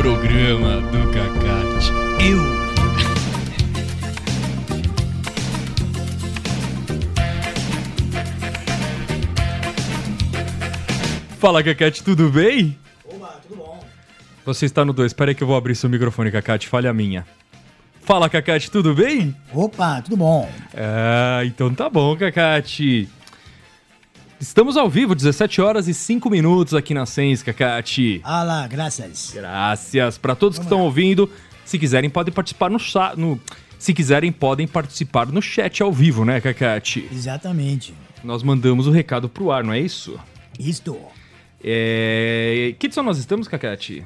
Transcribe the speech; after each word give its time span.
Programa 0.00 0.80
do 0.80 1.12
Cacate. 1.12 1.92
Eu. 2.26 2.38
Fala, 11.38 11.62
Cacate, 11.62 12.02
tudo 12.02 12.30
bem? 12.30 12.78
Oba, 13.04 13.26
tudo 13.46 13.56
bom? 13.56 13.84
Você 14.46 14.64
está 14.64 14.86
no 14.86 14.94
2. 14.94 15.10
Espera 15.10 15.32
aí 15.32 15.34
que 15.34 15.42
eu 15.42 15.46
vou 15.46 15.54
abrir 15.54 15.74
seu 15.74 15.90
microfone, 15.90 16.30
Cacate. 16.30 16.66
Falha 16.66 16.94
minha. 16.94 17.26
Fala, 18.00 18.30
Cacate, 18.30 18.70
tudo 18.70 18.94
bem? 18.94 19.36
Opa, 19.52 20.00
tudo 20.00 20.16
bom? 20.16 20.50
Ah, 20.74 21.42
então 21.44 21.74
tá 21.74 21.90
bom, 21.90 22.16
Cacate. 22.16 23.06
Estamos 24.40 24.78
ao 24.78 24.88
vivo, 24.88 25.14
17 25.14 25.60
horas 25.60 25.86
e 25.86 25.92
5 25.92 26.30
minutos 26.30 26.72
aqui 26.72 26.94
na 26.94 27.04
Sens, 27.04 27.42
Cacate. 27.42 28.22
Ah 28.24 28.42
lá, 28.42 28.66
graças. 28.66 29.32
Graças 29.34 30.16
para 30.16 30.34
todos 30.34 30.58
que 30.58 30.64
estão 30.64 30.80
ouvindo. 30.80 31.30
Se 31.62 31.78
quiserem, 31.78 32.08
podem 32.08 32.32
participar 32.32 32.70
no 32.70 32.78
chat. 32.78 33.18
No... 33.18 33.38
Se 33.78 33.92
quiserem, 33.92 34.32
podem 34.32 34.66
participar 34.66 35.26
no 35.26 35.42
chat 35.42 35.82
ao 35.82 35.92
vivo, 35.92 36.24
né, 36.24 36.40
Cacate? 36.40 37.06
Exatamente. 37.12 37.92
Nós 38.24 38.42
mandamos 38.42 38.86
o 38.86 38.90
recado 38.90 39.28
pro 39.28 39.52
ar, 39.52 39.62
não 39.62 39.74
é 39.74 39.78
isso? 39.78 40.18
Isto. 40.58 40.96
É... 41.62 42.74
Que 42.78 42.86
edição 42.86 43.04
nós 43.04 43.18
estamos, 43.18 43.46
Cacate? 43.46 44.02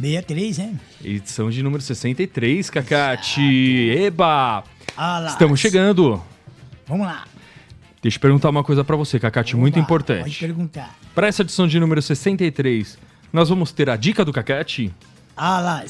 63, 0.00 0.58
hein? 0.58 0.80
Edição 1.04 1.48
de 1.48 1.62
número 1.62 1.80
63, 1.80 2.70
Cacate. 2.70 3.40
Eba! 3.40 4.64
Ah 4.96 5.20
lá. 5.20 5.28
Estamos 5.28 5.60
chegando. 5.60 6.20
Vamos 6.88 7.06
lá. 7.06 7.24
Deixa 8.06 8.18
eu 8.18 8.20
perguntar 8.20 8.50
uma 8.50 8.62
coisa 8.62 8.84
pra 8.84 8.94
você, 8.94 9.18
Cacate, 9.18 9.56
muito 9.56 9.80
Opa, 9.80 9.88
Pode 9.88 10.04
importante. 10.04 10.38
perguntar. 10.38 10.96
Para 11.12 11.26
essa 11.26 11.42
edição 11.42 11.66
de 11.66 11.80
número 11.80 12.00
63, 12.00 12.96
nós 13.32 13.48
vamos 13.48 13.72
ter 13.72 13.90
a 13.90 13.96
dica 13.96 14.24
do 14.24 14.32
Cacate. 14.32 14.94
Ah 15.36 15.58
lá. 15.58 15.84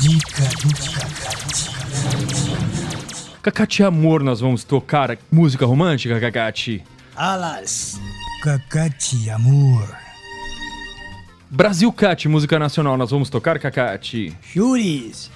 Dica 0.00 0.44
do 0.62 0.74
Cacate. 0.94 1.70
Cacate 3.42 3.82
Amor, 3.82 4.22
nós 4.22 4.40
vamos 4.40 4.64
tocar 4.64 5.18
música 5.30 5.66
romântica, 5.66 6.18
Cacate. 6.18 6.82
Alas. 7.14 8.00
Cacate, 8.42 9.28
amor. 9.28 9.94
Brasil 11.50 11.92
Cat, 11.92 12.26
música 12.28 12.58
nacional, 12.58 12.96
nós 12.96 13.10
vamos 13.10 13.28
tocar, 13.28 13.58
Cacate. 13.58 14.34
Juris. 14.54 15.30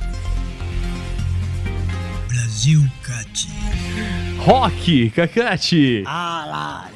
Brasil 2.27 2.83
Cate. 3.03 3.49
Rock, 4.45 5.11
Cacate. 5.11 6.03
Alas. 6.05 6.91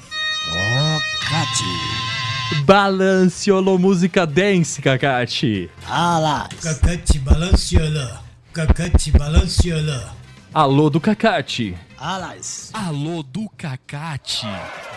Oh, 0.51 0.99
Cate. 1.21 2.65
Balanciolo, 2.65 3.79
música 3.79 4.27
dance, 4.27 4.83
Cacate. 4.83 5.71
Alas. 5.89 6.49
Cacate 6.61 7.21
balanceola. 7.21 8.21
Cacate 8.53 9.13
balanceola. 9.13 10.13
Alô 10.53 10.91
do 10.91 11.01
Cacate. 11.01 11.77
Alas. 11.97 12.73
Alô 12.75 13.23
do 13.23 13.49
Cacate. 13.57 14.45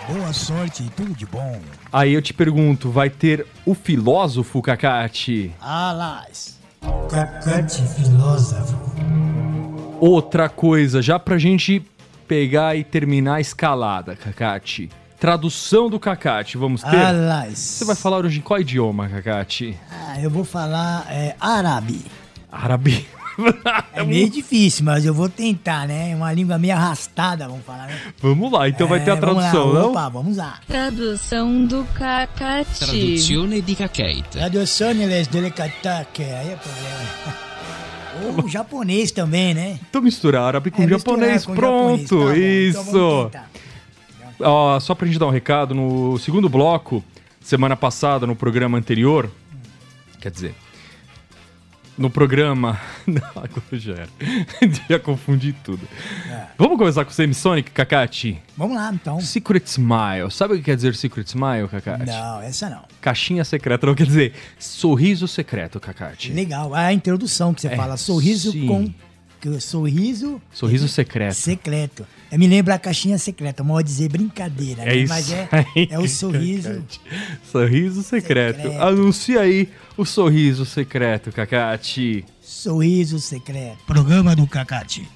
Boa 0.08 0.34
sorte 0.34 0.82
e 0.82 0.90
tudo 0.90 1.14
de 1.14 1.28
bom. 1.28 1.62
Aí 1.94 2.14
eu 2.14 2.22
te 2.22 2.34
pergunto, 2.34 2.90
vai 2.90 3.12
ter 3.12 3.46
o 3.64 3.76
filósofo, 3.76 4.60
Cacate? 4.60 5.54
Alas. 5.62 6.58
Cacate 7.12 7.84
filósofo. 7.90 8.76
Outra 10.00 10.50
coisa, 10.50 11.00
já 11.00 11.20
pra 11.20 11.38
gente 11.38 11.86
pegar 12.30 12.76
e 12.76 12.84
terminar 12.84 13.36
a 13.36 13.42
escalada, 13.42 14.16
Cacate. 14.16 14.88
Tradução 15.20 15.90
do 15.90 16.00
Cacate, 16.00 16.58
vamos 16.58 16.84
ter? 16.84 16.96
Alas. 16.96 17.58
Você 17.58 17.84
vai 17.84 17.96
falar 17.96 18.24
hoje 18.24 18.38
em 18.38 18.42
qual 18.42 18.62
idioma, 18.62 19.10
Cacate? 19.10 19.76
Ah, 19.92 20.22
eu 20.22 20.30
vou 20.30 20.46
falar 20.46 21.08
é, 21.10 21.36
árabe. 21.42 22.06
Árabe. 22.52 23.06
É 23.94 24.04
meio 24.04 24.30
difícil, 24.30 24.84
mas 24.84 25.06
eu 25.06 25.14
vou 25.14 25.30
tentar, 25.30 25.88
né? 25.88 26.12
É 26.12 26.16
uma 26.16 26.34
língua 26.34 26.58
meio 26.58 26.74
arrastada, 26.74 27.48
vamos 27.48 27.66
falar, 27.66 27.88
né? 27.88 27.98
Vamos 28.22 28.52
lá, 28.52 28.68
então 28.68 28.86
vai 28.86 29.00
ter 29.00 29.12
a 29.12 29.14
É, 29.14 29.18
vamos 29.18 29.38
lá. 29.38 29.50
tradução, 29.50 29.74
não? 29.74 29.92
Opa, 29.92 30.10
vamos 30.10 30.36
lá. 30.36 30.60
Tradução 30.68 31.66
do 31.66 31.86
Cacate. 31.94 32.80
Traduzione 32.80 33.62
di 33.62 33.76
Cacate. 33.76 34.24
Traduções 34.32 35.28
dele 35.28 35.52
Katake, 35.52 36.24
aí 36.24 36.50
é 36.50 36.58
problema. 36.58 37.49
Ou 38.38 38.48
japonês 38.48 39.12
também, 39.12 39.54
né? 39.54 39.80
Então 39.90 40.02
misturar 40.02 40.44
árabe 40.44 40.72
com 40.72 40.84
É, 40.84 40.88
japonês, 40.88 41.46
com 41.46 41.56
pronto, 41.56 42.02
japonês, 42.02 42.76
tá 42.76 42.82
bom, 42.84 42.90
isso. 42.90 42.90
Então 42.90 43.10
vamos 43.18 43.32
tentar. 43.32 43.50
Ó, 44.42 44.80
só 44.80 44.96
pra 44.96 45.06
gente 45.06 45.20
dar 45.20 45.28
um 45.28 45.32
recado, 45.32 45.76
no 45.76 46.18
segundo 46.18 46.48
bloco, 46.48 47.04
semana 47.42 47.76
passada, 47.76 48.26
no 48.26 48.36
programa 48.36 48.78
anterior, 48.78 49.30
quer 50.22 50.32
dizer, 50.32 50.56
no 52.00 52.10
programa... 52.10 52.80
Não, 53.06 53.22
agora 53.36 53.62
já 53.74 53.94
era. 53.94 54.10
já 54.90 55.00
confundi 55.00 55.54
tudo. 55.64 55.88
É. 56.30 56.48
Vamos 56.58 56.78
começar 56.78 57.04
com 57.06 57.12
o 57.12 57.14
Semisonic, 57.14 57.72
Kakati? 57.72 58.40
Vamos 58.58 58.76
lá, 58.76 58.92
então. 58.94 59.20
Secret 59.20 59.66
Smile. 59.68 60.32
Sabe 60.32 60.54
o 60.54 60.58
que 60.58 60.64
quer 60.64 60.76
dizer 60.76 60.96
Secret 60.96 61.28
Smile, 61.28 61.68
Kakati? 61.68 62.06
Não, 62.06 62.42
essa 62.42 62.70
não. 62.70 62.84
Caixinha 63.02 63.44
secreta, 63.44 63.86
não 63.86 63.96
quer 63.96 64.06
dizer 64.06 64.34
sorriso 64.58 65.28
secreto, 65.28 65.80
Kakati. 65.80 66.32
Legal. 66.32 66.74
A 66.74 66.92
introdução 66.94 67.54
que 67.54 67.62
você 67.62 67.68
É, 67.68 67.76
fala, 67.76 67.98
sorriso 67.98 68.52
sim. 68.52 68.66
com... 68.68 68.94
Sorriso 69.62 70.42
Sorriso 70.52 70.88
secreto. 70.90 71.34
secreto. 71.34 72.06
É, 72.32 72.38
me 72.38 72.48
lembra 72.48 72.76
a 72.76 72.80
caixinha 72.80 73.18
secreta, 73.18 73.64
mal 73.64 73.82
dizer 73.82 74.10
brincadeira, 74.10 74.84
É 74.84 74.86
né? 74.86 74.96
isso 74.98 75.14
Mas 75.14 75.32
é, 75.32 75.48
aí, 75.52 75.88
é 75.92 75.98
o 76.00 76.08
sorriso. 76.08 76.84
Sorriso 77.52 78.04
secreto. 78.04 78.62
Secreto. 78.62 78.82
Anuncia 78.82 79.42
aí 79.42 79.70
o 79.98 80.06
sorriso 80.06 80.66
secreto, 80.66 81.32
Kakati. 81.32 82.24
Sorriso 82.42 83.20
secreto. 83.20 83.78
Programa 83.86 84.36
do 84.36 84.46
Cacate. 84.46 85.08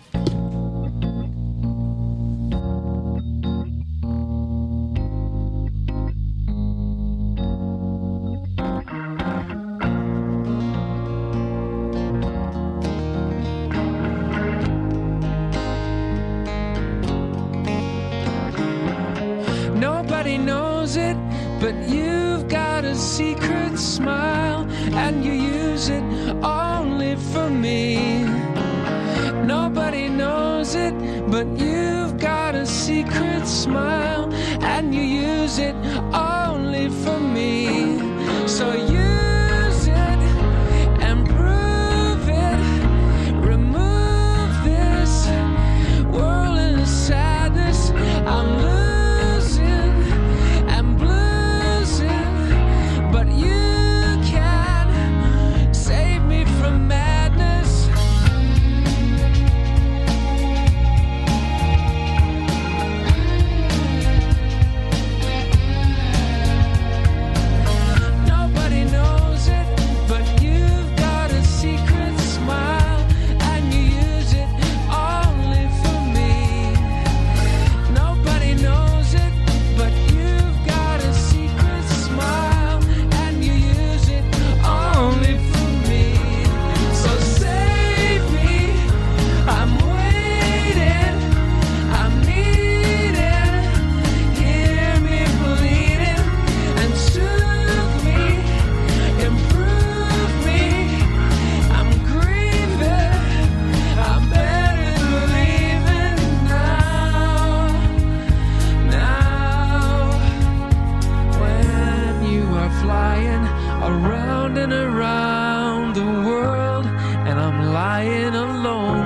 been 114.64 114.72
around 114.72 115.94
the 115.94 116.06
world 116.28 116.86
and 117.28 117.38
I'm 117.38 117.74
lying 117.74 118.34
alone. 118.34 119.04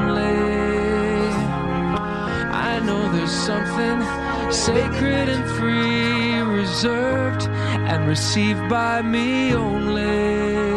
I 2.70 2.80
know 2.86 3.12
there's 3.12 3.32
something 3.32 3.98
sacred 4.52 5.28
and 5.36 5.46
free, 5.58 6.42
reserved 6.60 7.48
and 7.90 8.08
received 8.08 8.70
by 8.70 9.02
me 9.02 9.56
only. 9.56 10.77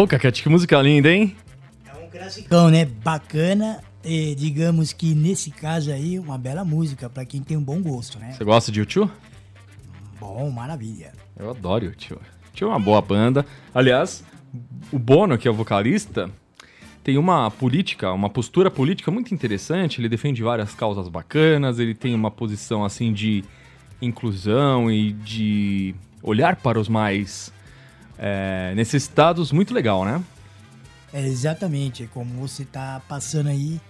Ô, 0.00 0.06
Cacate, 0.06 0.42
que 0.42 0.48
música 0.48 0.80
linda, 0.80 1.12
hein? 1.12 1.36
É 1.86 2.02
um 2.02 2.08
classicão, 2.08 2.70
né? 2.70 2.86
Bacana. 2.86 3.84
E 4.02 4.34
digamos 4.34 4.94
que 4.94 5.14
nesse 5.14 5.50
caso 5.50 5.92
aí, 5.92 6.18
uma 6.18 6.38
bela 6.38 6.64
música 6.64 7.10
pra 7.10 7.22
quem 7.26 7.42
tem 7.42 7.54
um 7.54 7.62
bom 7.62 7.82
gosto, 7.82 8.18
né? 8.18 8.32
Você 8.32 8.42
gosta 8.42 8.72
de 8.72 8.80
U2? 8.80 9.10
Bom, 10.18 10.50
maravilha. 10.50 11.12
Eu 11.38 11.50
adoro 11.50 11.86
o 11.86 11.90
U2. 11.90 12.16
U2 12.54 12.62
é 12.62 12.64
uma 12.64 12.78
boa 12.78 13.02
banda. 13.02 13.44
Aliás, 13.74 14.24
o 14.90 14.98
Bono, 14.98 15.36
que 15.36 15.46
é 15.46 15.50
o 15.50 15.54
vocalista, 15.54 16.30
tem 17.04 17.18
uma 17.18 17.50
política, 17.50 18.10
uma 18.10 18.30
postura 18.30 18.70
política 18.70 19.10
muito 19.10 19.34
interessante. 19.34 20.00
Ele 20.00 20.08
defende 20.08 20.42
várias 20.42 20.72
causas 20.72 21.08
bacanas, 21.08 21.78
ele 21.78 21.94
tem 21.94 22.14
uma 22.14 22.30
posição 22.30 22.86
assim 22.86 23.12
de 23.12 23.44
inclusão 24.00 24.90
e 24.90 25.12
de 25.12 25.94
olhar 26.22 26.56
para 26.56 26.80
os 26.80 26.88
mais 26.88 27.52
é, 28.22 28.74
necessitados 28.74 29.50
muito 29.50 29.72
legal, 29.72 30.04
né? 30.04 30.22
É 31.10 31.26
exatamente 31.26 32.06
como 32.12 32.34
você 32.34 32.66
tá 32.66 33.00
passando 33.08 33.48
aí 33.48 33.80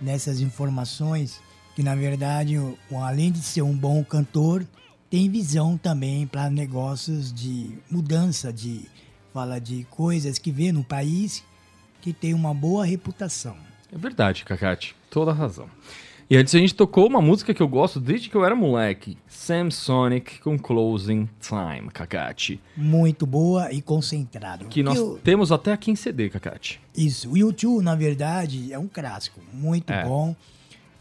nessas 0.00 0.40
informações, 0.40 1.40
que 1.74 1.82
na 1.82 1.96
verdade, 1.96 2.54
além 3.02 3.32
de 3.32 3.42
ser 3.42 3.62
um 3.62 3.76
bom 3.76 4.02
cantor, 4.04 4.64
tem 5.10 5.28
visão 5.28 5.76
também 5.76 6.24
para 6.24 6.48
negócios 6.48 7.32
de 7.32 7.76
mudança, 7.90 8.52
de 8.52 8.88
fala 9.34 9.60
de 9.60 9.84
coisas 9.90 10.38
que 10.38 10.52
vê 10.52 10.70
no 10.70 10.84
país 10.84 11.42
que 12.00 12.12
tem 12.12 12.32
uma 12.32 12.54
boa 12.54 12.86
reputação. 12.86 13.56
É 13.92 13.98
verdade, 13.98 14.44
Cacate. 14.44 14.94
Toda 15.10 15.32
a 15.32 15.34
razão. 15.34 15.68
E 16.32 16.36
antes 16.36 16.54
a 16.54 16.58
gente 16.58 16.76
tocou 16.76 17.08
uma 17.08 17.20
música 17.20 17.52
que 17.52 17.60
eu 17.60 17.66
gosto 17.66 17.98
desde 17.98 18.28
que 18.30 18.36
eu 18.36 18.44
era 18.44 18.54
moleque. 18.54 19.18
Samsonic 19.26 20.38
com 20.40 20.56
Closing 20.56 21.28
Time, 21.40 21.90
Cacate. 21.92 22.60
Muito 22.76 23.26
boa 23.26 23.72
e 23.72 23.82
concentrada. 23.82 24.64
Que 24.66 24.80
nós 24.80 24.96
Eu- 24.96 25.18
temos 25.24 25.50
até 25.50 25.72
aqui 25.72 25.90
em 25.90 25.96
CD, 25.96 26.30
Cacate. 26.30 26.80
Isso, 26.96 27.30
o 27.32 27.36
YouTube, 27.36 27.82
na 27.82 27.96
verdade, 27.96 28.72
é 28.72 28.78
um 28.78 28.86
clássico, 28.86 29.40
muito 29.52 29.92
É. 29.92 30.04
bom. 30.04 30.36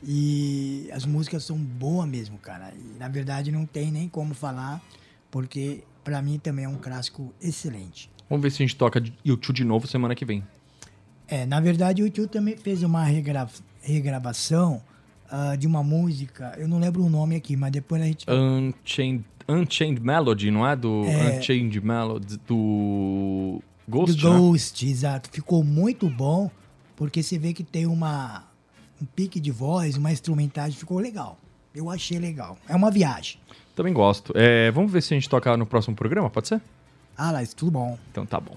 E 0.04 0.90
as 0.92 1.06
músicas 1.06 1.44
são 1.44 1.58
boas 1.58 2.10
mesmo, 2.10 2.40
cara. 2.40 2.74
E, 2.76 2.98
na 2.98 3.08
verdade, 3.08 3.52
não 3.52 3.68
tem 3.68 3.92
nem 3.92 4.10
como 4.10 4.34
falar, 4.34 4.82
porque 5.30 5.84
pra 6.04 6.24
mim 6.24 6.40
também 6.40 6.66
é 6.66 6.70
um 6.70 6.78
clássico 6.78 7.32
excelente. 7.40 8.10
Vamos 8.28 8.42
ver 8.42 8.50
se 8.50 8.64
a 8.64 8.66
gente 8.66 8.76
toca 8.76 9.04
YouTube 9.24 9.58
de 9.58 9.64
novo 9.64 9.86
semana 9.86 10.16
que 10.16 10.26
vem. 10.26 10.44
É, 11.28 11.46
na 11.46 11.60
verdade, 11.60 12.02
o 12.02 12.06
YouTube 12.08 12.30
também 12.30 12.58
fez 12.58 12.82
uma 12.82 13.04
regra- 13.04 13.48
regravação 13.82 14.82
ah, 15.32 15.56
de 15.56 15.68
uma 15.68 15.84
música, 15.84 16.54
eu 16.58 16.68
não 16.68 16.80
lembro 16.80 17.04
o 17.04 17.10
nome 17.10 17.36
aqui, 17.36 17.56
mas 17.56 17.72
depois 17.72 18.02
a 18.02 18.06
gente. 18.06 18.26
Unchained, 18.30 19.24
Unchained 19.48 20.02
Melody, 20.02 20.52
não 20.52 20.68
é? 20.68 20.76
Do 20.76 21.04
É. 21.06 21.38
Unchained 21.38 21.80
Melody 21.82 22.38
do 22.48 23.62
do 23.88 23.92
Ghost, 23.92 24.24
né? 24.24 24.32
Ghost, 24.38 24.88
exato. 24.88 25.30
Ficou 25.32 25.64
muito 25.64 26.08
bom, 26.10 26.50
porque 26.96 27.24
você 27.24 27.38
vê 27.38 27.54
que 27.54 27.64
tem 27.64 27.86
uma 27.86 28.44
um 29.02 29.06
pique 29.06 29.40
de 29.40 29.50
voz, 29.52 29.96
uma 29.98 30.12
instrumentagem, 30.12 30.78
ficou 30.78 31.00
legal. 31.00 31.38
Eu 31.74 31.90
achei 31.90 32.20
legal. 32.20 32.58
É 32.68 32.76
uma 32.76 32.92
viagem. 32.92 33.40
Também 33.76 33.94
gosto. 33.94 34.34
É, 34.36 34.70
vamos 34.72 34.92
ver 34.92 35.02
se 35.02 35.14
a 35.14 35.18
gente 35.18 35.30
toca 35.30 35.56
no 35.56 35.66
próximo 35.66 35.96
programa, 35.96 36.30
pode 36.30 36.50
ser? 36.50 36.62
Ah, 37.18 37.32
lá, 37.32 37.42
isso 37.42 37.56
tudo 37.56 37.72
bom. 37.72 37.98
Então 38.12 38.26
tá 38.26 38.40
bom. 38.40 38.56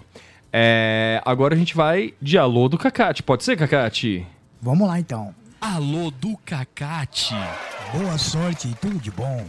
É, 0.52 1.20
agora 1.24 1.54
a 1.54 1.58
gente 1.58 1.74
vai 1.74 2.14
de 2.20 2.36
Alô 2.36 2.68
do 2.68 2.76
Cacate. 2.76 3.22
Pode 3.22 3.44
ser, 3.44 3.56
Cacate? 3.56 4.26
Vamos 4.60 4.86
lá 4.86 4.98
então. 4.98 5.34
Alô 5.62 6.10
do 6.10 6.36
Cacate. 6.44 7.36
Boa 7.92 8.18
sorte 8.18 8.66
e 8.66 8.74
tudo 8.74 8.98
de 8.98 9.12
bom. 9.12 9.46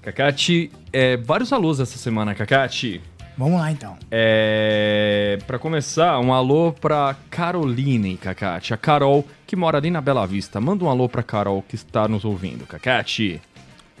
Cacate, 0.00 0.72
é, 0.90 1.18
vários 1.18 1.52
alôs 1.52 1.78
essa 1.78 1.98
semana, 1.98 2.34
Cacate. 2.34 3.02
Vamos 3.36 3.60
lá 3.60 3.70
então. 3.70 3.98
É, 4.10 5.38
para 5.46 5.58
começar, 5.58 6.18
um 6.20 6.32
alô 6.32 6.72
pra 6.72 7.14
Caroline, 7.28 8.16
Cacate. 8.16 8.72
A 8.72 8.78
Carol, 8.78 9.28
que 9.46 9.54
mora 9.54 9.76
ali 9.76 9.90
na 9.90 10.00
Bela 10.00 10.26
Vista. 10.26 10.58
Manda 10.58 10.86
um 10.86 10.88
alô 10.88 11.06
pra 11.06 11.22
Carol 11.22 11.60
que 11.60 11.74
está 11.74 12.08
nos 12.08 12.24
ouvindo, 12.24 12.66
Cacate. 12.66 13.42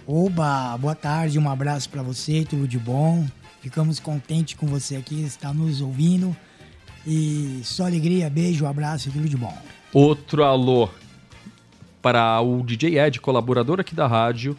Oba, 0.06 0.74
boa 0.78 0.94
tarde, 0.94 1.38
um 1.38 1.50
abraço 1.50 1.90
pra 1.90 2.02
você, 2.02 2.46
tudo 2.48 2.66
de 2.66 2.78
bom. 2.78 3.26
Ficamos 3.60 4.00
contentes 4.00 4.54
com 4.54 4.66
você 4.66 4.96
aqui, 4.96 5.22
está 5.22 5.52
nos 5.52 5.82
ouvindo. 5.82 6.34
E 7.06 7.60
só 7.62 7.84
alegria, 7.84 8.30
beijo, 8.30 8.64
abraço 8.64 9.10
e 9.10 9.12
tudo 9.12 9.28
de 9.28 9.36
bom. 9.36 9.54
Outro 9.98 10.44
alô 10.44 10.90
para 12.02 12.38
o 12.42 12.62
DJ 12.62 12.98
Ed, 12.98 13.18
colaborador 13.18 13.80
aqui 13.80 13.94
da 13.94 14.06
rádio, 14.06 14.54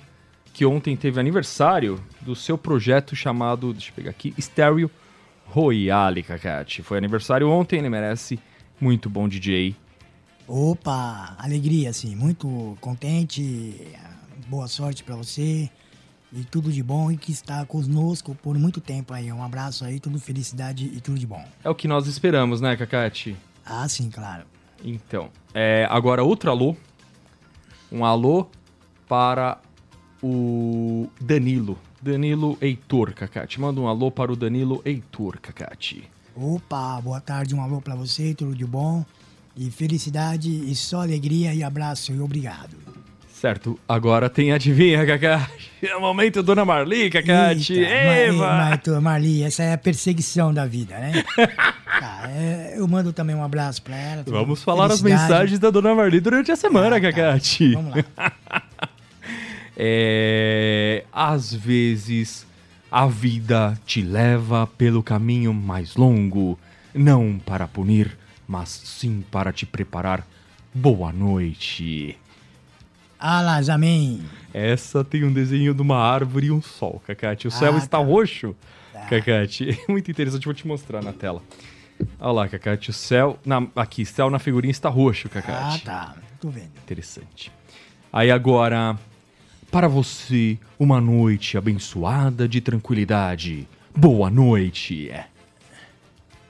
que 0.51 0.65
ontem 0.65 0.98
teve 0.98 1.20
aniversário 1.20 2.03
do 2.22 2.36
seu 2.36 2.58
projeto 2.58 3.15
chamado, 3.15 3.72
deixa 3.72 3.91
eu 3.91 3.94
pegar 3.94 4.10
aqui, 4.10 4.34
Stereo 4.41 4.89
Royale, 5.46 6.24
Cacate. 6.24 6.82
Foi 6.82 6.98
aniversário 6.98 7.48
ontem, 7.51 7.77
ele 7.77 7.88
merece 7.88 8.39
muito 8.82 9.12
bom 9.12 9.27
DJ. 9.27 9.75
Opa, 10.48 11.36
alegria, 11.38 11.91
assim, 11.91 12.15
muito 12.15 12.75
contente. 12.82 13.94
Boa 14.48 14.67
sorte 14.67 15.03
pra 15.03 15.15
você 15.15 15.70
e 16.34 16.44
tudo 16.46 16.72
de 16.72 16.82
bom 16.82 17.12
e 17.12 17.15
que 17.15 17.32
está 17.32 17.63
conosco 17.63 18.34
por 18.41 18.58
muito 18.58 18.82
tempo 18.82 19.13
aí. 19.13 19.32
Um 19.32 19.44
abraço 19.44 19.86
aí, 19.86 20.00
tudo 20.00 20.20
felicidade 20.20 20.86
e 20.86 21.00
tudo 21.00 21.20
de 21.20 21.27
bom. 21.27 21.46
É 21.63 21.70
o 21.70 21.75
que 21.75 21.88
nós 21.88 22.08
esperamos, 22.08 22.60
né, 22.60 22.75
Cacate? 22.75 23.38
Ah, 23.63 23.88
sim, 23.88 24.10
claro. 24.10 24.57
Então, 24.84 25.30
é, 25.54 25.88
agora 25.90 26.24
outro 26.24 26.50
alô. 26.50 26.76
Um 27.92 28.04
alô 28.04 28.48
para 29.08 29.60
o 30.22 31.08
Danilo. 31.20 31.78
Danilo 32.02 32.58
Heitor, 32.62 33.14
Cacate. 33.14 33.60
Manda 33.60 33.82
um 33.82 33.88
alô 33.88 34.12
para 34.12 34.32
o 34.32 34.36
Danilo 34.36 34.82
Heitor, 34.86 35.40
Cacate. 35.40 36.10
Opa, 36.36 37.02
boa 37.02 37.20
tarde, 37.20 37.56
um 37.56 37.62
alô 37.62 37.82
pra 37.82 37.96
você, 37.96 38.34
tudo 38.34 38.56
de 38.56 38.66
bom. 38.66 39.04
E 39.56 39.72
felicidade 39.72 40.52
e 40.52 40.76
só 40.76 41.02
alegria 41.02 41.54
e 41.54 41.64
abraço 41.64 42.14
e 42.14 42.20
obrigado. 42.20 42.97
Certo, 43.39 43.79
agora 43.88 44.29
tem 44.32 44.51
adivinha, 44.51 45.06
Cacate. 45.06 45.72
É 45.84 45.96
o 45.96 46.01
momento, 46.01 46.41
Dona 46.41 46.65
Marli, 46.65 47.08
Cacate. 47.10 47.84
Eva! 47.84 48.48
Mar- 48.48 48.82
Mar- 48.88 49.01
Marli, 49.01 49.44
essa 49.44 49.62
é 49.62 49.74
a 49.74 49.77
perseguição 49.77 50.51
da 50.53 50.65
vida, 50.65 50.98
né? 50.98 51.24
Tá, 52.00 52.29
é, 52.29 52.75
eu 52.77 52.88
mando 52.88 53.12
também 53.12 53.36
um 53.36 53.44
abraço 53.44 53.82
pra 53.82 53.96
ela. 53.96 54.24
Vamos 54.27 54.62
falar 54.63 54.91
as 54.91 55.01
mensagens 55.01 55.58
da 55.60 55.72
Dona 55.72 55.96
Marli 55.96 56.20
durante 56.20 56.51
a 56.51 56.56
semana, 56.56 56.98
Ah, 56.98 57.01
tá. 57.01 57.12
Cacate. 57.12 57.74
Vamos 57.74 57.96
lá. 57.96 58.32
É, 59.79 61.03
às 61.13 61.53
vezes 61.53 62.48
a 62.91 63.06
vida 63.06 63.79
te 63.86 64.01
leva 64.01 64.65
pelo 64.65 65.03
caminho 65.03 65.53
mais 65.53 65.96
longo, 65.96 66.58
não 66.96 67.39
para 67.46 67.67
punir, 67.67 68.17
mas 68.48 68.70
sim 68.70 69.24
para 69.29 69.53
te 69.53 69.67
preparar. 69.67 70.25
Boa 70.74 71.13
noite. 71.13 72.17
Alas, 73.20 73.70
amém. 73.70 74.22
Essa 74.54 75.04
tem 75.04 75.24
um 75.24 75.32
desenho 75.34 75.74
de 75.74 75.82
uma 75.82 75.98
árvore 75.98 76.48
e 76.48 76.52
um 76.52 76.62
sol, 76.62 77.02
Cacate. 77.06 77.48
O 77.48 77.52
céu 77.52 77.74
Ah, 77.74 77.78
está 77.78 77.98
tá. 77.98 78.04
roxo, 78.04 78.56
Cacate. 79.10 79.70
É 79.72 79.78
muito 79.92 80.10
interessante, 80.12 80.46
vou 80.46 80.54
te 80.54 80.68
mostrar 80.68 81.04
na 81.04 81.14
tela. 81.14 81.42
Olha 82.20 82.32
lá, 82.32 82.48
Cacate, 82.48 82.92
o 82.92 82.94
céu... 82.94 83.40
Na, 83.44 83.66
aqui, 83.76 84.06
céu 84.06 84.30
na 84.30 84.38
figurinha 84.40 84.72
está 84.72 84.88
roxo, 84.90 85.28
Ah, 85.28 85.42
Cacate. 85.42 85.84
tá. 85.84 86.16
Tô 86.40 86.50
vendo. 86.50 86.70
Interessante. 86.84 87.52
Aí 88.14 88.30
agora, 88.30 88.96
para 89.72 89.88
você, 89.88 90.58
uma 90.80 91.02
noite 91.02 91.58
abençoada 91.58 92.48
de 92.48 92.62
tranquilidade. 92.62 93.68
Boa 93.96 94.30
noite. 94.30 95.12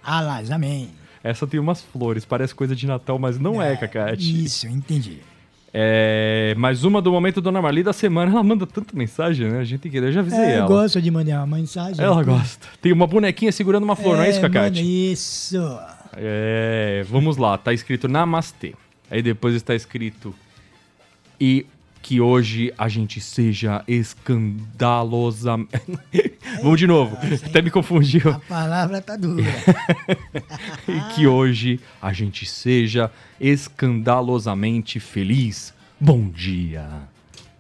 Alas, 0.04 0.52
amém. 0.52 0.90
Essa 1.24 1.48
tem 1.48 1.60
umas 1.60 1.82
flores, 1.82 2.26
parece 2.26 2.54
coisa 2.54 2.76
de 2.76 2.86
Natal, 2.86 3.18
mas 3.18 3.40
não 3.40 3.62
é, 3.62 3.76
Cacate. 3.78 4.44
Isso, 4.46 4.68
entendi. 4.68 5.20
É, 5.80 6.56
mais 6.58 6.84
uma 6.84 7.00
do 7.00 7.12
momento 7.12 7.40
Dona 7.40 7.62
Marli 7.62 7.84
da 7.84 7.94
semana. 7.94 8.32
Ela 8.32 8.42
manda 8.42 8.66
tanta 8.66 8.98
mensagem, 8.98 9.48
né? 9.48 9.60
A 9.60 9.64
gente 9.64 9.80
tem 9.82 9.92
que... 9.92 9.98
Eu 10.00 10.12
já 10.12 10.22
avisei 10.22 10.40
É, 10.40 10.54
eu 10.54 10.58
ela. 10.62 10.68
gosto 10.68 11.00
de 11.00 11.12
mandar 11.12 11.44
uma 11.46 11.58
mensagem. 11.58 12.04
Ela 12.04 12.24
gosta. 12.24 12.66
Tem 12.82 12.92
uma 12.92 13.06
bonequinha 13.06 13.52
segurando 13.52 13.84
uma 13.84 13.96
flor, 13.96 14.18
não 14.18 14.24
é 14.24 14.30
isso, 14.32 14.42
manda 14.42 14.54
Cacate? 14.54 14.82
Isso. 15.12 15.58
É, 16.16 17.06
vamos 17.08 17.38
lá, 17.38 17.60
tá 17.60 17.72
escrito 17.74 18.08
Namastê. 18.08 18.74
Aí 19.12 19.22
depois 19.22 19.54
está 19.54 19.76
escrito 19.76 20.34
e 21.40 21.68
que 22.08 22.22
hoje 22.22 22.74
a 22.78 22.88
gente 22.88 23.20
seja 23.20 23.84
escandalosa. 23.86 25.58
vamos 26.64 26.80
de 26.80 26.88
novo, 26.88 27.18
até 27.46 27.62
me 27.62 27.70
confundiu. 27.70 28.30
A 28.32 28.40
palavra 28.40 29.02
tá 29.02 29.18
dura. 29.18 29.44
E 30.88 31.14
que 31.14 31.28
hoje 31.28 31.82
a 32.02 32.14
gente 32.14 32.46
seja 32.46 33.12
escandalosamente 33.42 35.02
feliz. 35.02 35.74
Bom 36.00 36.30
dia. 36.30 36.88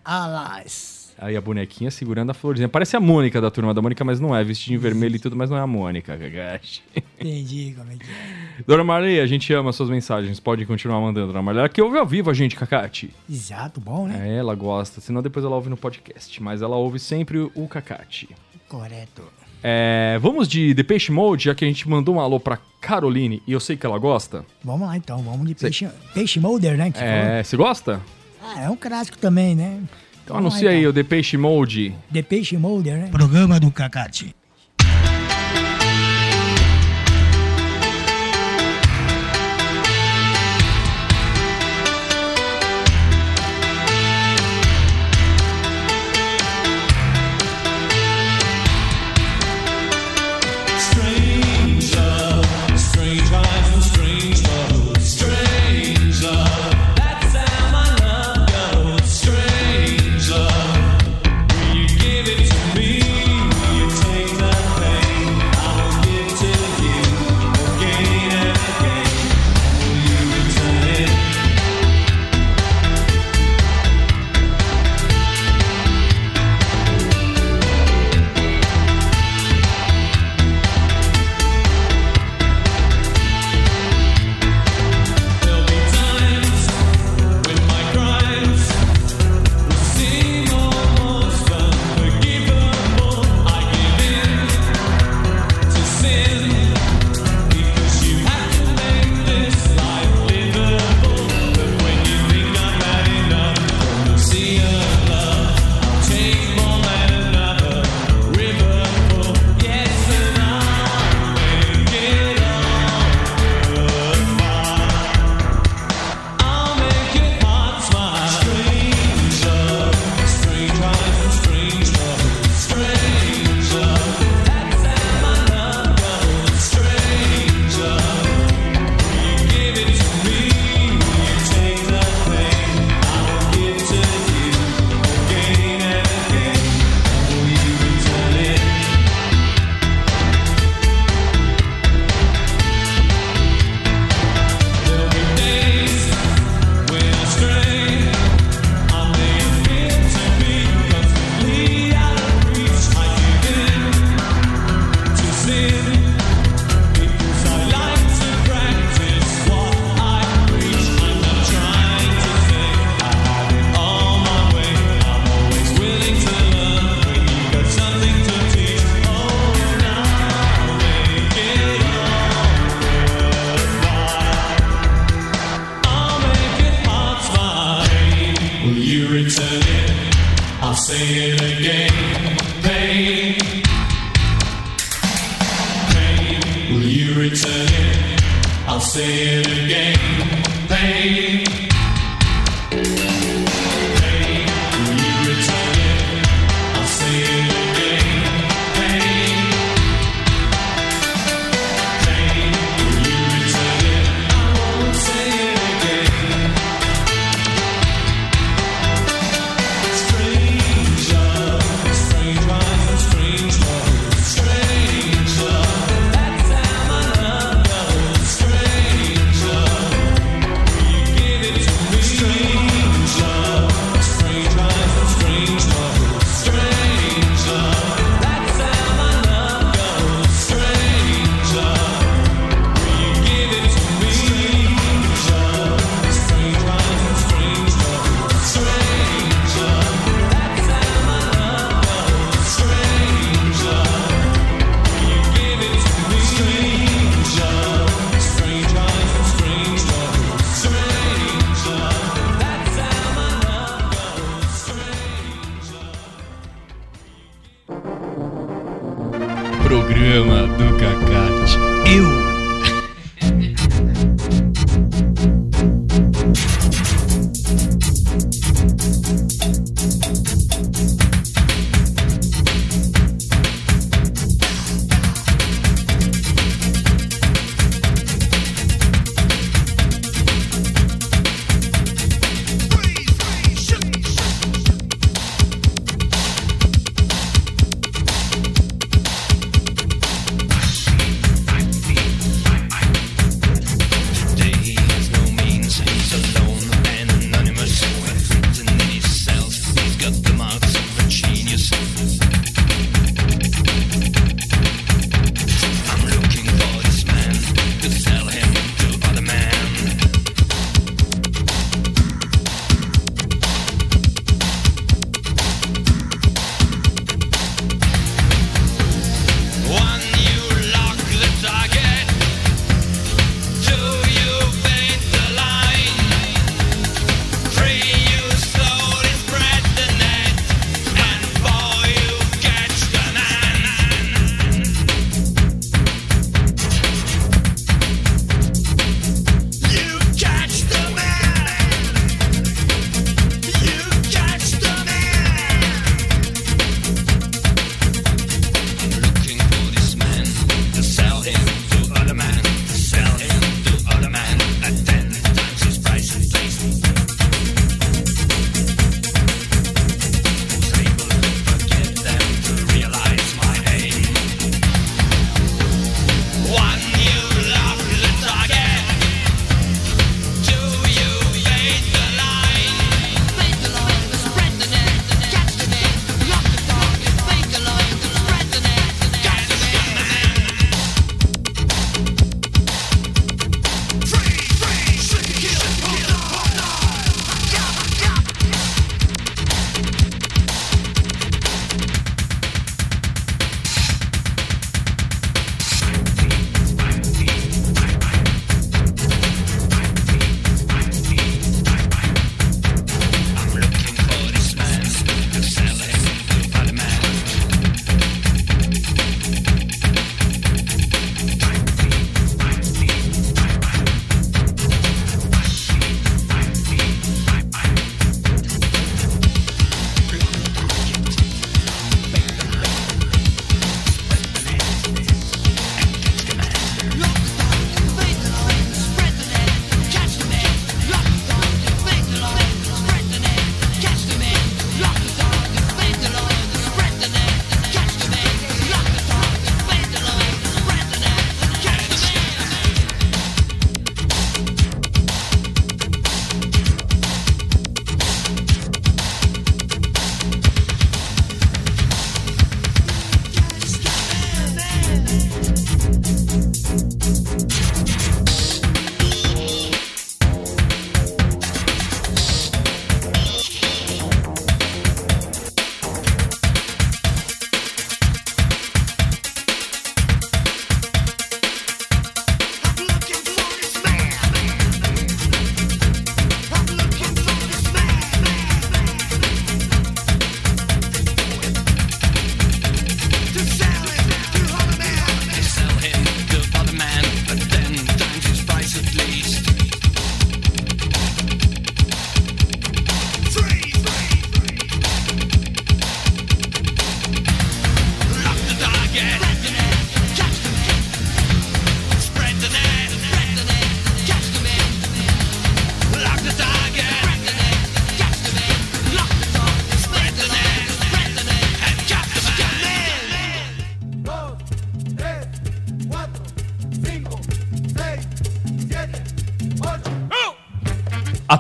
Alas. 0.05 1.06
Aí 1.19 1.35
a 1.35 1.41
bonequinha 1.41 1.89
segurando 1.89 2.29
a 2.29 2.33
florzinha. 2.33 2.69
Parece 2.69 2.95
a 2.95 2.99
Mônica 2.99 3.41
da 3.41 3.49
turma 3.49 3.73
da 3.73 3.81
Mônica, 3.81 4.03
mas 4.03 4.19
não 4.19 4.35
é. 4.35 4.43
Vestidinho 4.43 4.79
vermelho 4.79 5.15
e 5.15 5.19
tudo, 5.19 5.35
mas 5.35 5.49
não 5.49 5.57
é 5.57 5.61
a 5.61 5.67
Mônica, 5.67 6.15
Kagashi. 6.15 6.83
Entendi 7.19 7.73
como 7.75 7.91
é 7.91 7.95
que 7.95 8.03
é. 8.03 8.63
Dona 8.67 8.83
Marley, 8.83 9.19
a 9.19 9.25
gente 9.25 9.51
ama 9.51 9.73
suas 9.73 9.89
mensagens. 9.89 10.39
Pode 10.39 10.65
continuar 10.65 11.01
mandando, 11.01 11.27
Dona 11.27 11.41
Marley. 11.41 11.61
Ela 11.61 11.69
que 11.69 11.81
ouve 11.81 11.97
ao 11.97 12.05
vivo 12.05 12.29
a 12.29 12.33
gente, 12.33 12.55
Cacate. 12.55 13.11
Exato, 13.27 13.81
bom, 13.81 14.07
né? 14.07 14.29
É, 14.29 14.37
ela 14.37 14.53
gosta. 14.53 15.01
Senão 15.01 15.23
depois 15.23 15.43
ela 15.43 15.55
ouve 15.55 15.69
no 15.69 15.77
podcast. 15.77 16.41
Mas 16.41 16.61
ela 16.61 16.75
ouve 16.75 16.99
sempre 16.99 17.39
o 17.39 17.67
Cacate. 17.67 18.29
Correto. 18.69 19.23
É, 19.63 20.19
vamos 20.21 20.47
de 20.47 20.75
The 20.75 20.83
Peixe 20.83 21.11
Mode, 21.11 21.45
já 21.45 21.55
que 21.55 21.65
a 21.65 21.67
gente 21.67 21.89
mandou 21.89 22.15
um 22.15 22.19
alô 22.19 22.39
pra 22.39 22.59
Caroline 22.79 23.41
e 23.47 23.53
eu 23.53 23.59
sei 23.59 23.75
que 23.75 23.85
ela 23.85 23.97
gosta. 23.97 24.45
Vamos 24.63 24.87
lá 24.87 24.95
então, 24.95 25.21
vamos 25.23 25.47
de 25.47 25.55
Peixe, 25.55 25.87
Cê... 25.87 25.93
peixe 26.13 26.39
Molder, 26.39 26.77
né? 26.77 26.91
é, 26.95 27.43
você 27.43 27.57
gosta? 27.57 28.01
Ah, 28.41 28.61
é 28.61 28.69
um 28.69 28.75
clássico 28.75 29.17
também, 29.17 29.55
né? 29.55 29.81
Então 30.27 30.35
anuncia 30.35 30.71
aí, 30.71 30.85
o 30.85 30.91
The 30.91 31.03
Peixe 31.03 31.37
Mode. 31.37 31.95
The 32.11 32.21
Peixe 32.21 32.57
Mode, 32.57 32.91
né? 32.91 33.07
Programa 33.09 33.61
do 33.61 33.71
Cacate. 33.71 34.35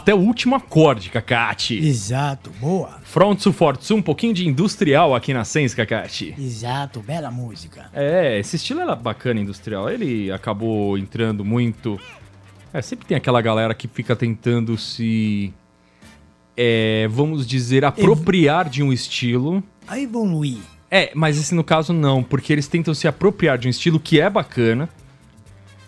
Até 0.07 0.15
o 0.15 0.19
último 0.19 0.55
acorde, 0.55 1.09
Cacate. 1.09 1.77
Exato, 1.77 2.49
boa. 2.61 2.97
Front 3.03 3.43
to 3.43 3.51
Forte, 3.51 3.93
um 3.93 4.01
pouquinho 4.01 4.33
de 4.33 4.47
industrial 4.47 5.13
aqui 5.13 5.33
na 5.33 5.43
Sense, 5.43 5.75
Cacate. 5.75 6.33
Exato, 6.39 7.01
bela 7.01 7.29
música. 7.29 7.89
É, 7.93 8.39
esse 8.39 8.55
estilo 8.55 8.79
era 8.79 8.95
bacana 8.95 9.41
industrial. 9.41 9.89
Ele 9.89 10.31
acabou 10.31 10.97
entrando 10.97 11.43
muito. 11.43 11.99
É, 12.73 12.81
sempre 12.81 13.05
tem 13.05 13.17
aquela 13.17 13.41
galera 13.41 13.73
que 13.73 13.85
fica 13.85 14.15
tentando 14.15 14.77
se. 14.77 15.53
é, 16.55 17.05
vamos 17.09 17.45
dizer, 17.45 17.83
apropriar 17.83 18.69
de 18.69 18.81
um 18.81 18.93
estilo. 18.93 19.61
A 19.85 19.99
evoluir. 19.99 20.59
É, 20.89 21.11
mas 21.13 21.37
esse 21.37 21.53
no 21.53 21.65
caso 21.65 21.91
não, 21.91 22.23
porque 22.23 22.53
eles 22.53 22.69
tentam 22.69 22.93
se 22.93 23.09
apropriar 23.09 23.57
de 23.57 23.67
um 23.67 23.69
estilo 23.69 23.99
que 23.99 24.21
é 24.21 24.29
bacana 24.29 24.87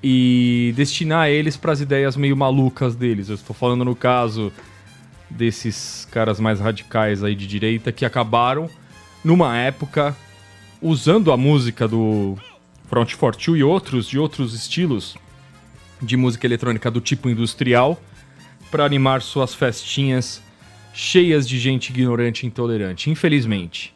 e 0.01 0.73
destinar 0.75 1.29
eles 1.29 1.57
para 1.57 1.71
as 1.71 1.81
ideias 1.81 2.15
meio 2.15 2.35
malucas 2.35 2.95
deles. 2.95 3.29
Eu 3.29 3.35
estou 3.35 3.55
falando 3.55 3.83
no 3.83 3.95
caso 3.95 4.51
desses 5.29 6.07
caras 6.12 6.39
mais 6.39 6.59
radicais 6.59 7.23
aí 7.23 7.35
de 7.35 7.45
direita 7.45 7.91
que 7.91 8.05
acabaram 8.05 8.69
numa 9.23 9.57
época 9.57 10.15
usando 10.81 11.31
a 11.31 11.38
música 11.38 11.88
do 11.88 12.38
Front 12.88 13.15
42 13.15 13.59
e 13.59 13.63
outros 13.63 14.07
de 14.07 14.17
outros 14.17 14.53
estilos 14.53 15.15
de 16.01 16.15
música 16.15 16.47
eletrônica 16.47 16.89
do 16.89 17.01
tipo 17.01 17.29
industrial 17.29 18.01
para 18.71 18.85
animar 18.85 19.21
suas 19.21 19.53
festinhas 19.53 20.41
cheias 20.93 21.47
de 21.47 21.59
gente 21.59 21.89
ignorante 21.89 22.43
e 22.43 22.47
intolerante, 22.47 23.09
infelizmente. 23.09 23.93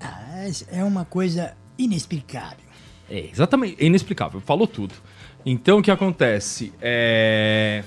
Ah, 0.00 0.46
É 0.70 0.82
uma 0.84 1.04
coisa 1.04 1.54
inexplicável. 1.76 2.64
É, 3.10 3.28
exatamente, 3.30 3.76
é 3.78 3.86
inexplicável, 3.86 4.40
falou 4.40 4.66
tudo. 4.66 4.94
Então 5.44 5.78
o 5.78 5.82
que 5.82 5.90
acontece? 5.90 6.72
É... 6.80 7.82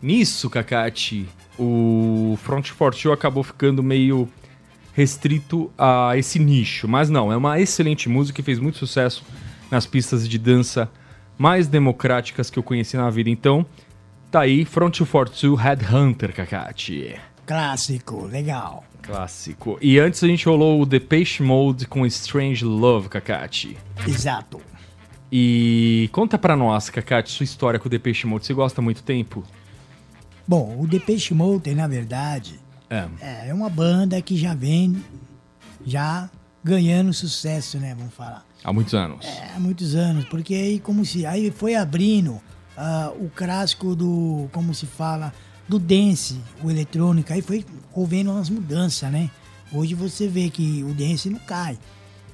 Nisso, 0.00 0.48
Kakati, 0.50 1.28
o 1.58 2.38
Front 2.42 2.72
42 2.72 3.14
acabou 3.14 3.42
ficando 3.42 3.82
meio 3.82 4.28
restrito 4.94 5.70
a 5.76 6.16
esse 6.16 6.38
nicho. 6.38 6.88
Mas 6.88 7.10
não, 7.10 7.32
é 7.32 7.36
uma 7.36 7.60
excelente 7.60 8.08
música 8.08 8.40
e 8.40 8.44
fez 8.44 8.58
muito 8.58 8.78
sucesso 8.78 9.24
nas 9.70 9.86
pistas 9.86 10.28
de 10.28 10.38
dança 10.38 10.90
mais 11.38 11.68
democráticas 11.68 12.48
que 12.48 12.58
eu 12.58 12.62
conheci 12.62 12.96
na 12.96 13.10
vida. 13.10 13.28
Então, 13.28 13.66
tá 14.30 14.40
aí, 14.40 14.64
Front 14.64 15.00
42 15.00 15.60
Headhunter, 15.60 16.34
Kakati. 16.34 17.16
Clássico, 17.46 18.24
legal. 18.26 18.84
Clássico. 19.02 19.78
E 19.80 19.98
antes 19.98 20.24
a 20.24 20.26
gente 20.26 20.46
rolou 20.46 20.80
o 20.80 20.86
Depeche 20.86 21.42
Mode 21.42 21.86
com 21.86 22.04
Strange 22.06 22.64
Love, 22.64 23.08
Kakati. 23.08 23.76
Exato. 24.06 24.60
E 25.30 26.08
conta 26.12 26.38
pra 26.38 26.56
nós, 26.56 26.88
Kakati, 26.88 27.30
sua 27.30 27.44
história 27.44 27.78
com 27.80 27.86
o 27.86 27.90
Depeche 27.90 28.26
Mode. 28.26 28.46
Você 28.46 28.54
gosta 28.54 28.80
há 28.80 28.84
muito 28.84 29.02
tempo? 29.02 29.42
Bom, 30.46 30.76
o 30.80 30.86
Depeche 30.86 31.34
Mode, 31.34 31.74
na 31.74 31.88
verdade, 31.88 32.60
É. 32.88 33.48
é 33.48 33.54
uma 33.54 33.68
banda 33.68 34.20
que 34.22 34.36
já 34.36 34.54
vem 34.54 35.02
já 35.84 36.30
ganhando 36.62 37.12
sucesso, 37.12 37.78
né? 37.78 37.94
Vamos 37.96 38.14
falar. 38.14 38.44
Há 38.62 38.72
muitos 38.72 38.94
anos. 38.94 39.24
É, 39.26 39.52
há 39.54 39.60
muitos 39.60 39.94
anos, 39.94 40.24
porque 40.26 40.54
aí 40.54 40.78
como 40.80 41.04
se 41.04 41.26
aí 41.26 41.50
foi 41.50 41.74
abrindo 41.74 42.40
ah, 42.76 43.12
o 43.18 43.28
clássico 43.28 43.94
do 43.96 44.48
como 44.52 44.74
se 44.74 44.86
fala 44.86 45.32
do 45.68 45.78
dance, 45.78 46.40
o 46.62 46.70
eletrônico, 46.70 47.32
aí 47.32 47.42
foi 47.42 47.64
houvendo 47.92 48.30
umas 48.30 48.48
mudanças, 48.48 49.10
né? 49.10 49.30
Hoje 49.72 49.94
você 49.94 50.28
vê 50.28 50.48
que 50.48 50.84
o 50.84 50.94
dance 50.94 51.28
não 51.28 51.40
cai. 51.40 51.76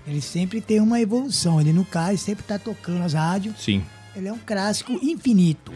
Ele 0.07 0.21
sempre 0.21 0.61
tem 0.61 0.81
uma 0.81 1.01
evolução, 1.01 1.61
ele 1.61 1.73
não 1.73 1.85
cai, 1.85 2.17
sempre 2.17 2.45
tá 2.45 2.59
tocando 2.59 3.03
as 3.03 3.13
rádios. 3.15 3.55
Sim. 3.63 3.85
Ele 4.17 4.29
é 4.29 4.33
um 4.33 4.39
clássico 4.39 4.93
infinito. 5.03 5.73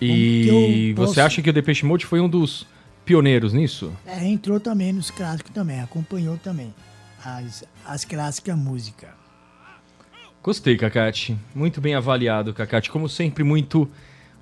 E 0.00 0.46
eu 0.90 0.96
você 0.96 1.14
posso- 1.14 1.20
acha 1.26 1.42
que 1.42 1.50
o 1.50 1.52
Depeche 1.52 1.84
Mode 1.86 2.04
foi 2.06 2.20
um 2.20 2.28
dos 2.28 2.66
pioneiros 3.04 3.52
nisso? 3.52 3.92
É, 4.06 4.24
entrou 4.26 4.60
também 4.60 4.92
nos 4.92 5.10
clássicos 5.10 5.52
também, 5.52 5.80
acompanhou 5.80 6.36
também 6.36 6.74
as, 7.24 7.64
as 7.86 8.04
clássicas 8.04 8.56
músicas. 8.56 9.10
Gostei, 10.42 10.76
Kakati. 10.76 11.38
Muito 11.54 11.80
bem 11.80 11.94
avaliado, 11.94 12.52
Kakati. 12.52 12.90
Como 12.90 13.08
sempre, 13.08 13.44
muito. 13.44 13.88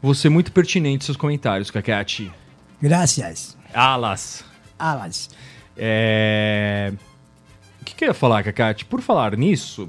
Você 0.03 0.31
muito 0.31 0.51
pertinente 0.51 1.05
seus 1.05 1.17
comentários, 1.17 1.71
Kakati. 1.71 2.33
Graças. 2.81 3.55
Alas. 3.75 4.43
Alas. 4.79 5.29
É... 5.77 6.93
O 7.81 7.85
que, 7.85 7.95
que 7.95 8.05
eu 8.05 8.09
ia 8.09 8.15
falar, 8.15 8.43
Kakati? 8.43 8.85
Por 8.85 9.01
falar 9.01 9.37
nisso, 9.37 9.89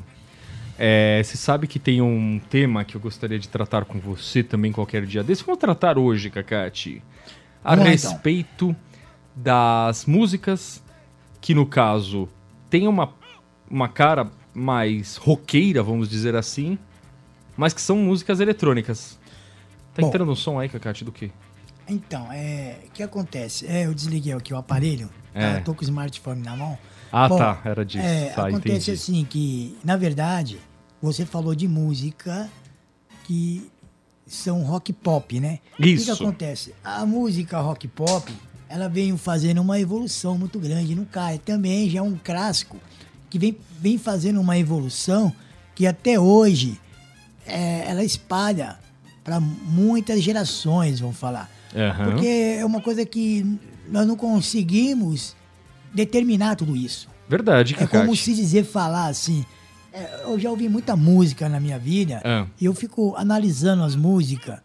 é, 0.78 1.22
você 1.24 1.38
sabe 1.38 1.68
que 1.68 1.78
tem 1.78 2.02
um 2.02 2.40
tema 2.50 2.84
que 2.84 2.96
eu 2.96 3.02
gostaria 3.02 3.38
de 3.38 3.48
tratar 3.48 3.86
com 3.86 4.00
você 4.00 4.42
também 4.44 4.72
qualquer 4.72 5.06
dia 5.06 5.24
desse. 5.24 5.44
Vamos 5.44 5.60
tratar 5.60 5.98
hoje, 5.98 6.30
Kakati. 6.30 7.04
A 7.64 7.74
então. 7.74 7.86
respeito 7.86 8.76
das 9.36 10.06
músicas 10.06 10.82
que, 11.40 11.54
no 11.54 11.66
caso, 11.66 12.28
tem 12.70 12.88
uma, 12.88 13.14
uma 13.70 13.88
cara 13.88 14.30
mais 14.54 15.18
roqueira, 15.18 15.84
vamos 15.84 16.10
dizer 16.10 16.36
assim, 16.36 16.78
mas 17.56 17.74
que 17.74 17.82
são 17.82 17.98
músicas 17.98 18.40
eletrônicas. 18.40 19.20
Tá 19.94 20.02
Bom. 20.02 20.08
entrando 20.08 20.32
um 20.32 20.36
som 20.36 20.60
aí, 20.60 20.70
Kakati, 20.70 21.04
do 21.04 21.12
quê? 21.12 21.32
Então, 21.88 22.32
é, 22.32 22.78
o 22.88 22.92
que 22.92 23.04
acontece? 23.04 23.68
É, 23.68 23.86
eu 23.86 23.94
desliguei 23.94 24.34
aqui 24.34 24.54
o 24.54 24.58
aparelho, 24.58 25.10
É. 25.34 25.56
tá? 25.56 25.62
tô 25.62 25.74
com 25.74 25.82
o 25.82 25.84
smartphone 25.84 26.42
na 26.42 26.56
mão. 26.56 26.78
Ah, 27.12 27.28
Bom, 27.28 27.38
tá, 27.38 27.62
era 27.66 27.84
disso. 27.86 28.06
É, 28.06 28.30
tá, 28.30 28.48
acontece 28.48 28.76
entendi. 28.76 28.92
assim 28.92 29.26
que, 29.26 29.78
na 29.84 29.98
verdade, 29.98 30.60
você 31.02 31.26
falou 31.26 31.54
de 31.54 31.68
música 31.68 32.50
que 33.24 33.70
são 34.26 34.64
rock 34.64 34.94
pop, 34.94 35.40
né? 35.40 35.60
O 35.78 35.84
que 35.84 35.90
Isso. 35.90 36.06
que 36.06 36.12
acontece? 36.24 36.74
A 36.84 37.06
música 37.06 37.60
rock 37.60 37.88
pop, 37.88 38.32
ela 38.70 38.88
vem 38.88 39.18
fazendo 39.18 39.60
uma 39.62 39.80
evolução 39.80 40.38
muito 40.38 40.58
grande, 40.58 40.96
não 40.96 41.04
cai. 41.04 41.38
Também 41.38 41.90
já 41.90 42.00
é 42.00 42.02
um 42.02 42.18
clássico 42.24 42.78
que 43.30 43.38
vem, 43.38 43.58
vem 43.80 43.98
fazendo 43.98 44.40
uma 44.40 44.58
evolução 44.58 45.34
que 45.76 45.86
até 45.86 46.20
hoje 46.20 46.80
é, 47.46 47.84
ela 47.90 48.04
espalha 48.04 48.80
para 49.24 49.40
muitas 49.40 50.22
gerações, 50.22 51.00
vamos 51.00 51.18
falar. 51.18 51.50
Aham. 51.76 52.12
Porque 52.12 52.58
é 52.60 52.66
uma 52.66 52.82
coisa 52.82 53.06
que 53.06 53.46
nós 53.90 54.08
não 54.08 54.16
conseguimos 54.16 55.36
determinar 55.94 56.56
tudo 56.56 56.76
isso. 56.76 57.08
Verdade, 57.28 57.74
É 57.74 57.78
Kakati. 57.78 57.98
como 58.06 58.16
se 58.16 58.34
dizer, 58.34 58.66
falar 58.66 59.08
assim. 59.08 59.46
é, 59.94 60.22
eu 60.26 60.40
já 60.40 60.50
ouvi 60.50 60.68
muita 60.70 60.96
música 60.96 61.50
na 61.50 61.60
minha 61.60 61.78
vida 61.80 62.22
Ah. 62.24 62.46
e 62.60 62.66
eu 62.66 62.74
fico 62.74 63.14
analisando 63.18 63.84
as 63.84 63.96
músicas. 63.96 64.60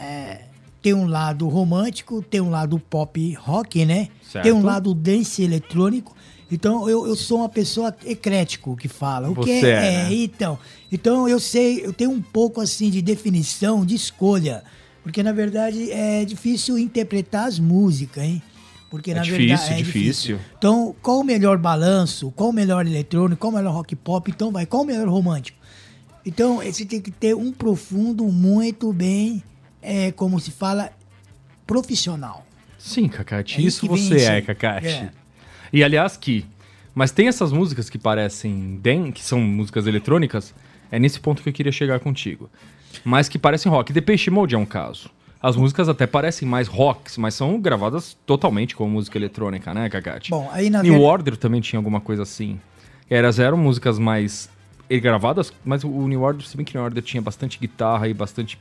É, 0.00 0.42
tem 0.82 0.92
um 0.94 1.06
lado 1.06 1.48
romântico, 1.48 2.20
tem 2.22 2.40
um 2.40 2.50
lado 2.50 2.78
pop 2.78 3.32
rock, 3.34 3.84
né? 3.84 4.08
Certo. 4.30 4.42
Tem 4.44 4.52
um 4.52 4.62
lado 4.62 4.92
dance 4.94 5.42
eletrônico. 5.42 6.14
Então 6.50 6.88
eu, 6.88 7.06
eu 7.06 7.16
sou 7.16 7.38
uma 7.38 7.48
pessoa 7.48 7.94
eclético 8.04 8.76
que 8.76 8.86
fala. 8.88 9.30
O 9.30 9.34
que 9.36 9.50
é, 9.50 9.70
é, 9.70 10.02
né? 10.04 10.12
então. 10.12 10.58
Então 10.92 11.28
eu 11.28 11.40
sei, 11.40 11.84
eu 11.84 11.92
tenho 11.92 12.10
um 12.10 12.20
pouco 12.20 12.60
assim 12.60 12.90
de 12.90 13.00
definição, 13.00 13.84
de 13.84 13.94
escolha. 13.94 14.62
Porque 15.02 15.22
na 15.22 15.32
verdade 15.32 15.90
é 15.90 16.24
difícil 16.24 16.78
interpretar 16.78 17.46
as 17.48 17.58
músicas, 17.58 18.24
hein? 18.24 18.42
Porque 18.94 19.10
É 19.10 19.14
na 19.14 19.22
difícil, 19.22 19.46
verdade 19.48 19.72
é 19.72 19.76
difícil. 19.76 20.38
Então, 20.56 20.94
qual 21.02 21.18
o 21.18 21.24
melhor 21.24 21.58
balanço? 21.58 22.30
Qual 22.30 22.50
o 22.50 22.52
melhor 22.52 22.86
eletrônico? 22.86 23.40
Qual 23.40 23.52
o 23.52 23.56
melhor 23.56 23.74
rock 23.74 23.96
pop? 23.96 24.30
Então 24.30 24.52
vai, 24.52 24.66
qual 24.66 24.82
o 24.82 24.86
melhor 24.86 25.08
romântico? 25.08 25.58
Então, 26.24 26.62
esse 26.62 26.86
tem 26.86 27.00
que 27.00 27.10
ter 27.10 27.34
um 27.34 27.50
profundo 27.50 28.24
muito 28.26 28.92
bem, 28.92 29.42
é, 29.82 30.12
como 30.12 30.38
se 30.38 30.52
fala, 30.52 30.92
profissional. 31.66 32.46
Sim, 32.78 33.08
Kakati, 33.08 33.60
É 33.60 33.64
isso 33.64 33.84
você 33.88 34.22
é. 34.22 34.40
Kakati. 34.40 34.86
É. 34.86 35.10
E 35.72 35.82
aliás 35.82 36.16
que, 36.16 36.46
mas 36.94 37.10
tem 37.10 37.26
essas 37.26 37.50
músicas 37.50 37.90
que 37.90 37.98
parecem 37.98 38.78
den, 38.80 39.10
que 39.10 39.24
são 39.24 39.40
músicas 39.40 39.88
eletrônicas, 39.88 40.54
é 40.88 41.00
nesse 41.00 41.18
ponto 41.18 41.42
que 41.42 41.48
eu 41.48 41.52
queria 41.52 41.72
chegar 41.72 41.98
contigo. 41.98 42.48
Mas 43.04 43.28
que 43.28 43.40
parecem 43.40 43.70
rock. 43.72 43.92
Depeche 43.92 44.30
Mode 44.30 44.54
é 44.54 44.58
um 44.58 44.64
caso. 44.64 45.10
As 45.44 45.56
músicas 45.56 45.90
até 45.90 46.06
parecem 46.06 46.48
mais 46.48 46.68
rocks, 46.68 47.18
mas 47.18 47.34
são 47.34 47.60
gravadas 47.60 48.16
totalmente 48.24 48.74
como 48.74 48.92
música 48.92 49.18
eletrônica, 49.18 49.74
né, 49.74 49.90
Kakati? 49.90 50.30
Bom, 50.30 50.48
aí 50.50 50.70
na 50.70 50.82
New 50.82 50.94
ver- 50.94 51.00
Order 51.00 51.36
também 51.36 51.60
tinha 51.60 51.78
alguma 51.78 52.00
coisa 52.00 52.22
assim. 52.22 52.58
Eras 53.10 53.38
eram 53.38 53.58
músicas 53.58 53.98
mais 53.98 54.48
gravadas, 54.88 55.52
mas 55.62 55.84
o 55.84 56.08
New 56.08 56.22
Order, 56.22 56.46
se 56.46 56.56
bem 56.56 56.64
que 56.64 56.72
o 56.72 56.80
New 56.80 56.84
Order 56.86 57.02
tinha 57.02 57.20
bastante 57.20 57.58
guitarra 57.58 58.08
e 58.08 58.14
bastante 58.14 58.58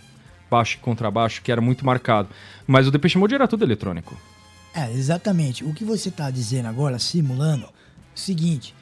baixo 0.51 0.75
e 0.75 0.79
contrabaixo, 0.81 1.41
que 1.41 1.53
era 1.53 1.61
muito 1.61 1.85
marcado. 1.85 2.27
Mas 2.67 2.85
o 2.85 2.91
Depeche 2.91 3.17
Mode 3.17 3.33
era 3.33 3.47
tudo 3.47 3.63
eletrônico. 3.63 4.17
É, 4.75 4.91
exatamente. 4.91 5.63
O 5.63 5.73
que 5.73 5.85
você 5.85 6.09
está 6.09 6.29
dizendo 6.29 6.67
agora, 6.67 6.99
simulando, 6.99 7.63
é 7.63 7.69
seguinte: 8.13 8.75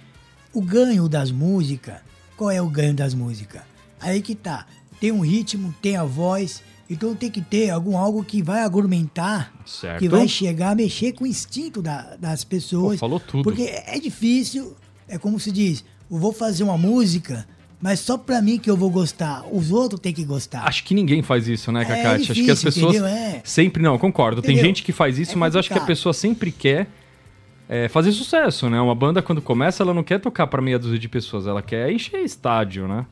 o 0.52 0.60
ganho 0.64 1.08
das 1.08 1.30
músicas, 1.30 1.98
qual 2.36 2.50
é 2.50 2.60
o 2.60 2.68
ganho 2.68 2.96
das 2.96 3.14
músicas? 3.14 3.62
Aí 4.00 4.24
que 4.24 4.34
tá. 4.34 4.66
Tem 5.00 5.12
um 5.12 5.20
ritmo, 5.22 5.72
tem 5.84 5.98
a 5.98 6.04
voz, 6.04 6.64
então 6.94 7.16
tem 7.16 7.30
que 7.30 7.42
ter 7.42 7.70
algum 7.70 7.98
algo 7.98 8.24
que 8.24 8.42
vai 8.42 8.62
argumentar, 8.62 9.54
Certo. 9.66 10.00
que 10.00 10.10
vai 10.10 10.28
chegar 10.28 10.72
a 10.72 10.76
mexer 10.76 11.14
com 11.14 11.24
o 11.24 11.28
instinto 11.28 11.82
da- 11.82 12.16
das 12.20 12.44
pessoas. 12.44 12.94
Pô, 12.96 13.00
falou 13.08 13.20
tudo. 13.20 13.44
Porque 13.44 13.64
é 13.64 14.00
difícil, 14.00 14.76
é 15.08 15.18
como 15.18 15.40
se 15.40 15.52
diz, 15.52 15.84
eu 16.10 16.18
vou 16.18 16.34
fazer 16.34 16.64
uma 16.64 16.78
música 16.78 17.48
Mas 17.84 18.00
só 18.00 18.16
pra 18.16 18.44
mim 18.44 18.60
que 18.60 18.70
eu 18.70 18.78
vou 18.78 18.92
gostar. 18.92 19.44
Os 19.52 19.72
outros 19.72 20.00
têm 20.00 20.14
que 20.14 20.24
gostar. 20.24 20.68
Acho 20.68 20.84
que 20.84 20.94
ninguém 20.94 21.24
faz 21.24 21.48
isso, 21.48 21.72
né, 21.72 21.82
É 21.82 21.86
Cacate? 21.86 22.32
Acho 22.32 22.34
que 22.36 22.52
as 22.52 22.60
difícil, 22.62 22.90
pessoas? 22.90 23.12
É. 23.12 23.42
sempre. 23.44 23.82
Não, 23.82 23.98
concordo. 23.98 24.40
Tem 24.40 24.52
Entendeu? 24.52 24.68
gente 24.70 24.84
que 24.84 24.92
faz 24.92 25.18
isso, 25.18 25.32
É 25.32 25.36
mas 25.36 25.56
acho 25.56 25.68
que 25.68 25.74
a 25.74 25.78
complicado. 25.78 25.88
pessoa 25.98 26.14
sempre 26.14 26.52
quer 26.52 26.88
é, 27.68 27.88
fazer 27.90 28.12
sucesso, 28.12 28.70
né? 28.70 28.80
Uma 28.80 28.94
banda, 28.94 29.20
quando 29.24 29.42
começa, 29.42 29.82
ela 29.82 29.96
não 29.96 30.04
quer 30.04 30.20
tocar 30.20 30.46
pra 30.46 30.62
meia 30.62 30.78
dúzia 30.78 31.00
de 31.00 31.10
pessoas, 31.10 31.48
ela 31.48 31.64
quer 31.64 31.92
encher 31.92 32.24
estádio, 32.24 32.88
né? 32.88 33.04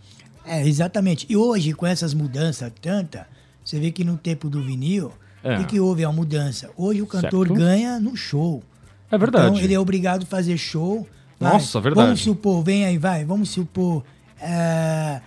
É, 0.46 0.68
exatamente. 0.68 1.26
E 1.28 1.36
hoje, 1.36 1.74
com 1.74 1.88
essas 1.88 2.14
mudanças 2.14 2.72
tanta, 2.80 3.26
você 3.70 3.80
vê 3.80 3.92
que 3.92 4.04
no 4.04 4.18
tempo 4.18 4.50
do 4.50 4.64
vinil, 4.64 5.12
o 5.44 5.48
É. 5.48 5.58
que, 5.58 5.64
que 5.66 5.80
houve? 5.80 6.04
É 6.04 6.08
uma 6.08 6.14
mudança. 6.16 6.70
Hoje 6.76 7.02
o 7.02 7.06
cantor 7.08 7.48
Certo. 7.48 7.60
ganha 7.60 8.00
no 8.00 8.16
show. 8.16 8.64
É 9.12 9.18
verdade. 9.18 9.48
Então 9.48 9.60
ele 9.64 9.74
é 9.74 9.80
obrigado 9.80 10.24
a 10.24 10.26
fazer 10.26 10.58
show. 10.58 11.08
Vai, 11.40 11.54
Nossa, 11.54 11.80
verdade. 11.80 12.06
Vamos 12.08 12.22
supor, 12.22 12.64
vem 12.64 12.86
aí, 12.86 12.98
vai. 12.98 13.24
Vamos 13.26 13.50
supor. 13.50 14.04
é, 14.42 15.20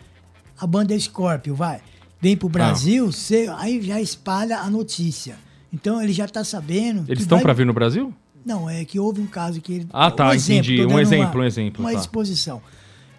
a 0.58 0.66
banda 0.66 0.98
Scorpio, 0.98 1.54
vai. 1.54 1.80
Vem 2.20 2.34
Ah. 2.34 2.36
pro 2.38 2.48
Brasil, 2.48 3.12
você, 3.12 3.46
aí 3.58 3.80
já 3.82 4.00
espalha 4.00 4.58
a 4.58 4.70
notícia. 4.70 5.36
Então 5.72 6.02
ele 6.02 6.12
já 6.12 6.26
tá 6.26 6.42
sabendo. 6.44 7.04
Eles 7.08 7.22
estão 7.24 7.36
vai- 7.38 7.42
pra 7.44 7.52
vir 7.52 7.66
no 7.66 7.72
Brasil? 7.74 8.12
Não, 8.44 8.68
é 8.70 8.84
que 8.84 8.98
houve 8.98 9.20
um 9.20 9.26
caso 9.26 9.60
que 9.60 9.72
ele. 9.74 9.86
Ah, 9.92 10.10
tá, 10.10 10.34
entendi. 10.34 10.78
tô 10.78 10.84
Um 10.84 10.88
dando 10.88 11.00
exemplo, 11.00 11.34
uma, 11.36 11.44
um 11.44 11.46
exemplo, 11.46 11.84
Uma 11.84 11.92
tá. 11.92 11.98
exposição. 11.98 12.60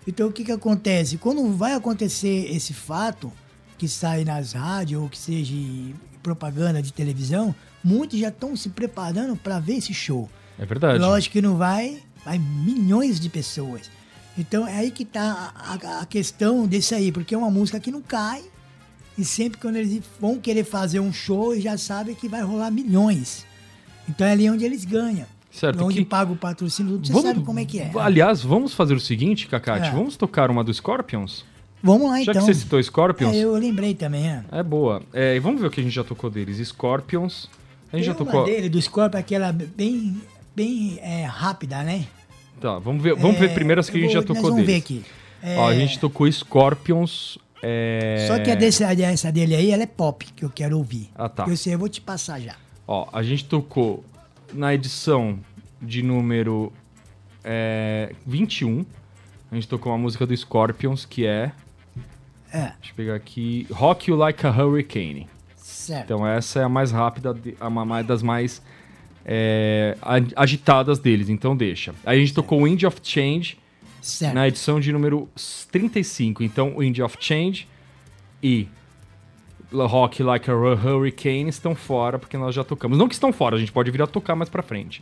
Então 0.07 0.27
o 0.27 0.31
que 0.31 0.43
que 0.43 0.51
acontece? 0.51 1.17
Quando 1.17 1.47
vai 1.53 1.73
acontecer 1.73 2.47
esse 2.53 2.73
fato, 2.73 3.31
que 3.83 3.89
sai 3.89 4.23
nas 4.23 4.53
rádios 4.53 5.01
ou 5.01 5.09
que 5.09 5.17
seja 5.17 5.53
propaganda 6.21 6.81
de 6.81 6.93
televisão, 6.93 7.53
muitos 7.83 8.17
já 8.17 8.29
estão 8.29 8.55
se 8.55 8.69
preparando 8.69 9.35
para 9.35 9.59
ver 9.59 9.73
esse 9.75 9.93
show. 9.93 10.29
É 10.57 10.65
verdade. 10.65 10.99
Lógico 10.99 11.33
que 11.33 11.41
não 11.41 11.57
vai, 11.57 12.01
vai 12.23 12.39
milhões 12.39 13.19
de 13.19 13.27
pessoas. 13.27 13.91
Então 14.37 14.65
é 14.65 14.77
aí 14.77 14.89
que 14.89 15.03
tá 15.03 15.51
a, 15.53 15.99
a- 15.99 16.05
questão 16.05 16.65
desse 16.65 16.95
aí, 16.95 17.11
porque 17.11 17.35
é 17.35 17.37
uma 17.37 17.51
música 17.51 17.77
que 17.77 17.91
não 17.91 18.01
cai. 18.01 18.41
E 19.17 19.25
sempre 19.25 19.59
quando 19.59 19.75
eles 19.75 20.01
vão 20.17 20.39
querer 20.39 20.63
fazer 20.63 21.01
um 21.01 21.11
show, 21.11 21.59
já 21.59 21.77
sabem 21.77 22.15
que 22.15 22.29
vai 22.29 22.41
rolar 22.41 22.71
milhões. 22.71 23.45
Então 24.07 24.25
é 24.25 24.31
ali 24.31 24.49
onde 24.49 24.63
eles 24.63 24.85
ganham. 24.85 25.27
Certo, 25.51 25.83
Onde 25.83 25.97
que- 25.99 26.05
paga 26.05 26.31
o 26.31 26.37
patrocínio, 26.37 26.99
você 27.03 27.13
sabe 27.21 27.41
como 27.43 27.59
é 27.59 27.65
que 27.65 27.79
é. 27.79 27.91
Aliás, 27.99 28.41
vamos 28.41 28.73
fazer 28.73 28.93
o 28.95 28.99
seguinte, 28.99 29.45
Cacate. 29.47 29.89
É. 29.89 29.91
Vamos 29.91 30.15
tocar 30.15 30.49
uma 30.49 30.63
do 30.63 30.73
Scorpions? 30.73 31.43
Vamos 31.83 32.09
lá 32.09 32.15
Já 32.17 32.31
então. 32.31 32.33
que 32.35 32.39
você 32.41 32.53
citou 32.53 32.81
Scorpions, 32.81 33.35
É, 33.35 33.39
eu 33.39 33.53
lembrei 33.55 33.93
também, 33.93 34.29
é. 34.29 34.43
é 34.51 34.63
boa. 34.63 35.01
É, 35.11 35.37
vamos 35.41 35.59
ver 35.59 35.67
o 35.67 35.69
que 35.71 35.81
a 35.81 35.83
gente 35.83 35.93
já 35.93 36.03
tocou 36.03 36.29
deles. 36.29 36.57
Scorpions. 36.65 37.49
A 37.91 37.97
gente 37.97 38.05
já 38.05 38.13
Tem 38.13 38.25
uma 38.25 38.31
tocou. 38.31 38.45
dele, 38.45 38.69
do 38.69 38.81
Scorpio, 38.81 39.19
aquela 39.19 39.51
bem, 39.51 40.21
bem 40.55 40.97
é, 41.01 41.25
rápida, 41.25 41.83
né? 41.83 42.05
Tá, 42.61 42.79
vamos 42.79 43.03
ver, 43.03 43.15
vamos 43.15 43.37
ver 43.37 43.49
É, 43.49 43.53
primeiro 43.53 43.81
as 43.81 43.89
que 43.89 43.97
a 43.97 44.01
gente 44.01 44.13
já 44.13 44.21
tocou 44.23 44.43
vamos 44.43 44.65
deles. 44.65 44.71
ver 44.71 44.77
aqui. 44.77 45.03
É, 45.43 45.57
Ó, 45.57 45.67
a 45.67 45.75
gente 45.75 45.99
tocou 45.99 46.31
Scorpions. 46.31 47.37
é, 47.61 48.25
Só 48.29 48.39
que 48.39 48.49
a 48.49 48.55
desse, 48.55 48.83
essa 48.83 49.29
dele 49.31 49.53
aí, 49.53 49.69
ela 49.71 49.83
é 49.83 49.85
pop, 49.87 50.25
que 50.33 50.45
eu 50.45 50.49
quero 50.49 50.77
ouvir. 50.77 51.09
Ah, 51.13 51.27
tá. 51.27 51.45
Eu 51.47 51.57
sei, 51.57 51.73
eu 51.73 51.79
vou 51.79 51.89
te 51.89 51.99
passar 51.99 52.39
já. 52.39 52.55
Ó, 52.87 53.07
a 53.11 53.21
gente 53.21 53.43
tocou 53.45 54.03
na 54.53 54.73
edição 54.73 55.37
de 55.81 56.01
número 56.01 56.71
é, 57.43 58.13
21. 58.25 58.85
A 59.51 59.55
gente 59.55 59.67
tocou 59.67 59.91
uma 59.91 59.97
música 59.97 60.25
do 60.25 60.35
Scorpions 60.35 61.05
que 61.05 61.25
é. 61.25 61.51
É, 62.53 62.71
Deixa 62.79 62.91
eu 62.91 62.95
pegar 62.95 63.15
aqui. 63.15 63.65
Rock 63.71 64.09
You 64.11 64.15
Like 64.17 64.45
a 64.45 64.49
Hurricane. 64.51 65.27
certo. 65.57 66.03
Então 66.05 66.27
essa 66.27 66.59
é 66.59 66.63
a 66.63 66.69
mais 66.69 66.91
rápida, 66.91 67.35
a 67.59 67.69
ma- 67.69 67.83
mais 67.83 68.05
das 68.05 68.21
mais 68.21 68.61
é, 69.25 69.97
agitadas 70.35 70.99
deles, 70.99 71.29
então 71.29 71.57
deixa. 71.57 71.93
Aí 72.05 72.17
a 72.17 72.19
gente 72.21 72.33
tocou 72.33 72.63
Wind 72.63 72.83
of 72.83 72.97
Change 73.01 73.57
certo. 74.01 74.33
na 74.35 74.47
edição 74.47 74.79
de 74.79 74.91
número 74.93 75.27
35. 75.71 76.43
Então 76.43 76.75
Wind 76.77 76.99
of 76.99 77.17
Change 77.19 77.67
e 78.41 78.67
Rock 79.71 80.21
Like 80.21 80.51
a 80.51 80.53
Hurricane 80.53 81.49
estão 81.49 81.73
fora, 81.73 82.19
porque 82.19 82.37
nós 82.37 82.53
já 82.53 82.63
tocamos. 82.63 82.97
Não 82.97 83.07
que 83.07 83.15
estão 83.15 83.33
fora, 83.33 83.55
a 83.55 83.59
gente 83.59 83.71
pode 83.71 83.89
vir 83.89 84.01
a 84.03 84.07
tocar 84.07 84.35
mais 84.35 84.49
pra 84.49 84.61
frente. 84.61 85.01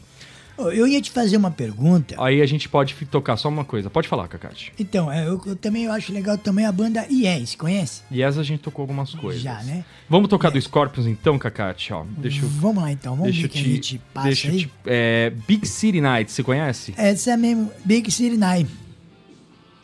Eu 0.58 0.88
ia 0.88 1.02
te 1.02 1.10
fazer 1.12 1.38
uma 1.38 1.50
pergunta. 1.50 2.16
Aí 2.20 2.42
a 2.42 2.46
gente 2.46 2.70
pode 2.70 2.94
tocar 3.06 3.36
só 3.38 3.50
uma 3.50 3.66
coisa. 3.66 3.90
Pode 3.90 4.08
falar, 4.08 4.28
Cacate. 4.28 4.72
Então, 4.78 5.12
é, 5.12 5.28
eu, 5.28 5.42
eu 5.46 5.56
também 5.56 5.86
eu 5.86 5.92
acho 5.92 6.14
legal 6.14 6.38
também 6.38 6.66
a 6.66 6.72
banda 6.72 7.06
Yes, 7.10 7.56
conhece? 7.56 8.04
Essa 8.12 8.42
a 8.42 8.44
gente 8.44 8.60
tocou 8.62 8.84
algumas 8.84 9.14
coisas. 9.16 9.42
Já, 9.42 9.64
né? 9.64 9.84
Vamos 10.10 10.30
tocar 10.30 10.50
do 10.52 10.62
Scorpions 10.62 11.08
então, 11.08 11.40
Cacate? 11.40 11.94
Ó, 11.94 12.04
deixa 12.18 12.44
eu... 12.44 12.50
Vamos 12.50 12.84
lá 12.84 12.92
então, 12.92 13.16
vamos 13.16 13.34
Deixa 13.34 13.42
ver 13.42 13.48
eu 13.48 13.50
que 13.52 13.60
a 13.60 13.64
te. 13.64 13.72
gente 13.72 14.02
passa 14.14 14.28
Deixa 14.28 14.50
aí. 14.50 14.58
te. 14.60 14.72
É, 14.86 15.32
Big 15.48 15.68
City 15.68 16.00
Night, 16.02 16.32
você 16.32 16.44
conhece? 16.44 16.94
Essa 16.96 17.32
é 17.32 17.38
mesmo, 17.38 17.72
Big 17.84 18.12
City 18.12 18.38
Night. 18.38 18.70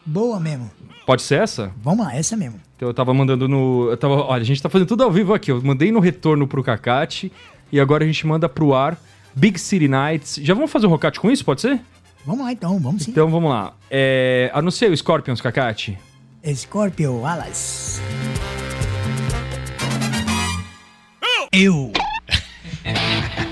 Boa 0.06 0.40
mesmo. 0.40 0.70
Pode 1.06 1.22
ser 1.22 1.42
essa? 1.42 1.72
Vamos 1.82 2.06
lá, 2.06 2.16
essa 2.16 2.36
mesmo. 2.36 2.60
Então 2.76 2.88
eu 2.88 2.94
tava 2.94 3.14
mandando 3.14 3.48
no. 3.48 3.90
Eu 3.90 3.98
tava, 3.98 4.16
olha, 4.16 4.42
a 4.42 4.46
gente 4.46 4.62
tá 4.62 4.70
fazendo 4.70 4.88
tudo 4.88 5.04
ao 5.04 5.12
vivo 5.12 5.34
aqui. 5.34 5.52
Eu 5.52 5.62
mandei 5.62 5.92
no 5.92 6.00
retorno 6.00 6.48
pro 6.48 6.64
Cacate 6.64 7.32
e 7.72 7.80
agora 7.80 8.04
a 8.04 8.08
gente 8.08 8.26
manda 8.28 8.48
pro 8.48 8.74
ar 8.74 9.00
Big 9.38 9.60
City 9.60 9.88
Nights. 9.88 10.40
Já 10.42 10.54
vamos 10.54 10.72
fazer 10.72 10.88
o 10.88 10.90
rocate 10.90 11.20
com 11.20 11.30
isso, 11.30 11.46
pode 11.46 11.62
ser? 11.62 11.80
Vamos 12.26 12.44
lá 12.44 12.52
então, 12.52 12.80
vamos 12.80 13.04
sim. 13.04 13.12
Então 13.12 13.30
vamos 13.30 13.50
lá. 13.50 13.74
É, 13.90 14.50
anuncia 14.54 14.90
o 14.90 14.98
Scorpions, 14.98 15.40
Cacate. 15.40 15.98
Scorpio 16.54 17.26
Alas. 17.26 18.02
Eu. 21.52 21.92
Rocate. 22.84 23.38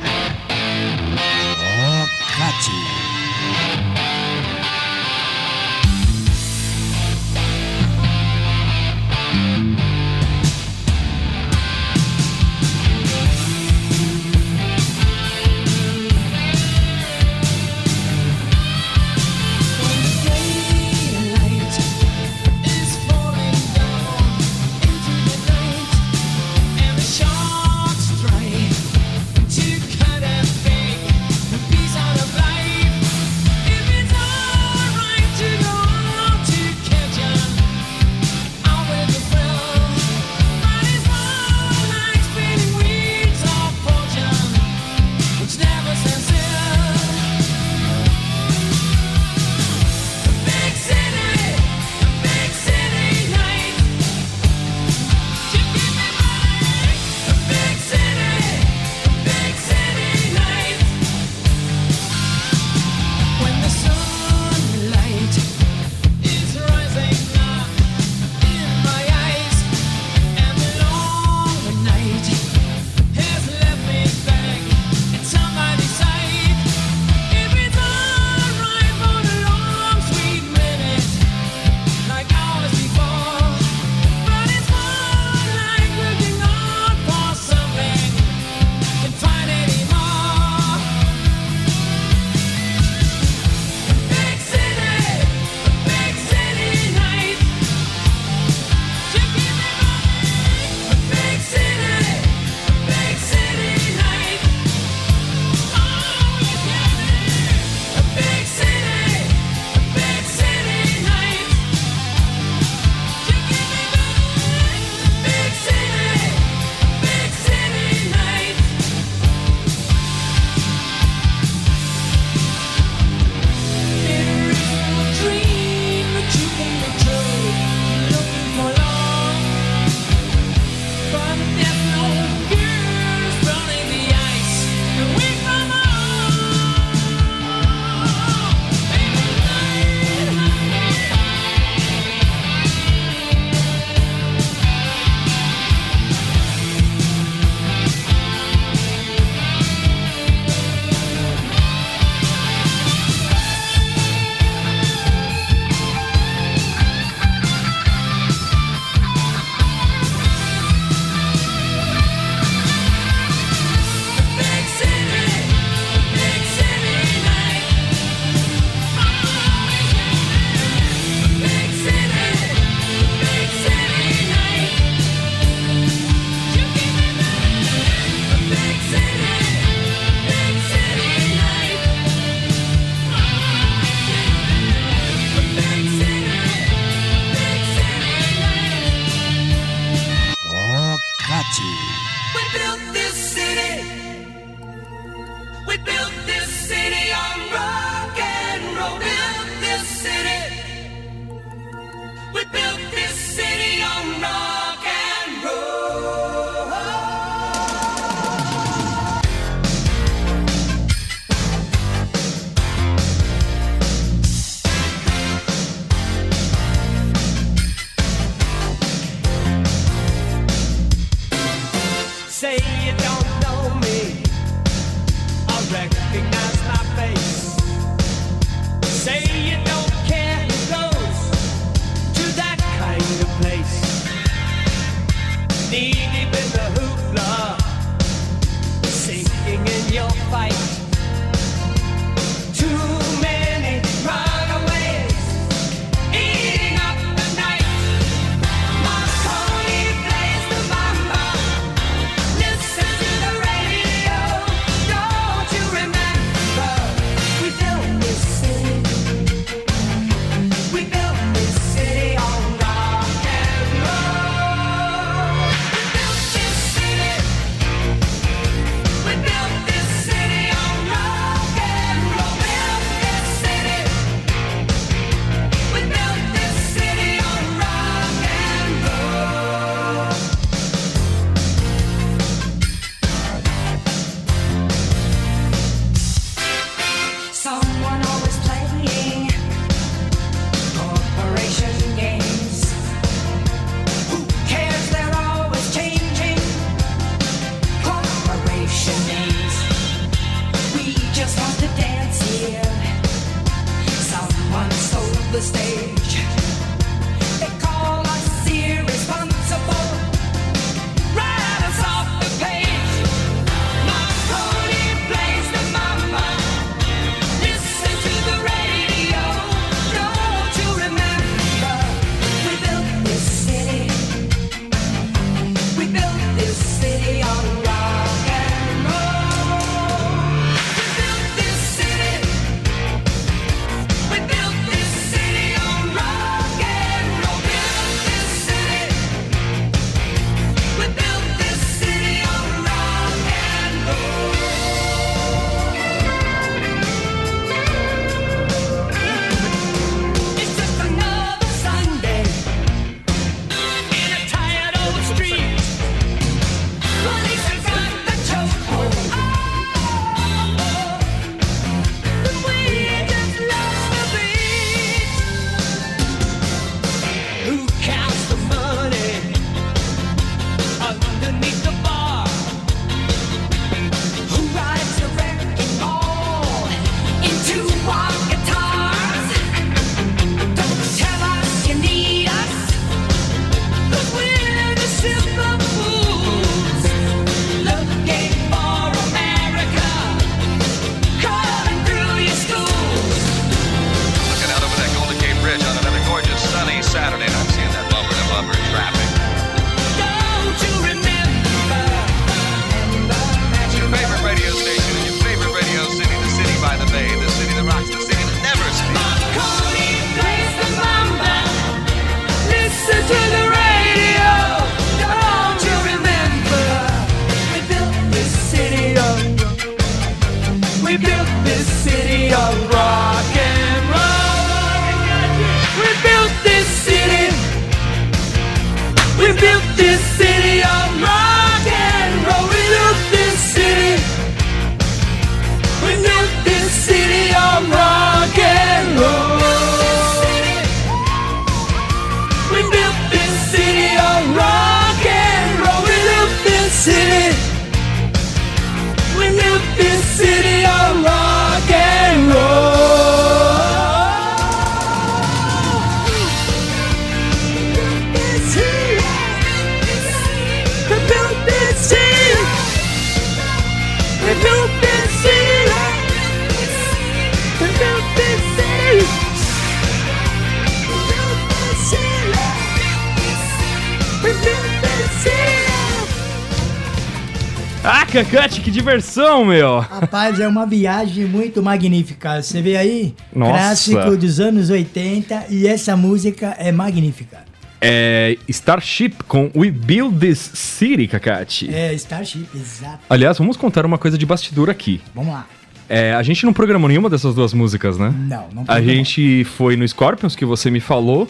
meu. 479.45 479.79
Rapaz, 479.79 480.39
é 480.39 480.47
uma 480.47 480.65
viagem 480.65 481.25
muito 481.25 481.61
magnífica. 481.61 482.41
Você 482.41 482.61
vê 482.61 482.75
aí? 482.77 483.13
Nossa. 483.33 483.51
Clássico 483.51 484.17
dos 484.17 484.39
anos 484.39 484.69
80 484.69 485.45
e 485.49 485.67
essa 485.67 485.95
música 485.95 486.55
é 486.57 486.71
magnífica. 486.71 487.45
É 487.81 488.37
Starship 488.47 489.15
com 489.27 489.51
We 489.55 489.69
Build 489.69 490.17
This 490.19 490.39
City, 490.53 491.07
Kakati. 491.07 491.73
É, 491.73 491.93
Starship, 491.93 492.47
exato. 492.55 492.99
Aliás, 493.09 493.37
vamos 493.37 493.57
contar 493.57 493.85
uma 493.85 493.97
coisa 493.97 494.17
de 494.17 494.25
bastidor 494.25 494.69
aqui. 494.69 495.01
Vamos 495.13 495.33
lá. 495.33 495.45
É, 495.87 496.13
a 496.13 496.23
gente 496.23 496.45
não 496.45 496.53
programou 496.53 496.87
nenhuma 496.87 497.09
dessas 497.09 497.35
duas 497.35 497.53
músicas, 497.53 497.97
né? 497.97 498.07
Não, 498.07 498.47
não 498.51 498.65
programou. 498.65 498.65
A 498.67 498.81
gente 498.81 499.43
foi 499.43 499.75
no 499.75 499.87
Scorpions, 499.87 500.35
que 500.35 500.43
você 500.45 500.71
me 500.71 500.79
falou, 500.79 501.27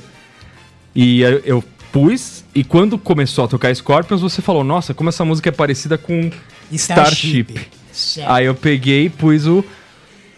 e 0.96 1.22
eu 1.22 1.64
pus, 1.92 2.44
e 2.54 2.64
quando 2.64 2.98
começou 2.98 3.46
a 3.46 3.48
tocar 3.48 3.74
Scorpions, 3.76 4.22
você 4.22 4.42
falou, 4.42 4.64
nossa, 4.64 4.94
como 4.94 5.10
essa 5.10 5.26
música 5.26 5.50
é 5.50 5.52
parecida 5.52 5.98
com 5.98 6.30
Starship. 6.72 7.52
Starship. 7.52 7.85
Certo. 7.96 8.30
Aí 8.30 8.46
eu 8.46 8.54
peguei 8.54 9.06
e 9.06 9.10
pus 9.10 9.48
o, 9.48 9.64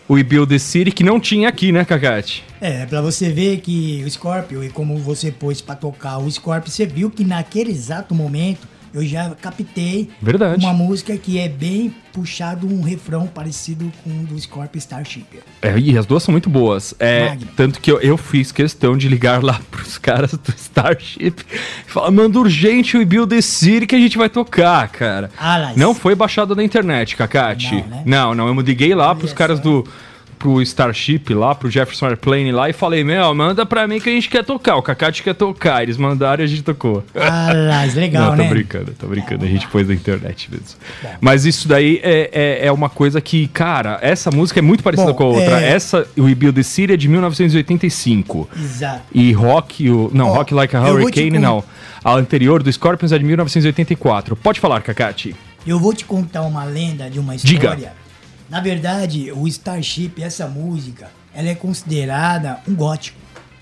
o 0.07 0.13
We 0.13 0.23
Build 0.23 0.47
the 0.47 0.59
City, 0.59 0.91
que 0.91 1.03
não 1.03 1.19
tinha 1.19 1.49
aqui, 1.49 1.71
né, 1.71 1.83
Cacate? 1.83 2.43
É, 2.61 2.85
pra 2.85 3.01
você 3.01 3.31
ver 3.31 3.59
que 3.61 4.03
o 4.05 4.09
Scorpio, 4.09 4.63
e 4.63 4.69
como 4.69 4.97
você 4.97 5.31
pôs 5.31 5.59
pra 5.59 5.75
tocar 5.75 6.19
o 6.19 6.29
Scorpio, 6.29 6.71
você 6.71 6.85
viu 6.85 7.09
que 7.09 7.23
naquele 7.23 7.71
exato 7.71 8.13
momento 8.13 8.67
eu 8.93 9.05
já 9.05 9.29
captei 9.41 10.09
Verdade. 10.21 10.63
uma 10.63 10.73
música 10.73 11.17
que 11.17 11.39
é 11.39 11.47
bem 11.47 11.93
puxado, 12.13 12.67
um 12.67 12.81
refrão 12.81 13.27
parecido 13.27 13.91
com 14.03 14.09
o 14.09 14.23
do 14.25 14.39
Scorpio 14.39 14.79
Starship. 14.79 15.25
É, 15.61 15.77
e 15.77 15.97
as 15.97 16.05
duas 16.05 16.23
são 16.23 16.31
muito 16.31 16.49
boas. 16.49 16.95
É, 16.99 17.29
Magno. 17.29 17.47
tanto 17.55 17.79
que 17.79 17.91
eu, 17.91 17.99
eu 18.01 18.17
fiz 18.17 18.51
questão 18.51 18.97
de 18.97 19.07
ligar 19.07 19.43
lá 19.43 19.59
pros 19.69 19.97
caras 19.97 20.31
do 20.31 20.53
Starship 20.55 21.35
e 21.85 21.91
falar, 21.91 22.09
manda 22.11 22.39
urgente 22.39 22.97
o 22.97 23.05
Build 23.05 23.35
the 23.35 23.41
City 23.41 23.85
que 23.85 23.95
a 23.95 23.99
gente 23.99 24.17
vai 24.17 24.29
tocar, 24.29 24.87
cara. 24.89 25.29
Ah, 25.37 25.57
lá, 25.57 25.73
Não 25.75 25.93
foi 25.93 26.15
baixado 26.15 26.55
na 26.55 26.63
internet, 26.63 27.15
Cacate. 27.15 27.75
Não, 27.75 27.87
né? 27.87 28.03
Não, 28.05 28.35
não, 28.35 28.47
eu 28.47 28.61
liguei 28.61 28.95
lá 28.95 29.13
pros 29.13 29.31
Olha 29.31 29.37
caras 29.37 29.57
só. 29.57 29.63
do. 29.63 29.87
Pro 30.39 30.61
Starship 30.61 31.33
lá, 31.33 31.55
pro 31.55 31.69
Jefferson 31.69 32.05
Airplane 32.05 32.51
lá 32.51 32.69
e 32.69 32.73
falei, 32.73 33.03
meu, 33.03 33.33
manda 33.33 33.65
pra 33.65 33.87
mim 33.87 33.99
que 33.99 34.07
a 34.07 34.11
gente 34.11 34.29
quer 34.29 34.43
tocar. 34.43 34.75
O 34.75 34.81
Cacate 34.83 35.23
quer 35.23 35.33
tocar. 35.33 35.81
Eles 35.81 35.97
mandaram 35.97 36.43
e 36.43 36.45
a 36.45 36.47
gente 36.47 36.61
tocou. 36.61 37.03
Ah, 37.15 37.51
lá, 37.53 37.83
legal, 37.95 38.29
não, 38.31 38.35
né? 38.35 38.43
tô 38.43 38.49
brincando, 38.49 38.91
tô 38.99 39.07
brincando. 39.07 39.45
A 39.45 39.47
gente 39.47 39.67
pôs 39.67 39.87
na 39.87 39.95
internet 39.95 40.49
mesmo. 40.51 40.77
Mas 41.19 41.45
isso 41.45 41.67
daí 41.67 41.99
é, 42.03 42.29
é, 42.61 42.67
é 42.67 42.71
uma 42.71 42.87
coisa 42.89 43.19
que, 43.19 43.47
cara, 43.47 43.97
essa 44.01 44.29
música 44.29 44.59
é 44.59 44.61
muito 44.61 44.83
parecida 44.83 45.11
Bom, 45.11 45.17
com 45.17 45.23
a 45.23 45.27
outra. 45.27 45.59
é- 45.61 45.71
Essa, 45.71 46.07
o 46.15 46.23
We 46.25 46.35
Build 46.35 46.55
the 46.55 46.63
City, 46.63 46.93
é 46.93 46.97
de 46.97 47.07
1985. 47.07 48.49
Exato. 48.55 49.01
E 49.13 49.31
Rock, 49.33 49.89
o, 49.89 50.11
não, 50.13 50.27
Ó, 50.29 50.33
Rock 50.35 50.53
Like 50.53 50.75
a 50.75 50.83
te 50.83 50.89
Hurricane, 50.91 51.31
con- 51.31 51.39
não. 51.39 51.63
A 52.03 52.13
anterior 52.13 52.61
do 52.61 52.71
Scorpions 52.71 53.11
é 53.11 53.17
de 53.17 53.25
1984. 53.25 54.35
Pode 54.35 54.59
falar, 54.59 54.81
Cacate. 54.81 55.35
Eu 55.65 55.79
vou 55.79 55.93
te 55.93 56.05
contar 56.05 56.43
uma 56.43 56.63
lenda 56.63 57.09
de 57.09 57.19
uma 57.19 57.35
Diga. 57.35 57.77
Na 58.49 58.61
verdade, 58.61 59.31
o 59.31 59.47
Starship, 59.47 60.13
essa 60.21 60.47
música, 60.47 61.09
ela 61.33 61.49
é 61.49 61.55
considerada 61.55 62.59
um 62.67 62.73
gótico. 62.73 63.19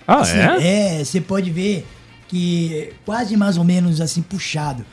Ah, 0.08 0.18
Assim, 0.22 0.38
é? 0.38 1.00
É, 1.00 1.04
você 1.04 1.20
pode 1.20 1.50
ver 1.50 1.86
que 2.28 2.94
quase 3.06 3.36
mais 3.36 3.58
ou 3.58 3.64
menos 3.64 4.00
assim 4.02 4.22
puxado. 4.22 4.86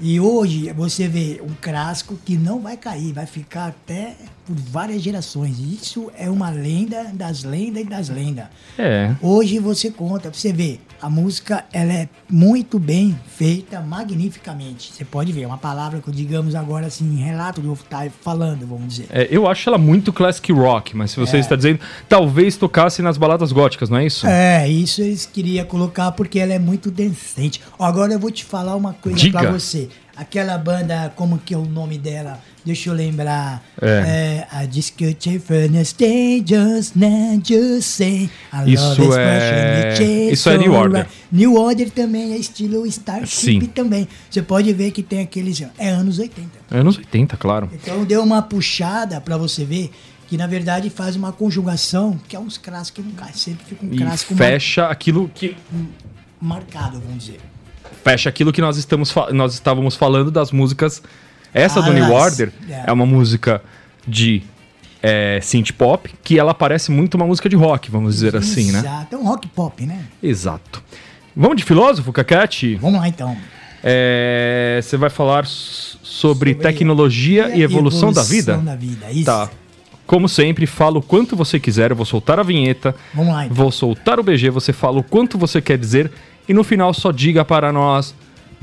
E 0.00 0.18
hoje 0.18 0.72
você 0.72 1.06
vê 1.06 1.40
um 1.44 1.54
clássico 1.60 2.18
que 2.24 2.36
não 2.36 2.60
vai 2.60 2.76
cair, 2.76 3.12
vai 3.12 3.26
ficar 3.26 3.66
até 3.68 4.16
por 4.44 4.56
várias 4.56 5.00
gerações. 5.00 5.58
Isso 5.60 6.10
é 6.18 6.28
uma 6.28 6.50
lenda 6.50 7.04
das 7.14 7.44
lendas 7.44 7.82
e 7.82 7.86
das 7.86 8.08
lendas. 8.08 8.46
É. 8.76 9.14
Hoje 9.20 9.58
você 9.60 9.90
conta, 9.90 10.32
você 10.32 10.52
ver, 10.52 10.80
a 11.02 11.10
música 11.10 11.64
ela 11.72 11.92
é 11.92 12.08
muito 12.30 12.78
bem 12.78 13.18
feita, 13.36 13.80
magnificamente. 13.80 14.92
Você 14.92 15.04
pode 15.04 15.32
ver, 15.32 15.42
é 15.42 15.46
uma 15.46 15.58
palavra 15.58 16.00
que 16.00 16.10
digamos 16.12 16.54
agora 16.54 16.86
assim, 16.86 17.16
relato 17.16 17.60
do 17.60 17.72
estar 17.72 18.08
falando, 18.22 18.64
vamos 18.66 18.86
dizer. 18.88 19.06
É, 19.10 19.26
eu 19.30 19.48
acho 19.48 19.68
ela 19.68 19.76
muito 19.78 20.12
classic 20.12 20.52
rock, 20.52 20.96
mas 20.96 21.10
se 21.10 21.18
você 21.18 21.38
É. 21.38 21.40
está 21.40 21.56
dizendo, 21.56 21.80
talvez 22.08 22.56
tocasse 22.56 23.02
nas 23.02 23.18
baladas 23.18 23.50
góticas, 23.50 23.90
não 23.90 23.98
é 23.98 24.06
isso? 24.06 24.26
É, 24.26 24.68
isso 24.68 25.02
eles 25.02 25.26
queriam 25.26 25.66
colocar 25.66 26.12
porque 26.12 26.38
ela 26.38 26.52
é 26.54 26.58
muito 26.58 26.90
decente. 26.90 27.60
Agora 27.78 28.12
eu 28.12 28.18
vou 28.20 28.30
te 28.30 28.44
falar 28.44 28.76
uma 28.76 28.92
coisa 28.92 29.28
pra 29.30 29.50
você. 29.50 29.88
Aquela 30.14 30.58
banda, 30.58 31.10
como 31.16 31.38
que 31.38 31.54
é 31.54 31.56
o 31.56 31.64
nome 31.64 31.96
dela? 31.96 32.38
Deixa 32.64 32.90
eu 32.90 32.94
lembrar. 32.94 33.62
É. 33.80 34.46
É, 34.52 34.64
I 34.64 34.68
just 34.70 34.92
got 34.98 35.26
your 35.28 35.40
furnace 35.40 35.94
day, 35.96 36.44
just 36.46 36.94
now, 36.94 37.40
just 37.42 37.88
say. 37.88 38.30
I 38.52 38.72
Isso 38.72 39.00
love 39.02 39.18
é- 39.18 39.96
you 40.00 40.32
isso 40.32 40.48
é 40.50 40.58
New 40.58 40.72
Order. 40.74 41.06
New 41.32 41.54
Order 41.56 41.90
também 41.90 42.34
é 42.34 42.36
estilo 42.36 42.86
Starship 42.86 43.66
também. 43.68 44.06
Você 44.30 44.42
pode 44.42 44.72
ver 44.74 44.90
que 44.90 45.02
tem 45.02 45.20
aqueles. 45.20 45.62
É 45.78 45.88
anos 45.88 46.18
80. 46.18 46.50
Anos 46.70 46.98
80, 46.98 47.36
claro. 47.36 47.70
Então 47.72 48.04
deu 48.04 48.22
uma 48.22 48.42
puxada 48.42 49.20
pra 49.20 49.36
você 49.38 49.64
ver 49.64 49.90
que 50.28 50.36
na 50.36 50.46
verdade 50.46 50.88
faz 50.90 51.16
uma 51.16 51.32
conjugação 51.32 52.18
que 52.28 52.36
é 52.36 52.38
uns 52.38 52.58
clássicos 52.58 53.02
que 53.04 53.10
não 53.10 53.16
cai. 53.16 53.32
Sempre 53.34 53.64
fica 53.66 53.84
um 53.84 53.92
E 53.92 53.96
clássico 53.96 54.34
mar- 54.34 54.46
fecha 54.46 54.86
aquilo 54.88 55.30
que 55.34 55.56
marcado, 56.40 57.00
vamos 57.00 57.24
dizer. 57.24 57.40
Fecha 58.04 58.28
aquilo 58.28 58.52
que 58.52 58.60
nós 58.60 58.76
estamos 58.76 59.14
nós 59.32 59.54
estávamos 59.54 59.94
falando 59.96 60.30
das 60.30 60.50
músicas. 60.52 61.02
Essa 61.54 61.80
Ah, 61.80 61.82
do 61.82 61.92
New 61.92 62.04
mas- 62.08 62.12
Order 62.12 62.52
é. 62.68 62.84
é 62.86 62.92
uma 62.92 63.04
música 63.06 63.62
de 64.08 64.42
é, 65.02 65.38
synth 65.42 65.72
pop 65.72 66.10
que 66.22 66.38
ela 66.38 66.54
parece 66.54 66.90
muito 66.90 67.14
uma 67.14 67.26
música 67.26 67.48
de 67.48 67.56
rock, 67.56 67.90
vamos 67.90 68.14
dizer 68.14 68.34
assim, 68.36 68.70
né? 68.72 68.78
Exato, 68.78 69.14
é 69.14 69.18
um 69.18 69.24
rock 69.24 69.48
pop, 69.48 69.84
né? 69.84 70.04
Exato. 70.22 70.82
Vamos 71.36 71.56
de 71.56 71.64
filósofo, 71.64 72.12
Cacate? 72.12 72.76
Vamos 72.76 73.00
lá 73.00 73.08
então. 73.08 73.36
É, 73.82 74.78
Você 74.82 74.96
vai 74.96 75.10
falar 75.10 75.44
sobre, 75.46 76.02
Sobre 76.04 76.54
tecnologia 76.54 77.54
e 77.54 77.62
evolução, 77.62 78.12
da 78.12 78.22
vida? 78.22 78.52
Evolução 78.52 78.64
da 78.64 78.76
vida, 78.76 79.10
isso. 79.10 79.24
Tá. 79.24 79.50
Como 80.06 80.28
sempre, 80.28 80.66
fala 80.66 80.98
o 80.98 81.02
quanto 81.02 81.34
você 81.34 81.58
quiser, 81.58 81.90
eu 81.90 81.96
vou 81.96 82.04
soltar 82.06 82.38
a 82.38 82.42
vinheta, 82.42 82.94
Vamos 83.14 83.32
lá 83.32 83.44
então. 83.46 83.56
vou 83.56 83.70
soltar 83.72 84.20
o 84.20 84.22
BG, 84.22 84.50
você 84.50 84.72
fala 84.72 84.98
o 84.98 85.02
quanto 85.02 85.36
você 85.38 85.60
quer 85.60 85.78
dizer 85.78 86.10
e 86.48 86.54
no 86.54 86.64
final 86.64 86.92
só 86.92 87.10
diga 87.10 87.44
para 87.44 87.72
nós. 87.72 88.14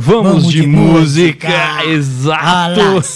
Vamos, 0.02 0.48
de, 0.48 0.66
música! 0.66 1.84
Exato! 1.86 2.80
Alas. 2.80 3.16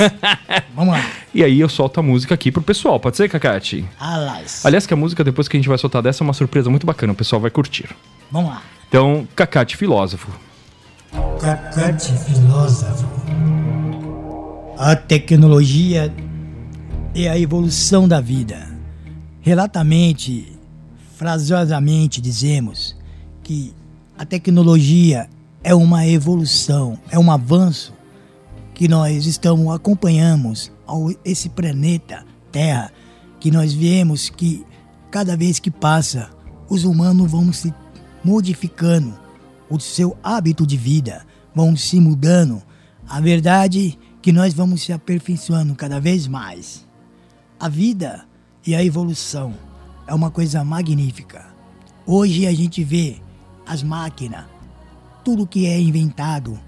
Vamos 0.75 0.93
lá. 0.93 1.05
e 1.33 1.41
aí 1.41 1.61
eu 1.61 1.69
solto 1.69 2.01
a 2.01 2.03
música 2.03 2.33
aqui 2.33 2.51
pro 2.51 2.61
pessoal, 2.61 2.99
pode 2.99 3.15
ser, 3.15 3.29
Cacate? 3.29 3.85
Alas. 3.97 4.65
Aliás, 4.65 4.85
que 4.85 4.93
a 4.93 4.97
música 4.97 5.23
depois 5.23 5.47
que 5.47 5.55
a 5.55 5.59
gente 5.59 5.69
vai 5.69 5.77
soltar 5.77 6.01
dessa 6.01 6.21
é 6.21 6.25
uma 6.25 6.33
surpresa 6.33 6.69
muito 6.69 6.85
bacana, 6.85 7.13
o 7.13 7.15
pessoal 7.15 7.41
vai 7.41 7.49
curtir. 7.49 7.89
Vamos 8.29 8.49
lá. 8.49 8.61
Então, 8.89 9.25
Cacate 9.33 9.77
Filósofo. 9.77 10.29
Cacate 11.39 12.11
filósofo. 12.17 13.07
A 14.77 14.95
tecnologia 14.95 16.13
e 17.15 17.27
a 17.27 17.37
evolução 17.37 18.07
da 18.07 18.19
vida. 18.19 18.67
Relatamente, 19.39 20.57
fraseosamente 21.15 22.19
dizemos 22.19 22.95
que 23.43 23.73
a 24.17 24.25
tecnologia 24.25 25.29
é 25.63 25.73
uma 25.73 26.05
evolução, 26.07 26.99
é 27.09 27.17
um 27.17 27.31
avanço 27.31 27.93
que 28.73 28.87
nós 28.87 29.25
estamos 29.25 29.73
acompanhamos 29.73 30.71
ao 30.85 31.11
esse 31.23 31.49
planeta 31.49 32.25
Terra, 32.51 32.91
que 33.39 33.49
nós 33.49 33.73
vemos 33.73 34.29
que 34.29 34.65
cada 35.09 35.35
vez 35.35 35.59
que 35.59 35.71
passa, 35.71 36.29
os 36.69 36.83
humanos 36.83 37.31
vão 37.31 37.51
se 37.51 37.73
modificando, 38.23 39.13
o 39.69 39.79
seu 39.79 40.17
hábito 40.23 40.65
de 40.65 40.77
vida 40.77 41.25
vão 41.53 41.75
se 41.75 41.99
mudando. 41.99 42.61
A 43.07 43.19
verdade 43.19 43.97
é 43.99 44.13
que 44.21 44.31
nós 44.31 44.53
vamos 44.53 44.83
se 44.83 44.93
aperfeiçoando 44.93 45.75
cada 45.75 45.99
vez 45.99 46.27
mais. 46.27 46.87
A 47.59 47.67
vida 47.67 48.25
e 48.65 48.75
a 48.75 48.83
evolução 48.83 49.53
é 50.07 50.13
uma 50.13 50.31
coisa 50.31 50.63
magnífica. 50.63 51.45
Hoje 52.05 52.45
a 52.47 52.53
gente 52.53 52.83
vê 52.83 53.21
as 53.65 53.83
máquinas, 53.83 54.45
tudo 55.23 55.47
que 55.47 55.65
é 55.65 55.79
inventado, 55.79 56.59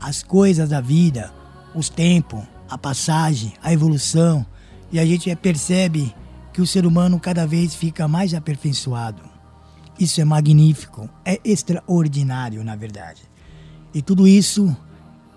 as 0.00 0.22
coisas 0.22 0.68
da 0.68 0.80
vida, 0.80 1.32
os 1.74 1.88
tempos, 1.88 2.42
a 2.68 2.76
passagem, 2.76 3.52
a 3.62 3.72
evolução, 3.72 4.44
e 4.92 4.98
a 4.98 5.06
gente 5.06 5.34
percebe 5.36 6.14
que 6.52 6.60
o 6.60 6.66
ser 6.66 6.84
humano 6.84 7.20
cada 7.20 7.46
vez 7.46 7.74
fica 7.74 8.08
mais 8.08 8.34
aperfeiçoado. 8.34 9.22
Isso 9.98 10.20
é 10.20 10.24
magnífico, 10.24 11.08
é 11.24 11.38
extraordinário, 11.44 12.64
na 12.64 12.74
verdade. 12.74 13.22
E 13.92 14.00
tudo 14.00 14.26
isso 14.26 14.74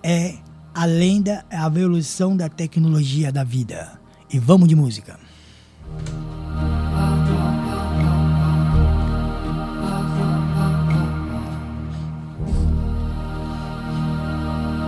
é 0.02 0.36
a 0.74 0.86
lenda, 0.86 1.46
a 1.52 1.68
evolução 1.68 2.36
da 2.36 2.50
tecnologia 2.50 3.32
da 3.32 3.44
vida. 3.44 4.00
E 4.32 4.40
vamos 4.40 4.68
de 4.68 4.76
música. 4.76 5.20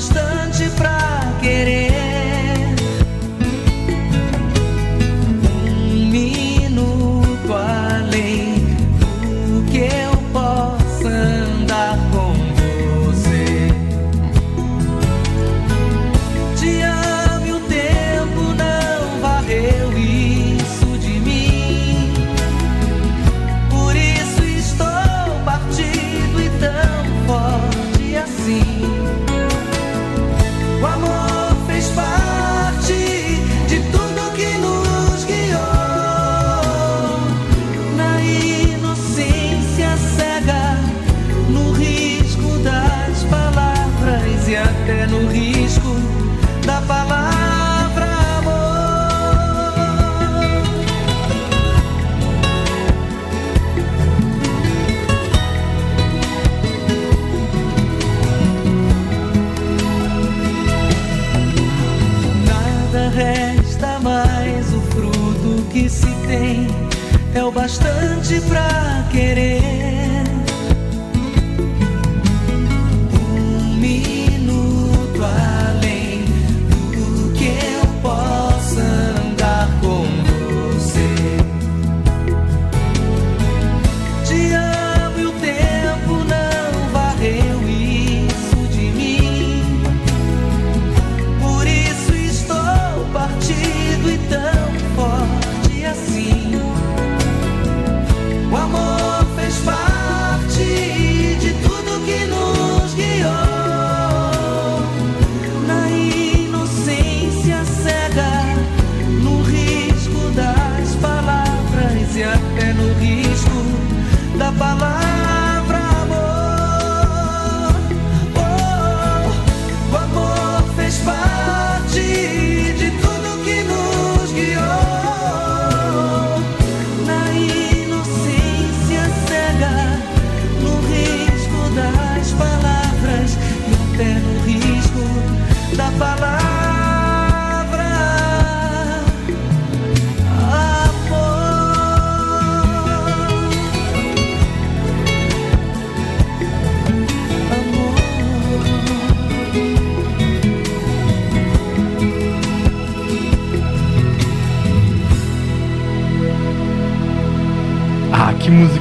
Bastante 0.00 0.70
pra 0.70 1.09
bastante 67.60 68.40
pra 68.48 69.04
querer. 69.12 69.79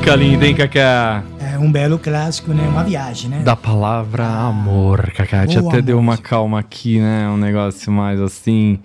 Música 0.09 0.15
linda, 0.15 0.47
hein, 0.47 0.55
Cacá? 0.55 1.23
É 1.39 1.57
um 1.57 1.71
belo 1.71 1.99
clássico, 1.99 2.53
né? 2.53 2.67
Uma 2.67 2.83
viagem, 2.83 3.29
né? 3.29 3.39
Da 3.43 3.55
palavra 3.55 4.25
amor, 4.25 5.11
Cacá. 5.11 5.45
Te 5.45 5.59
Boa 5.59 5.71
até 5.71 5.81
deu 5.81 5.99
uma 5.99 6.17
calma 6.17 6.59
aqui, 6.59 6.99
né? 6.99 7.29
Um 7.29 7.37
negócio 7.37 7.91
mais 7.91 8.19
assim. 8.19 8.79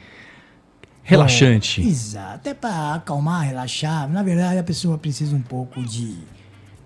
Relaxante. 1.02 1.82
É, 1.82 1.84
exato. 1.84 2.34
Até 2.34 2.54
para 2.54 2.94
acalmar, 2.94 3.46
relaxar. 3.46 4.08
Na 4.08 4.22
verdade, 4.22 4.58
a 4.58 4.62
pessoa 4.62 4.98
precisa 4.98 5.34
um 5.34 5.40
pouco 5.40 5.82
de, 5.82 6.14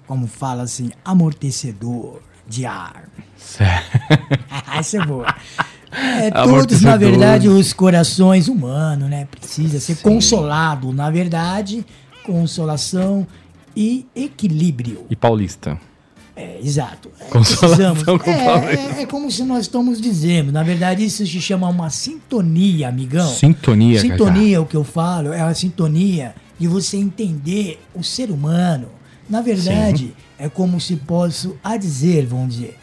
como 0.06 0.26
fala 0.26 0.62
assim, 0.62 0.90
amortecedor 1.04 2.20
de 2.46 2.66
ar. 2.66 3.08
Certo. 3.36 3.98
Essa 4.76 4.98
é 4.98 5.04
boa. 5.04 5.34
É, 5.90 6.30
todos, 6.44 6.82
na 6.82 6.96
verdade, 6.96 7.48
os 7.48 7.72
corações 7.72 8.48
humanos, 8.48 9.08
né? 9.08 9.26
Precisa 9.30 9.80
ser 9.80 9.96
consolado. 9.96 10.92
Na 10.92 11.10
verdade, 11.10 11.84
consolação 12.24 13.26
e 13.80 14.04
equilíbrio. 14.16 15.06
E 15.08 15.14
paulista. 15.14 15.78
É, 16.34 16.58
exato. 16.60 17.10
É, 17.20 17.24
Consolação 17.26 17.94
precisamos- 17.94 18.22
com 18.22 18.30
é, 18.30 18.74
é, 18.98 19.02
é 19.02 19.06
como 19.06 19.30
se 19.30 19.44
nós 19.44 19.62
estamos 19.62 20.00
dizendo. 20.00 20.50
Na 20.50 20.64
verdade, 20.64 21.04
isso 21.04 21.24
se 21.24 21.40
chama 21.40 21.68
uma 21.68 21.88
sintonia, 21.88 22.88
amigão. 22.88 23.28
Sintonia. 23.28 24.00
Sintonia, 24.00 24.60
o 24.60 24.66
que 24.66 24.76
eu 24.76 24.82
falo, 24.82 25.32
é 25.32 25.40
a 25.40 25.54
sintonia 25.54 26.34
de 26.58 26.66
você 26.66 26.96
entender 26.96 27.80
o 27.94 28.02
ser 28.02 28.30
humano. 28.32 28.88
Na 29.30 29.40
verdade, 29.40 30.12
é 30.38 30.48
como 30.48 30.80
se 30.80 30.96
posso 30.96 31.56
a 31.62 31.76
dizer, 31.76 32.26
vamos 32.26 32.54
dizer. 32.56 32.76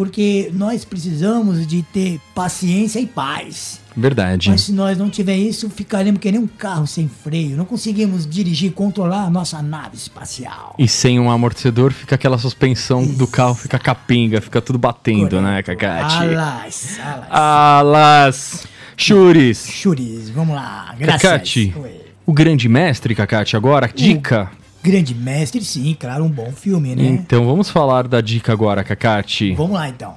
Porque 0.00 0.50
nós 0.54 0.82
precisamos 0.82 1.66
de 1.66 1.82
ter 1.82 2.18
paciência 2.34 2.98
e 2.98 3.06
paz. 3.06 3.82
Verdade. 3.94 4.48
Mas 4.48 4.62
se 4.62 4.72
nós 4.72 4.96
não 4.96 5.10
tiver 5.10 5.36
isso, 5.36 5.68
ficaremos 5.68 6.18
que 6.18 6.32
nem 6.32 6.40
um 6.40 6.46
carro 6.46 6.86
sem 6.86 7.06
freio. 7.06 7.54
Não 7.54 7.66
conseguimos 7.66 8.26
dirigir, 8.26 8.72
controlar 8.72 9.24
a 9.24 9.30
nossa 9.30 9.60
nave 9.60 9.96
espacial. 9.96 10.74
E 10.78 10.88
sem 10.88 11.20
um 11.20 11.30
amortecedor 11.30 11.92
fica 11.92 12.14
aquela 12.14 12.38
suspensão 12.38 13.04
do 13.04 13.26
carro, 13.26 13.54
fica 13.54 13.78
capenga, 13.78 14.40
fica 14.40 14.62
tudo 14.62 14.78
batendo, 14.78 15.38
né, 15.42 15.62
Cacate? 15.62 16.14
Alas, 16.14 16.98
alas. 16.98 17.28
Alas. 17.30 18.66
Churis. 18.96 19.66
Churis, 19.68 20.30
vamos 20.30 20.56
lá. 20.56 20.94
Graças. 20.98 21.20
Cacate. 21.20 21.74
Oi. 21.76 22.00
O 22.24 22.32
grande 22.32 22.70
mestre, 22.70 23.14
Cacate, 23.14 23.54
agora, 23.54 23.86
dica 23.94 24.50
Grande 24.82 25.14
Mestre, 25.14 25.62
sim, 25.62 25.94
claro, 25.98 26.24
um 26.24 26.28
bom 26.30 26.50
filme, 26.52 26.94
né? 26.96 27.04
Então 27.04 27.44
vamos 27.44 27.68
falar 27.70 28.08
da 28.08 28.20
dica 28.20 28.52
agora, 28.52 28.82
Kakati. 28.82 29.52
Vamos 29.54 29.72
lá, 29.72 29.88
então. 29.88 30.16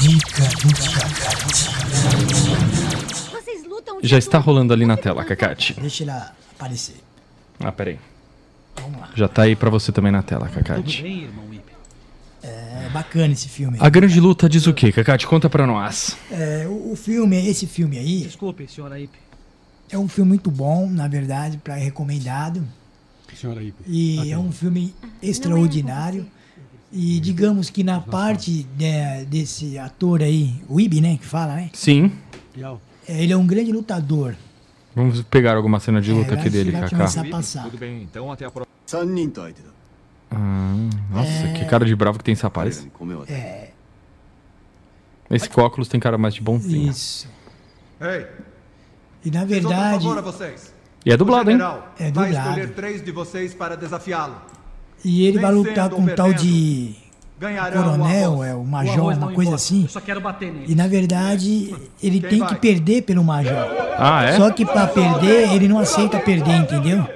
Dica 0.00 0.42
do 0.42 0.74
Cacate. 0.98 1.70
Vocês 3.30 3.64
lutam 3.66 3.98
Já 4.02 4.18
está 4.18 4.38
tudo. 4.38 4.46
rolando 4.46 4.72
ali 4.72 4.84
na 4.84 4.96
tela, 4.96 5.24
Kakati. 5.24 5.74
Deixa 5.80 6.04
ela 6.04 6.32
aparecer. 6.58 6.96
Ah, 7.60 7.72
peraí. 7.72 7.98
Vamos 8.76 9.00
lá. 9.00 9.08
Já 9.14 9.28
tá 9.28 9.42
aí 9.42 9.54
pra 9.56 9.70
você 9.70 9.92
também 9.92 10.10
na 10.12 10.22
tela, 10.22 10.48
Kakati. 10.48 11.28
É 12.84 12.88
bacana 12.90 13.32
esse 13.32 13.48
filme. 13.48 13.78
A 13.80 13.88
grande 13.88 14.20
luta 14.20 14.48
diz 14.48 14.66
o 14.66 14.74
quê, 14.74 14.92
Kakati? 14.92 15.26
Conta 15.26 15.48
pra 15.48 15.66
nós. 15.66 16.16
É, 16.30 16.66
o, 16.68 16.92
o 16.92 16.96
filme, 16.96 17.48
esse 17.48 17.66
filme 17.66 17.98
aí, 17.98 18.20
Desculpe, 18.22 18.66
senhora 18.68 18.98
Ipe. 19.00 19.16
é 19.90 19.98
um 19.98 20.08
filme 20.08 20.28
muito 20.30 20.50
bom, 20.50 20.88
na 20.90 21.08
verdade, 21.08 21.56
para 21.58 21.74
recomendado. 21.76 22.62
Senhora 23.34 23.62
Ipe. 23.62 23.82
E 23.86 24.30
é 24.30 24.38
um 24.38 24.52
filme 24.52 24.94
extraordinário. 25.22 26.26
E 26.92 27.18
digamos 27.18 27.70
que 27.70 27.82
na 27.82 28.00
parte 28.00 28.66
né, 28.78 29.24
desse 29.24 29.76
ator 29.78 30.22
aí, 30.22 30.54
o 30.68 30.78
Ibi, 30.80 31.00
né, 31.00 31.16
que 31.16 31.26
fala, 31.26 31.56
né? 31.56 31.70
Sim. 31.72 32.12
é, 33.08 33.22
Ele 33.22 33.32
é 33.32 33.36
um 33.36 33.46
grande 33.46 33.72
lutador. 33.72 34.36
Vamos 34.94 35.20
pegar 35.22 35.56
alguma 35.56 35.80
cena 35.80 36.00
de 36.00 36.12
É, 36.12 36.14
luta 36.14 36.30
vai- 36.30 36.38
aqui 36.38 36.50
dele, 36.50 36.70
Kaká. 36.70 36.90
começar 36.90 37.22
a 37.22 37.30
passar. 37.30 37.68
bem, 37.70 38.02
então 38.02 38.30
até 38.30 38.44
a 38.44 38.50
próxima. 38.50 38.72
Ah, 40.36 40.74
nossa, 41.10 41.30
É. 41.30 41.52
que 41.54 41.64
cara 41.64 41.84
de 41.84 41.94
bravo 41.96 42.18
que 42.18 42.24
tem 42.24 42.32
esse 42.32 42.42
rapaz. 42.42 42.86
É, 43.28 43.68
Esse 45.30 45.48
com 45.48 45.60
óculos 45.62 45.88
tem 45.88 45.98
cara 46.00 46.18
mais 46.18 46.34
de 46.34 46.40
bonzinho. 46.42 46.90
isso. 46.90 47.28
Ei, 48.00 48.26
E 49.24 49.30
na 49.30 49.44
verdade, 49.44 50.04
favor 50.04 50.18
a 50.18 50.20
vocês. 50.20 50.72
E 51.06 51.10
é 51.12 51.16
dublado, 51.16 51.48
o 51.48 51.52
hein? 51.52 51.58
É 51.98 52.10
vai 52.10 52.30
dublado. 52.30 52.48
escolher 52.48 52.74
três 52.74 53.02
de 53.04 53.10
vocês 53.10 53.54
para 53.54 53.76
desafiá-lo. 53.76 54.36
e 55.04 55.26
ele 55.26 55.38
vai 55.38 55.52
lutar 55.52 55.88
com 55.90 56.00
um 56.02 56.06
tal 56.14 56.32
de 56.32 56.94
o 57.38 57.40
coronel, 57.72 58.32
arroz. 58.32 58.48
é 58.48 58.54
o 58.54 58.60
O 58.60 58.66
major, 58.66 58.96
não 58.96 59.06
uma 59.06 59.32
coisa 59.32 59.50
importa, 59.50 59.54
assim. 59.56 59.82
Eu 59.82 59.88
só 59.88 60.00
quero 60.00 60.20
bater 60.20 60.50
nele. 60.52 60.64
E 60.72 60.74
na 60.74 60.86
verdade, 60.88 61.74
ele 62.02 62.20
Quem 62.20 62.30
tem 62.30 62.38
vai? 62.38 62.48
que 62.48 62.54
perder 62.56 63.02
pelo 63.02 63.22
major. 63.24 63.52
Ah, 63.98 64.24
é? 64.24 64.36
Só 64.36 64.50
que 64.50 64.64
pra 64.64 64.86
perder, 64.86 65.52
ele 65.52 65.68
não 65.68 65.78
aceita 65.78 66.18
perder, 66.20 66.54
entendeu? 66.56 67.06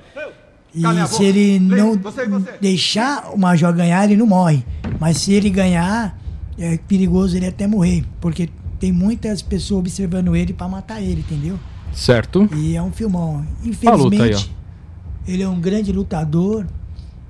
E 0.79 0.83
Cala 0.83 1.03
a 1.03 1.07
se 1.07 1.25
ele 1.25 1.59
Lê, 1.59 1.77
não 1.81 1.97
você 1.99 2.27
você. 2.27 2.53
deixar 2.61 3.31
o 3.35 3.39
major 3.39 3.73
ganhar, 3.75 4.05
ele 4.05 4.17
não 4.17 4.27
morre. 4.27 4.63
Mas 5.01 5.19
se 5.19 5.33
ele 5.33 5.51
ganhar, 5.51 6.17
é 6.59 6.79
perigoso 6.89 7.37
ele 7.37 7.47
até 7.47 7.67
morrer, 7.67 8.05
porque 8.21 8.49
tem 8.79 8.93
muitas 8.93 9.43
pessoas 9.43 9.81
observando 9.81 10.37
ele 10.37 10.53
pra 10.53 10.69
matar 10.69 11.01
ele, 11.03 11.21
entendeu? 11.29 11.59
Certo. 11.93 12.49
E 12.55 12.77
é 12.77 12.83
um 12.83 12.93
filmão. 12.93 13.39
A 13.39 13.41
luta 13.41 13.47
aí, 13.65 13.69
Infelizmente, 13.71 14.55
ele 15.27 15.43
é 15.43 15.49
um 15.49 15.59
grande 15.61 15.91
lutador 15.91 16.65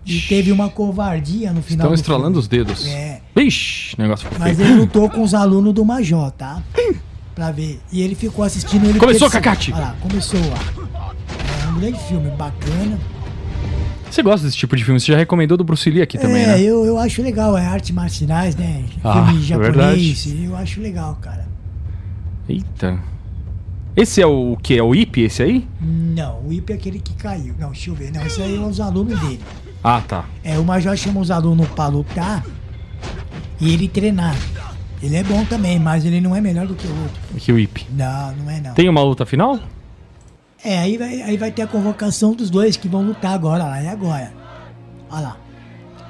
e 0.05 0.21
teve 0.23 0.53
uma 0.53 0.69
covardia 0.69 1.53
no 1.53 1.63
final 1.63 1.87
Estão 1.87 1.89
do 1.91 1.95
estralando 1.95 2.25
filme. 2.33 2.39
os 2.41 2.49
dedos. 2.49 2.87
É. 2.87 3.21
Vixe, 3.35 3.95
negócio 3.99 4.29
Mas 4.39 4.57
feio. 4.57 4.69
ele 4.71 4.81
lutou 4.81 5.09
com 5.09 5.23
os 5.23 5.33
alunos 5.35 5.73
do 5.73 5.85
Major, 5.85 6.31
tá? 6.33 6.63
Pra 7.35 7.53
ver. 7.53 7.81
E 7.93 8.03
ele 8.03 8.15
ficou 8.17 8.45
assistindo 8.45 8.85
ele. 8.87 8.99
Começou, 8.99 9.31
perse- 9.31 9.43
Cacate! 9.45 9.73
Olha 9.73 9.81
lá, 9.83 9.97
começou 10.01 10.41
lá. 10.41 10.59
É 11.65 11.69
um 11.71 11.79
grande 11.79 11.99
filme, 12.09 12.29
bacana. 12.31 12.99
Você 14.11 14.23
gosta 14.23 14.47
desse 14.47 14.57
tipo 14.57 14.77
de 14.77 14.85
filme? 14.85 14.99
Você 14.99 15.13
já 15.13 15.19
recomendou 15.19 15.57
do 15.57 15.65
Bruce 15.65 15.89
Lee 15.91 16.03
aqui 16.03 16.19
também, 16.19 16.43
é, 16.43 16.47
né? 16.47 16.63
eu, 16.63 16.85
eu 16.85 16.99
acho 16.99 17.23
legal, 17.23 17.57
é 17.57 17.67
artes 17.67 17.91
marciais, 17.91 18.57
né? 18.57 18.85
Ah, 19.05 19.27
Filme 19.27 19.43
japonês, 19.43 20.25
verdade. 20.25 20.45
eu 20.45 20.57
acho 20.57 20.81
legal, 20.81 21.19
cara. 21.21 21.47
Eita. 22.49 22.99
Esse 23.95 24.23
é 24.23 24.27
o 24.27 24.57
que? 24.63 24.79
É 24.79 24.83
o 24.83 24.95
IP, 24.95 25.23
esse 25.23 25.43
aí? 25.43 25.67
Não, 25.81 26.41
o 26.47 26.53
IP 26.53 26.73
é 26.73 26.77
aquele 26.77 27.01
que 27.01 27.15
caiu. 27.15 27.55
Não, 27.59 27.71
deixa 27.71 27.91
eu 27.91 27.95
ver. 27.95 28.13
Não, 28.13 28.25
esse 28.25 28.41
aí 28.41 28.57
é 28.57 28.61
os 28.61 28.81
alunos 28.81 29.19
dele. 29.21 29.41
Ah, 29.83 30.01
tá. 30.07 30.25
É, 30.43 30.59
o 30.59 30.65
Major 30.65 30.97
chama 30.97 31.21
os 31.21 31.31
alunos 31.31 31.69
pra 31.69 31.89
lutar 31.89 32.45
e 33.61 33.73
ele 33.73 33.89
treinar. 33.89 34.37
Ele 35.03 35.17
é 35.17 35.23
bom 35.23 35.45
também, 35.45 35.79
mas 35.79 36.05
ele 36.05 36.21
não 36.21 36.35
é 36.35 36.41
melhor 36.41 36.67
do 36.67 36.75
que 36.75 36.87
o 36.87 37.03
outro. 37.03 37.21
Aqui 37.37 37.53
o 37.53 37.59
IP. 37.59 37.87
Não, 37.93 38.33
não 38.37 38.51
é 38.51 38.61
não. 38.61 38.75
Tem 38.75 38.89
uma 38.89 39.03
luta 39.03 39.25
final? 39.27 39.59
É, 40.65 40.79
aí 40.79 40.97
vai, 40.99 41.23
aí 41.23 41.37
vai 41.37 41.51
ter 41.53 41.63
a 41.63 41.67
convocação 41.67 42.33
dos 42.35 42.51
dois 42.51 42.77
que 42.77 42.89
vão 42.89 43.03
lutar 43.03 43.33
agora 43.33 43.65
lá, 43.65 43.81
é 43.81 43.89
agora. 43.89 44.33
Olha 45.11 45.21
lá. 45.23 45.37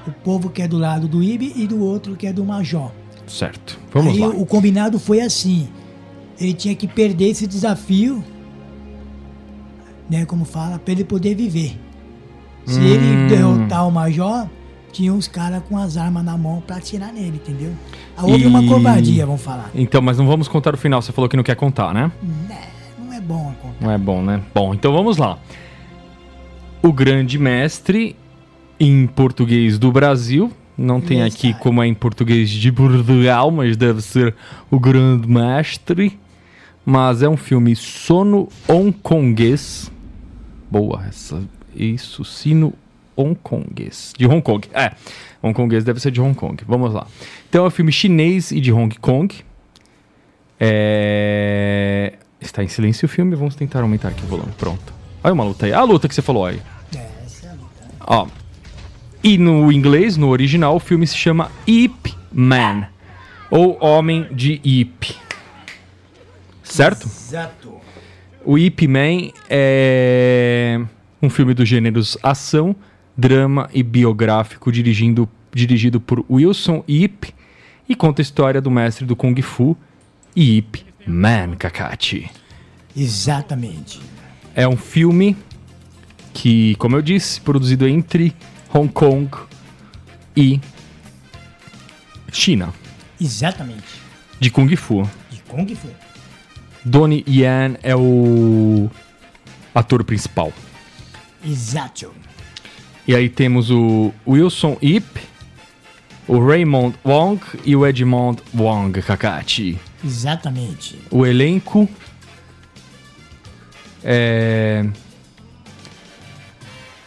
O 0.07 0.11
povo 0.11 0.49
que 0.49 0.63
é 0.63 0.69
do 0.69 0.79
lado 0.79 1.07
do 1.07 1.23
IB 1.23 1.53
e 1.55 1.67
do 1.67 1.85
outro 1.85 2.17
que 2.17 2.27
é 2.27 2.33
do 2.33 2.45
Major. 2.45 2.91
Certo. 3.27 3.79
Vamos 3.93 4.15
aí 4.15 4.21
lá. 4.21 4.29
o 4.29 4.47
combinado 4.47 4.99
foi 4.99 5.21
assim. 5.21 5.69
Ele 6.41 6.55
tinha 6.55 6.75
que 6.75 6.87
perder 6.89 7.29
esse 7.31 7.47
desafio, 7.47 8.25
né, 10.09 10.25
como 10.25 10.45
fala, 10.45 10.79
pra 10.79 10.93
ele 10.93 11.05
poder 11.05 11.35
viver. 11.35 11.79
Se 12.65 12.79
Hum. 12.79 12.85
ele 12.85 13.29
derrotar 13.29 13.87
o 13.87 13.91
Major, 13.91 14.49
tinha 14.93 15.13
uns 15.13 15.29
caras 15.29 15.63
com 15.69 15.77
as 15.77 15.97
armas 15.99 16.25
na 16.25 16.37
mão 16.39 16.63
pra 16.67 16.77
atirar 16.77 17.13
nele, 17.13 17.37
entendeu? 17.45 17.73
Houve 18.23 18.47
uma 18.47 18.63
E- 18.63 18.69
covardia, 18.69 19.27
vamos 19.27 19.43
falar. 19.43 19.71
Então, 19.75 20.01
mas 20.01 20.17
não 20.19 20.27
vamos 20.27 20.49
contar 20.49 20.75
o 20.75 20.79
final. 20.79 21.03
Você 21.03 21.13
falou 21.13 21.29
que 21.29 21.37
não 21.37 21.45
quer 21.45 21.55
contar, 21.57 21.93
né? 21.93 22.11
Não 22.23 22.55
é 22.55 22.69
bom 23.29 23.51
a 23.51 23.63
conta. 23.63 23.77
Não 23.79 23.91
é 23.91 23.99
bom, 23.99 24.23
né? 24.23 24.43
Bom, 24.55 24.73
então 24.73 24.91
vamos 24.93 25.19
lá. 25.19 25.39
O 26.83 26.91
grande 26.93 27.39
mestre 27.39 28.17
em 28.81 29.07
português 29.07 29.79
do 29.79 29.93
Brasil. 29.93 30.51
Não 30.77 31.01
tem 31.01 31.23
aqui 31.23 31.53
como 31.55 31.83
é 31.83 31.87
em 31.89 31.95
português 31.95 32.49
de 32.49 32.71
Portugal, 32.73 33.51
mas 33.51 33.77
deve 33.77 34.01
ser 34.01 34.35
o 34.71 34.79
grande 34.79 35.29
mestre. 35.29 36.19
Mas 36.87 37.21
é 37.21 37.29
um 37.29 37.37
filme 37.37 37.77
sono 37.77 38.49
hongkonguês. 38.69 39.91
Boa 40.71 41.05
essa. 41.07 41.43
Isso, 41.75 42.25
sino 42.25 42.73
hongkonguês. 43.17 44.15
De 44.17 44.27
Hong 44.27 44.41
Kong. 44.41 44.69
É, 44.73 44.93
hongkonguês 45.43 45.85
deve 45.85 46.01
ser 46.01 46.13
de 46.13 46.21
Hong 46.21 46.35
Kong. 46.35 46.63
Vamos 46.67 46.95
lá. 46.95 47.07
Então 47.51 47.65
é 47.65 47.69
um 47.69 47.71
filme 47.71 47.93
chinês 47.93 48.53
e 48.53 48.61
de 48.61 48.73
Hong 48.73 48.97
Kong. 49.01 49.35
É... 50.61 52.15
Está 52.41 52.63
em 52.63 52.69
silêncio 52.69 53.07
o 53.07 53.09
filme, 53.09 53.35
vamos 53.35 53.55
tentar 53.55 53.81
aumentar 53.81 54.09
aqui 54.09 54.23
o 54.25 54.27
volume. 54.27 54.53
Pronto. 54.57 54.93
Olha 55.23 55.35
uma 55.35 55.45
luta 55.45 55.67
aí. 55.67 55.73
A 55.73 55.83
luta 55.83 56.09
que 56.09 56.15
você 56.15 56.23
falou 56.23 56.47
aí. 56.47 56.61
Ó. 58.01 58.27
E 59.23 59.37
no 59.37 59.73
inglês, 59.73 60.17
no 60.17 60.29
original, 60.29 60.77
o 60.77 60.81
filme 60.81 61.07
se 61.07 61.17
chama 61.17 61.51
Ip 61.67 62.15
Man. 62.33 62.87
Ou 63.51 63.77
Homem 63.85 64.29
de 64.31 64.61
Ip. 64.63 65.17
Certo? 66.63 67.07
Exato. 67.07 67.75
O 68.45 68.57
Ip 68.57 68.87
Man 68.87 69.33
é 69.51 70.81
um 71.21 71.29
filme 71.29 71.53
dos 71.53 71.69
gêneros 71.69 72.17
ação, 72.23 72.77
drama 73.17 73.69
e 73.75 73.83
biográfico 73.83 74.71
dirigindo, 74.71 75.29
dirigido 75.53 76.01
por 76.01 76.25
Wilson 76.31 76.85
Ip 76.87 77.35
e 77.89 77.97
conta 77.97 78.21
a 78.21 78.25
história 78.25 78.61
do 78.61 78.71
mestre 78.71 79.05
do 79.05 79.17
Kung 79.17 79.35
Fu, 79.43 79.77
Ip 80.37 80.88
Man 81.09 81.57
Kakachi. 81.57 82.31
Exatamente. 82.97 84.01
É 84.55 84.67
um 84.69 84.77
filme 84.77 85.37
que, 86.35 86.75
como 86.77 86.97
eu 86.97 87.03
disse, 87.03 87.41
produzido 87.41 87.87
entre 87.89 88.35
Hong 88.73 88.89
Kong 88.93 89.31
e 90.37 90.61
China, 92.31 92.73
Exatamente. 93.21 93.85
de 94.39 94.51
Kung 94.51 94.69
Fu. 94.77 95.03
De 95.31 95.41
Kung 95.49 95.67
Fu. 95.75 95.89
Donnie 96.85 97.25
Yen 97.27 97.77
é 97.83 97.97
o 97.97 98.91
ator 99.75 100.05
principal. 100.05 100.53
Exato. 101.45 102.13
E 103.07 103.15
aí 103.15 103.29
temos 103.29 103.71
o 103.71 104.13
Wilson 104.27 104.77
Ip, 104.83 105.21
o 106.27 106.39
Raymond 106.45 106.95
Wong 107.05 107.41
e 107.65 107.75
o 107.75 107.87
Edmond 107.87 108.43
Wong 108.55 109.01
Kakachi. 109.03 109.79
Exatamente. 110.05 110.99
O 111.11 111.27
elenco 111.27 111.89
é 114.05 114.87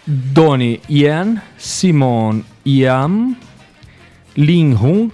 Donnie 0.06 0.82
Yen, 0.90 1.40
Simon 1.58 2.44
Yam, 2.66 3.36
Lin 4.36 4.74
Hung, 4.74 5.12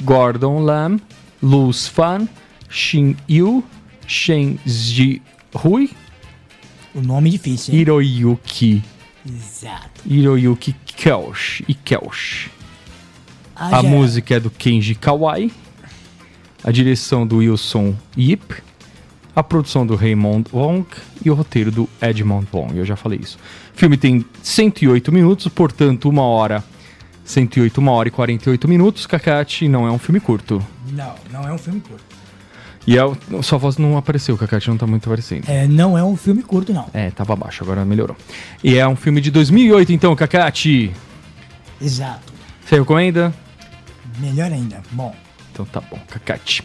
Gordon 0.00 0.60
Lam, 0.64 1.00
Luz 1.42 1.86
Fan, 1.88 2.28
Xin 2.70 3.16
Yu, 3.28 3.62
Shen 4.06 4.58
Ji 4.66 5.20
Hui, 5.54 5.90
O 6.94 7.00
nome 7.02 7.30
difícil, 7.30 7.74
hein? 7.74 7.80
Hiroyuki, 7.80 8.82
Exato. 9.26 10.02
Hiroyuki 10.08 10.74
Kelsh 10.96 11.62
e 11.68 11.74
Kelsh. 11.74 12.48
Ah, 13.54 13.78
A 13.78 13.82
já- 13.82 13.88
música 13.88 14.36
é 14.36 14.40
do 14.40 14.50
Kenji 14.50 14.94
Kawai, 14.94 15.50
a 16.62 16.70
direção 16.70 17.26
do 17.26 17.38
Wilson 17.38 17.94
Yip, 18.16 18.62
a 19.34 19.42
produção 19.42 19.86
do 19.86 19.94
Raymond 19.94 20.48
Wong 20.52 20.86
e 21.24 21.30
o 21.30 21.34
roteiro 21.34 21.70
do 21.70 21.88
Edmond 22.02 22.48
Wong. 22.52 22.76
Eu 22.76 22.84
já 22.84 22.96
falei 22.96 23.20
isso. 23.22 23.38
O 23.74 23.78
filme 23.78 23.96
tem 23.96 24.24
108 24.42 25.12
minutos, 25.12 25.46
portanto, 25.48 26.08
uma 26.08 26.22
hora. 26.22 26.64
108, 27.24 27.78
uma 27.78 27.92
hora 27.92 28.08
e 28.08 28.10
48 28.10 28.66
minutos. 28.66 29.06
Kakati 29.06 29.68
não 29.68 29.86
é 29.86 29.92
um 29.92 29.98
filme 29.98 30.18
curto. 30.18 30.64
Não, 30.92 31.14
não 31.30 31.46
é 31.46 31.52
um 31.52 31.58
filme 31.58 31.80
curto. 31.80 32.02
E 32.86 32.96
é 32.96 33.02
a 33.02 33.42
sua 33.42 33.58
voz 33.58 33.76
não 33.76 33.98
apareceu, 33.98 34.36
Kakati 34.38 34.68
não 34.70 34.78
tá 34.78 34.86
muito 34.86 35.06
aparecendo. 35.06 35.46
É, 35.46 35.66
não 35.66 35.96
é 35.98 36.02
um 36.02 36.16
filme 36.16 36.42
curto, 36.42 36.72
não. 36.72 36.88
É, 36.94 37.10
tava 37.10 37.36
baixo, 37.36 37.62
agora 37.62 37.84
melhorou. 37.84 38.16
E 38.64 38.78
é 38.78 38.88
um 38.88 38.96
filme 38.96 39.20
de 39.20 39.30
2008, 39.30 39.92
então, 39.92 40.16
Kakati. 40.16 40.90
Exato. 41.80 42.32
Você 42.64 42.78
recomenda? 42.78 43.32
Melhor 44.18 44.50
ainda. 44.50 44.80
Bom, 44.90 45.14
então 45.58 45.66
tá 45.66 45.80
bom, 45.80 45.98
Cacate. 46.08 46.62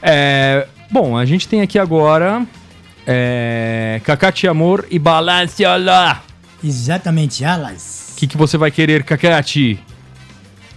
É, 0.00 0.66
bom, 0.90 1.18
a 1.18 1.26
gente 1.26 1.46
tem 1.46 1.60
aqui 1.60 1.78
agora 1.78 2.46
é, 3.06 4.00
Cacate 4.04 4.48
Amor 4.48 4.86
e 4.90 4.98
Balance 4.98 5.62
Olá. 5.66 6.22
Exatamente, 6.64 7.44
Alas. 7.44 8.12
O 8.14 8.16
que, 8.16 8.26
que 8.26 8.38
você 8.38 8.56
vai 8.56 8.70
querer, 8.70 9.04
Cacate? 9.04 9.78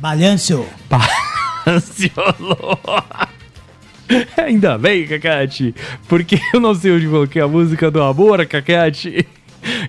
Balanço. 0.01 0.65
Balanço. 0.89 2.11
Ainda 4.35 4.77
bem, 4.77 5.07
Cacate, 5.07 5.73
porque 6.09 6.37
eu 6.53 6.59
não 6.59 6.75
sei 6.75 6.91
onde 6.91 7.07
coloquei 7.07 7.41
a 7.41 7.47
música 7.47 7.89
do 7.89 8.03
amor, 8.03 8.45
Cacate. 8.45 9.25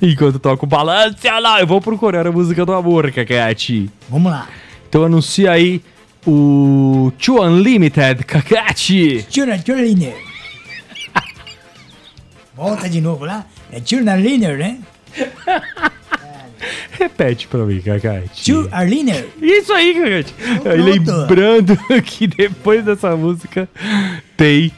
Enquanto 0.00 0.38
toco 0.38 0.66
balança 0.66 1.34
olá 1.34 1.60
eu 1.60 1.66
vou 1.66 1.80
procurar 1.80 2.28
a 2.28 2.32
música 2.32 2.64
do 2.64 2.72
amor, 2.72 3.10
Cacate. 3.10 3.90
Vamos 4.08 4.30
lá. 4.30 4.46
Então 4.88 5.04
anuncia 5.04 5.50
aí 5.50 5.82
o 6.26 7.12
Two 7.18 7.40
Unlimited, 7.42 8.24
Kakashi. 8.24 9.24
Tchuraliner. 9.28 10.16
Volta 12.54 12.88
de 12.88 13.00
novo 13.00 13.24
lá. 13.24 13.46
É 13.70 13.80
Tchuraliner, 13.80 14.58
né? 14.58 14.78
Repete 16.98 17.46
pra 17.46 17.64
mim, 17.64 17.80
Cacate. 17.80 18.42
Tio 18.42 18.68
Arliner. 18.72 19.28
Isso 19.40 19.72
aí, 19.72 19.94
Cacate. 19.94 20.34
Lembrando 20.76 21.76
que 22.02 22.26
depois 22.26 22.84
dessa 22.84 23.14
música 23.16 23.68
tem 24.36 24.72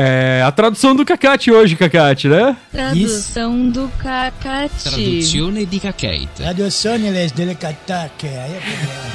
é 0.00 0.44
a 0.44 0.52
tradução 0.52 0.94
do 0.94 1.04
cacate 1.04 1.50
hoje, 1.50 1.74
cacate, 1.74 2.28
né? 2.28 2.56
Tradução 2.70 3.64
Isso. 3.64 3.72
do 3.72 3.88
cacate. 3.98 4.84
Traduzione 4.84 5.66
di 5.66 5.80
cacate. 5.80 6.28
Traduzione 6.36 7.10
delle 7.34 7.56
cacate. 7.56 8.28
É 8.28 8.60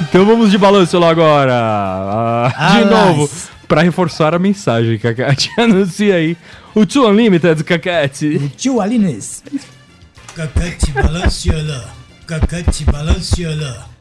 então 0.02 0.26
vamos 0.26 0.50
de 0.50 0.58
balanço 0.58 0.98
lá 0.98 1.08
agora. 1.08 1.54
Ah, 1.54 2.52
ah 2.54 2.82
de 2.82 2.84
novo, 2.84 3.30
para 3.66 3.80
reforçar 3.80 4.34
a 4.34 4.38
mensagem, 4.38 4.98
cacate. 4.98 5.50
Anuncia 5.58 6.16
aí 6.16 6.36
o 6.74 6.84
Two 6.84 7.08
Unlimited, 7.08 7.64
cacate. 7.64 8.36
O 8.36 8.50
Two 8.50 8.78
Alines. 8.78 9.42
Cacate 10.36 10.92
balanceola. 10.92 11.94
Cacate 12.26 12.84
lá. 13.58 13.93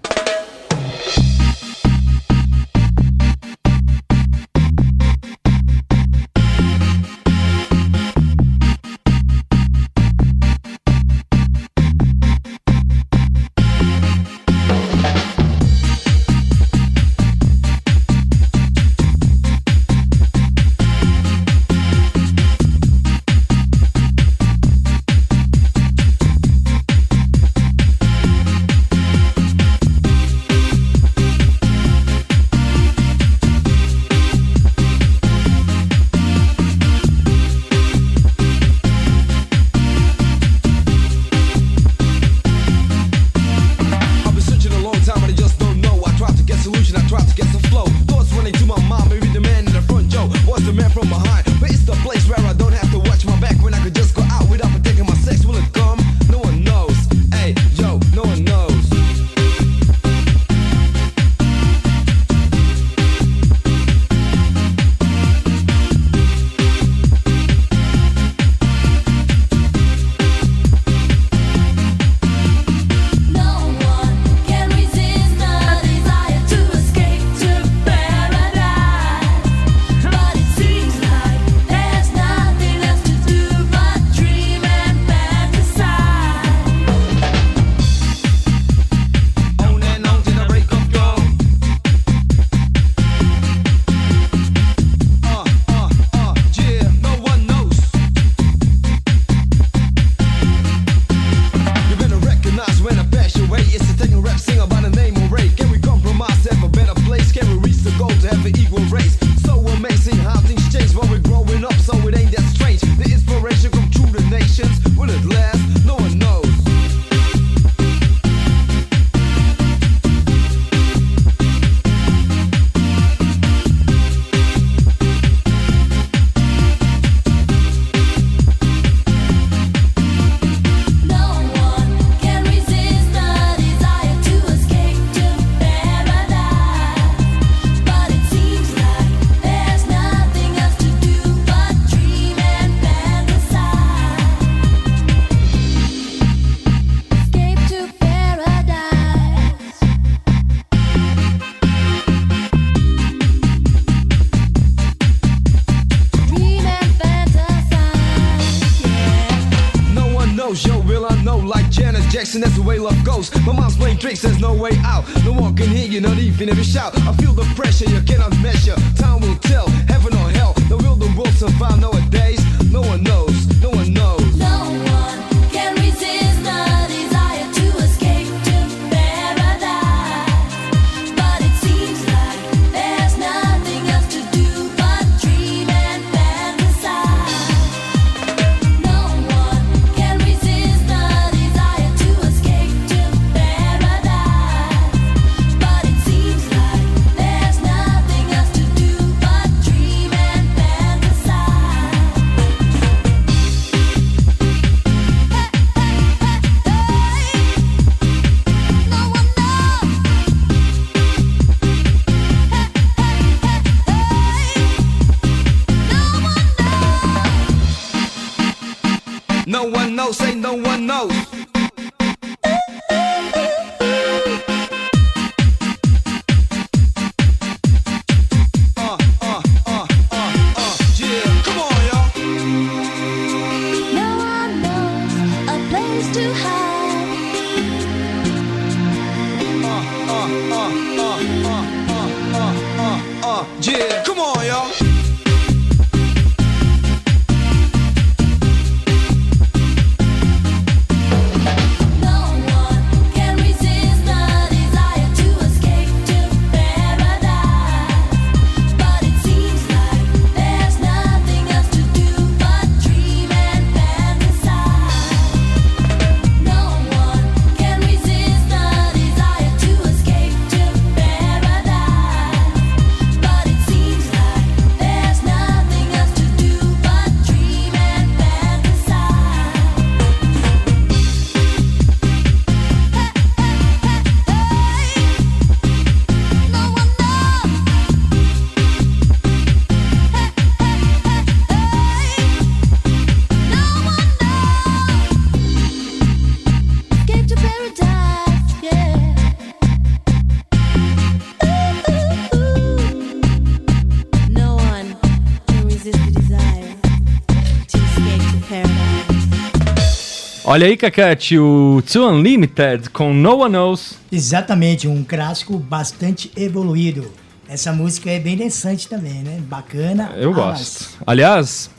Olha 310.54 310.68
aí, 310.68 310.78
Cacate, 310.78 311.36
o 311.40 311.82
Two 311.82 312.08
Unlimited 312.08 312.92
com 312.92 313.12
No 313.12 313.38
One 313.40 313.54
Knows. 313.54 313.98
Exatamente, 314.12 314.88
um 314.88 315.04
clássico 315.04 315.58
bastante 315.58 316.32
evoluído. 316.38 317.10
Essa 317.50 317.74
música 317.74 318.12
é 318.12 318.20
bem 318.20 318.38
dançante 318.38 318.88
também, 318.88 319.24
né? 319.24 319.42
Bacana. 319.50 320.12
Eu 320.16 320.30
Ah, 320.30 320.34
gosto. 320.36 320.90
Aliás, 321.08 321.72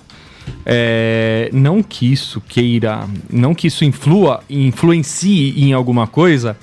é, 0.66 1.51
não 1.53 1.85
que 1.85 2.12
isso 2.12 2.41
queira, 2.41 3.07
não 3.31 3.55
que 3.55 3.68
isso 3.68 3.85
influa, 3.85 4.43
influencie 4.51 5.55
em 5.57 5.72
alguma 5.72 6.09
coisa, 6.09 6.57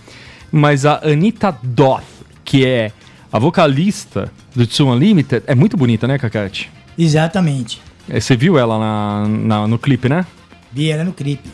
mas 0.51 0.86
a 0.86 0.99
Anita 1.05 1.57
Doth, 1.64 2.03
que 2.43 2.66
é 2.66 2.91
a 3.32 3.39
vocalista 3.39 4.30
do 4.53 4.68
Two 4.68 4.89
Unlimited, 4.89 5.43
é 5.47 5.55
muito 5.55 5.78
bonita, 5.78 6.09
né, 6.09 6.18
Cacate? 6.18 6.70
Exatamente. 6.97 7.82
É, 8.09 8.20
Você 8.20 8.36
viu 8.36 8.57
ela 8.59 8.78
na, 8.78 9.28
na- 9.30 9.66
no 9.70 9.80
clipe, 9.80 10.09
né? 10.09 10.26
Vi 10.74 10.91
ela 10.91 11.05
no 11.05 11.14
clipe. 11.14 11.49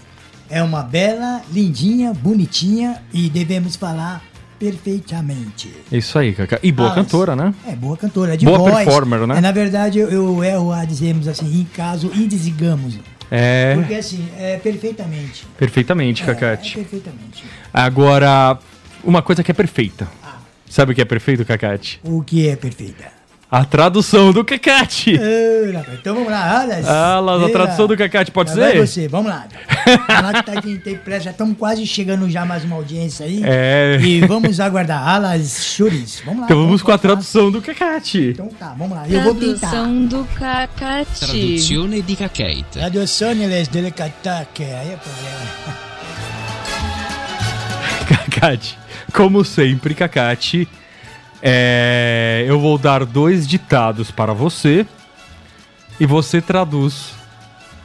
É 0.50 0.64
uma 0.64 0.82
bela, 0.84 1.42
lindinha, 1.52 2.14
bonitinha 2.14 3.02
e 3.14 3.30
devemos 3.30 3.76
falar 3.76 4.24
perfeitamente. 4.58 5.72
Isso 5.92 6.18
aí, 6.18 6.34
Cacá. 6.34 6.60
E 6.64 6.72
boa 6.72 6.90
Ah, 6.92 6.96
cantora, 6.96 7.36
né? 7.36 7.54
É 7.68 7.76
boa 7.76 7.98
cantora, 7.98 8.34
é 8.34 8.38
de 8.38 8.46
Boa 8.46 8.58
voz. 8.58 8.76
performer, 8.86 9.28
né? 9.28 9.38
É, 9.38 9.42
na 9.42 9.52
verdade, 9.52 10.00
eu, 10.00 10.10
eu 10.10 10.44
erro 10.44 10.72
a 10.72 10.86
dizermos 10.86 11.28
assim, 11.28 11.62
em 11.62 11.66
caso 11.66 12.12
indigamos. 12.16 12.98
É, 13.30 13.76
Porque 13.76 13.94
assim, 13.96 14.26
é 14.38 14.58
perfeitamente. 14.58 15.46
perfeitamente, 15.58 16.24
É, 16.24 16.26
Cacate. 16.26 16.74
é 16.74 16.76
perfeitamente. 16.82 17.44
Agora, 17.74 18.58
uma 19.04 19.22
coisa 19.22 19.44
que 19.44 19.52
é 19.52 19.54
perfeita. 19.54 20.08
Sabe 20.70 20.92
o 20.92 20.96
que 20.96 21.02
é 21.02 21.06
perfeito, 21.06 21.44
Cacate? 21.46 22.00
O 22.04 22.22
que 22.22 22.48
é 22.48 22.56
perfeita? 22.56 23.17
A 23.50 23.64
tradução 23.64 24.34
do 24.34 24.44
Cacate. 24.44 25.18
Ah, 25.78 25.94
então 25.94 26.16
vamos 26.16 26.30
lá, 26.32 26.62
Alas. 26.62 26.88
Alas, 26.88 27.44
a 27.44 27.50
tradução 27.50 27.88
do 27.88 27.96
Cacate, 27.96 28.32
pode 28.32 28.52
Agora 28.52 28.72
ser? 28.72 28.78
é 28.78 28.86
você, 28.86 29.08
vamos 29.08 29.30
lá. 29.30 29.48
Que 29.88 30.44
tá 30.44 30.54
aqui, 30.60 30.78
tem 30.78 30.96
pressa, 30.98 31.26
já 31.26 31.32
estamos 31.32 31.58
quase 31.58 31.86
chegando 31.86 32.30
já 32.30 32.46
mais 32.46 32.64
uma 32.66 32.76
audiência 32.76 33.26
aí. 33.26 33.42
É. 33.44 33.98
E 34.02 34.22
vamos 34.22 34.60
aguardar. 34.60 35.08
Alas 35.08 35.64
Churis, 35.66 36.22
vamos 36.26 36.42
lá. 36.42 36.46
Então 36.46 36.64
vamos 36.64 36.82
com 36.82 36.92
a 36.92 36.98
tradução 36.98 37.50
do 37.52 37.62
Cacate. 37.62 38.32
Então 38.32 38.50
tá, 38.50 38.74
vamos 38.78 38.98
lá. 38.98 39.08
Eu 39.08 39.22
vou 39.22 39.36
tentar. 39.36 39.70
Tradução 39.70 40.06
do 40.06 40.26
Cacati. 40.38 41.20
Traduzione 41.20 42.02
di 42.02 42.16
Cacate. 42.16 42.66
Traduzione 42.72 43.48
les 43.48 43.68
delle 43.68 43.92
catache. 43.92 44.64
Aí 44.64 44.92
é 44.92 44.98
problema. 44.98 45.88
Cacate, 48.30 48.78
como 49.14 49.44
sempre, 49.46 49.94
Cacate, 49.94 50.68
é, 51.42 52.46
eu 52.48 52.60
vou 52.60 52.78
dar 52.78 53.06
dois 53.06 53.48
ditados 53.48 54.12
para 54.12 54.34
você 54.34 54.86
e 56.00 56.06
você 56.06 56.42
traduz 56.42 57.12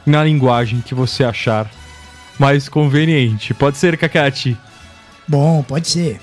na 0.05 0.23
linguagem 0.23 0.81
que 0.81 0.93
você 0.93 1.23
achar 1.23 1.69
mais 2.37 2.67
conveniente. 2.67 3.53
Pode 3.53 3.77
ser, 3.77 3.97
Cacate? 3.97 4.57
Bom, 5.27 5.63
pode 5.63 5.87
ser. 5.87 6.19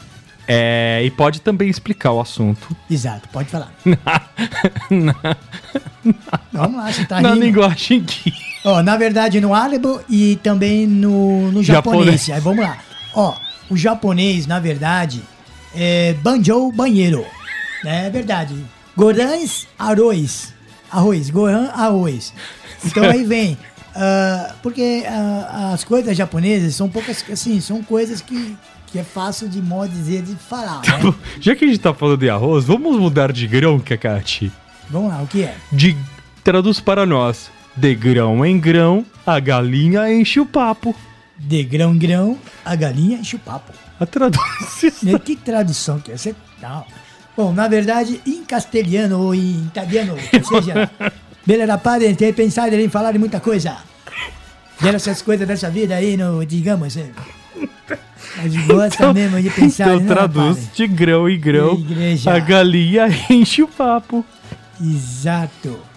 É, 0.47 1.03
e 1.05 1.11
pode 1.11 1.41
também 1.41 1.69
explicar 1.69 2.13
o 2.13 2.21
assunto. 2.21 2.77
Exato, 2.91 3.29
pode 3.29 3.49
falar. 3.49 3.73
na, 4.91 5.15
Vamos 6.53 6.77
lá, 6.77 6.93
você 6.93 7.05
tá 7.05 7.21
na 7.21 7.35
rindo. 7.35 7.45
linguagem 7.45 8.03
que. 8.03 8.33
Ó, 8.65 8.83
na 8.83 8.97
verdade, 8.97 9.41
no 9.41 9.55
árabe 9.55 9.87
e 10.09 10.37
também 10.43 10.87
no, 10.87 11.53
no 11.53 11.63
japonês. 11.63 12.27
Japonês. 12.27 12.31
Aí 12.31 12.41
vamos 12.41 12.65
lá. 12.65 12.79
Ó, 13.15 13.37
o 13.71 13.77
japonês, 13.77 14.47
na 14.47 14.59
verdade, 14.59 15.23
é 15.75 16.15
banjo 16.15 16.71
banheiro. 16.73 17.25
É 17.85 18.11
verdade. 18.11 18.55
Gorãs, 18.97 19.67
arroz. 19.79 20.53
Arroz, 20.91 21.31
goran, 21.31 21.69
arroz. 21.69 22.33
Então 22.85 23.05
aí 23.05 23.25
vem. 23.25 23.57
ah, 23.95 24.55
porque 24.63 25.05
ah, 25.07 25.73
as 25.73 25.85
coisas 25.85 26.17
japonesas 26.17 26.75
são 26.75 26.89
poucas, 26.89 27.25
assim, 27.31 27.61
são 27.61 27.83
coisas 27.83 28.21
que, 28.21 28.57
que 28.89 28.99
é 28.99 29.05
fácil 29.05 29.49
de 29.49 29.61
modo 29.63 29.89
dizer 29.89 30.23
de 30.23 30.35
falar, 30.35 30.83
né? 30.83 31.15
Já 31.41 31.55
que 31.55 31.65
a 31.65 31.69
gente 31.69 31.81
tá 31.81 31.95
falando 31.95 32.19
de 32.19 32.31
arroz, 32.31 32.65
vamos 32.65 32.99
mudar 32.99 33.33
de 33.33 33.47
grão, 33.47 33.79
Cacate? 33.79 34.53
Vamos 34.89 35.11
lá, 35.11 35.23
o 35.23 35.27
que 35.27 35.43
é? 35.45 35.55
De 35.73 35.97
traduz 36.43 36.81
para 36.81 37.07
nós. 37.07 37.51
De 37.77 37.95
grão 37.95 38.45
em 38.45 38.59
grão, 38.59 39.07
a 39.25 39.39
galinha 39.39 40.13
enche 40.13 40.41
o 40.41 40.47
papo. 40.47 40.95
De 41.39 41.63
grão 41.63 41.95
em 41.95 41.99
grão, 41.99 42.39
a 42.65 42.75
galinha 42.75 43.19
enche 43.19 43.37
o 43.37 43.39
papo. 43.39 43.73
A 44.01 44.07
tradução. 44.07 45.19
Que 45.25 45.37
tradução 45.37 46.01
que 46.01 46.11
é 46.11 46.15
essa? 46.15 46.35
Não. 46.61 46.85
Bom, 47.37 47.53
na 47.53 47.69
verdade, 47.69 48.21
em 48.27 48.43
castelhano 48.45 49.21
ou 49.21 49.35
em 49.35 49.67
italiano, 49.67 50.15
ou 50.15 50.45
seja, 50.63 50.91
Bela 51.47 51.67
rapaz, 51.67 52.17
tem 52.17 52.33
pensado 52.33 52.75
em 52.75 52.89
falar 52.89 53.13
de 53.13 53.19
muita 53.19 53.41
coisa. 53.41 53.77
Dessas 54.81 55.21
coisas 55.23 55.47
dessa 55.47 55.71
vida 55.71 55.95
aí, 55.95 56.17
no, 56.17 56.45
digamos. 56.45 56.97
Mas 58.37 58.57
gosta 58.67 59.13
mesmo 59.13 59.41
de 59.41 59.51
pensar, 59.51 59.89
então 59.89 60.01
né, 60.01 60.07
traduz 60.07 60.59
rapaz? 60.59 60.75
de 60.75 60.87
grão 60.87 61.29
em 61.29 61.39
grão, 61.39 61.75
Igreja. 61.75 62.33
a 62.33 62.39
galinha 62.39 63.07
enche 63.29 63.63
o 63.63 63.69
papo. 63.69 64.25
Exato. 64.81 65.90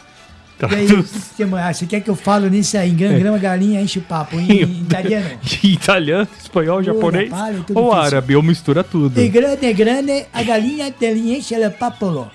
E 0.72 0.76
aí, 0.76 0.88
que 1.36 1.46
mais? 1.46 1.78
você 1.78 1.86
quer 1.86 2.02
que 2.02 2.10
eu 2.10 2.16
falo 2.16 2.48
nisso 2.48 2.78
aí? 2.78 2.92
Em 2.92 2.96
grão, 2.96 3.36
É. 3.36 3.40
galinha, 3.40 3.82
enche 3.82 4.00
o 4.00 4.02
papo. 4.02 4.36
Em, 4.40 4.50
em 4.52 4.82
italiano. 4.82 5.30
Italiano, 5.64 6.28
espanhol, 6.42 6.84
japonês 6.84 7.30
rapaz, 7.32 7.56
é 7.56 7.58
ou 7.58 7.64
difícil. 7.64 7.94
árabe, 7.94 8.36
ou 8.36 8.44
mistura 8.44 8.84
tudo. 8.84 9.16
De 9.16 9.28
grande, 9.28 9.74
grande, 9.74 10.26
a 10.34 10.44
galinha 10.44 10.92
te 10.92 11.06
enche 11.08 11.56
o 11.56 11.72
papo. 11.72 12.30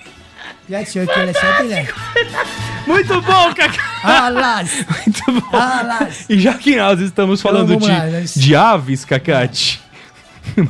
Sabe, 0.69 1.67
né? 1.69 1.87
Muito 2.85 3.19
bom, 3.21 3.53
Cacá! 3.55 3.81
Alas! 4.03 4.69
Muito 5.05 5.41
bom! 5.41 5.57
Alas! 5.57 6.25
E 6.29 6.39
já 6.39 6.53
que 6.53 6.75
nós 6.75 6.99
estamos 6.99 7.39
Então, 7.39 7.51
falando 7.51 7.67
vamos 7.69 7.85
de, 7.85 7.91
lá, 7.91 8.05
nós- 8.05 8.33
de 8.35 8.55
aves, 8.55 9.03
Cacate, 9.05 9.81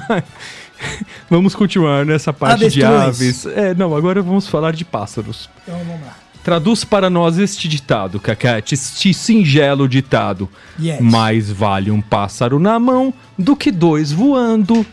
vamos 1.30 1.53
continuar 1.56 2.06
nessa 2.06 2.31
parte 2.31 2.69
de 2.69 2.84
Avestruz. 2.84 3.45
aves. 3.45 3.57
É, 3.57 3.73
não, 3.76 3.95
agora 3.95 4.22
vamos 4.22 4.48
falar 4.48 4.72
de 4.73 4.86
pássaros. 4.86 5.49
Então 5.64 5.77
vamos 5.80 6.02
lá. 6.06 6.15
Traduz 6.44 6.84
para 6.84 7.10
nós 7.10 7.38
este 7.38 7.68
ditado, 7.68 8.20
Cacate, 8.20 8.74
este 8.74 9.14
singelo 9.14 9.88
ditado. 9.88 10.49
Yes. 10.80 10.99
Mais 11.02 11.52
vale 11.52 11.91
um 11.91 12.02
pássaro 12.02 12.60
na 12.60 12.80
mão 12.80 13.14
do 13.38 13.56
que 13.56 13.72
dois 13.72 14.11
voando. 14.11 14.86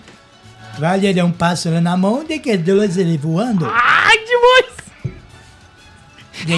Vale 0.79 1.23
um 1.23 1.33
pássaro 1.33 1.81
na 1.81 1.97
mão 1.97 2.23
de 2.25 2.39
que 2.39 2.57
dois 2.57 2.99
ele 2.99 3.17
voando. 3.17 3.67
Ai, 3.73 4.17
demais! 4.19 4.77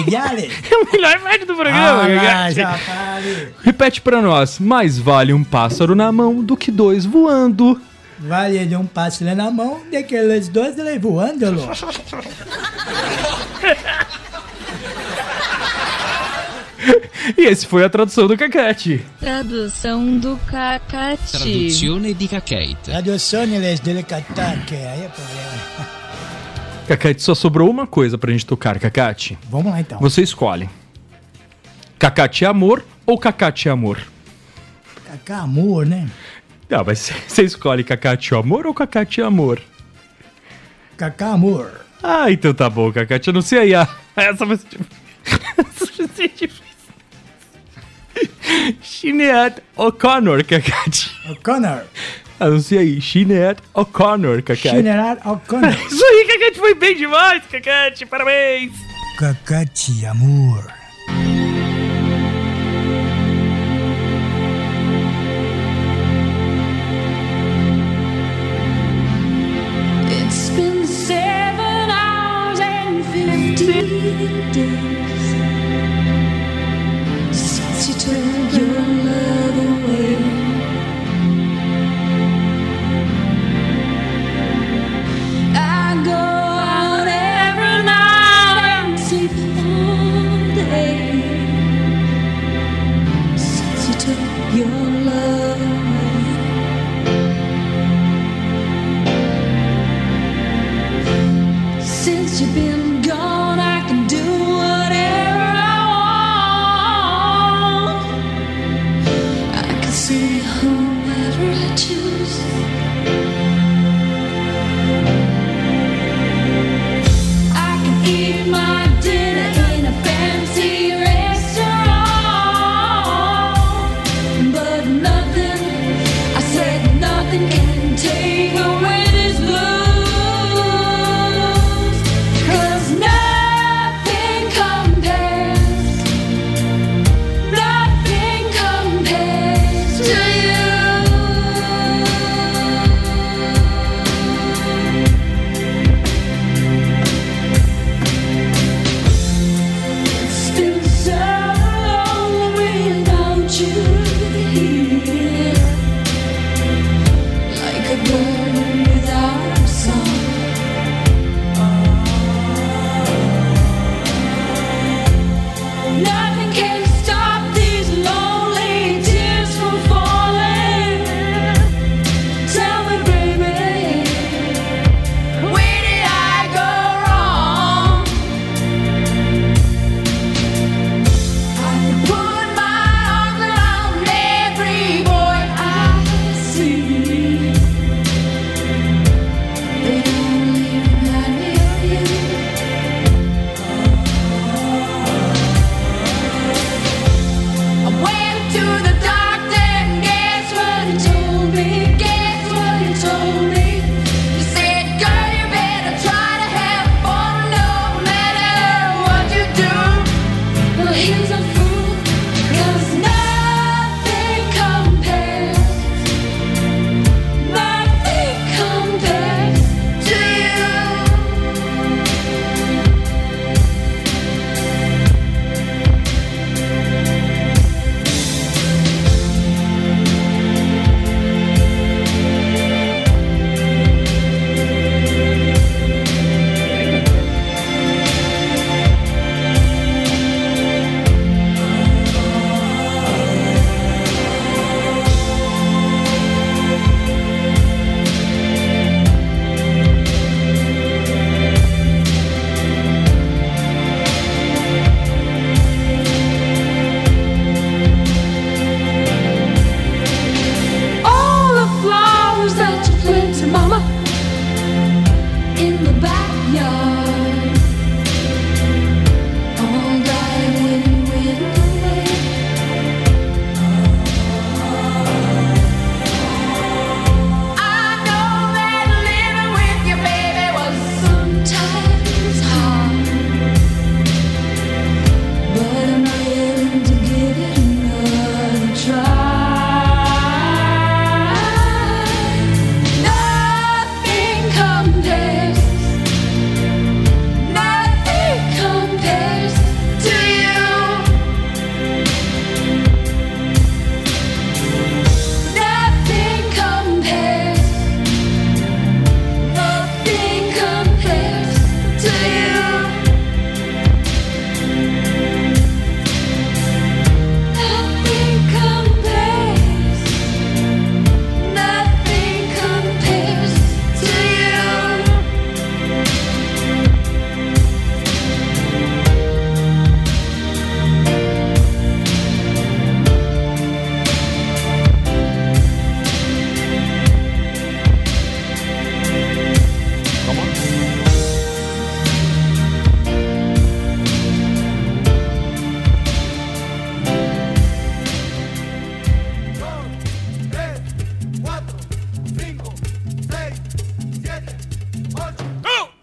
Ghiale. 0.05 0.51
É 0.69 0.75
a 0.75 0.91
melhor 0.91 1.19
parte 1.21 1.45
do 1.45 1.55
programa, 1.55 2.03
Ah, 2.03 2.51
já. 2.51 2.77
Repete 3.63 4.01
pra 4.01 4.21
nós. 4.21 4.59
Mais 4.59 4.97
vale 4.97 5.31
um 5.33 5.43
pássaro 5.43 5.95
na 5.95 6.11
mão 6.11 6.43
do 6.43 6.57
que 6.57 6.69
dois 6.71 7.05
voando. 7.05 7.79
Vale 8.19 8.75
um 8.75 8.85
pássaro 8.85 9.33
na 9.33 9.49
mão, 9.49 9.81
daqueles 9.91 10.49
dois 10.49 10.77
ele 10.77 10.99
voando. 10.99 11.45
E 17.37 17.41
esse 17.45 17.65
foi 17.65 17.83
a 17.83 17.89
tradução 17.89 18.27
do 18.27 18.37
Cacate. 18.37 19.05
Tradução 19.19 20.17
do 20.17 20.37
Cacate. 20.47 21.31
Traduzione 21.31 22.13
di 22.13 22.27
Cacate. 22.27 22.77
Traduções 22.83 23.79
dele 23.81 24.03
cantar, 24.03 24.65
que 24.65 24.75
aí 24.75 25.03
é 25.03 25.09
problema. 25.09 25.89
Cacate, 26.87 27.21
só 27.21 27.35
sobrou 27.35 27.69
uma 27.69 27.85
coisa 27.85 28.17
pra 28.17 28.31
gente 28.31 28.45
tocar, 28.45 28.79
Cacate. 28.79 29.37
Vamos 29.49 29.71
lá 29.71 29.79
então. 29.81 29.99
Você 29.99 30.21
escolhe. 30.21 30.69
Cacate 31.99 32.45
é 32.45 32.47
amor 32.47 32.83
ou 33.05 33.17
Cacate 33.17 33.67
é 33.67 33.71
amor? 33.71 33.99
Cacá, 35.05 35.39
amor, 35.39 35.85
né? 35.85 36.07
Não, 36.69 36.83
mas 36.85 37.11
você 37.27 37.43
escolhe 37.43 37.83
Cacate 37.83 38.33
é 38.33 38.37
amor 38.37 38.65
ou 38.65 38.73
Cacate 38.73 39.19
é 39.21 39.23
amor? 39.25 39.59
Cacá, 40.95 41.33
amor. 41.33 41.71
Ah, 42.01 42.31
então 42.31 42.53
tá 42.53 42.69
bom, 42.69 42.91
Cacate. 42.91 43.27
Eu 43.27 43.33
não 43.33 43.41
sei 43.41 43.59
aí. 43.59 43.75
a- 43.75 43.87
Essa 44.15 44.45
vai 44.45 44.55
ser 44.57 44.67
difícil. 44.69 44.97
Essa 45.57 45.85
vai 45.97 46.07
ser 46.15 46.27
difícil. 46.29 46.68
Sinead 48.81 49.61
O'Connor, 49.77 50.43
Cacate. 50.43 51.11
O'Connor. 51.29 51.83
Anuncia 52.39 52.79
aí. 52.79 53.01
Sinead 53.01 53.57
O'Connor, 53.73 54.41
Cacate. 54.41 54.69
General 54.69 55.17
O'Connor. 55.25 55.71
Isso 55.91 56.05
aí, 56.05 56.25
Cacate, 56.27 56.59
foi 56.59 56.73
bem 56.73 56.95
demais, 56.95 57.43
Cacate. 57.51 58.05
Parabéns. 58.05 58.73
Cacate, 59.17 60.05
amor. 60.05 60.78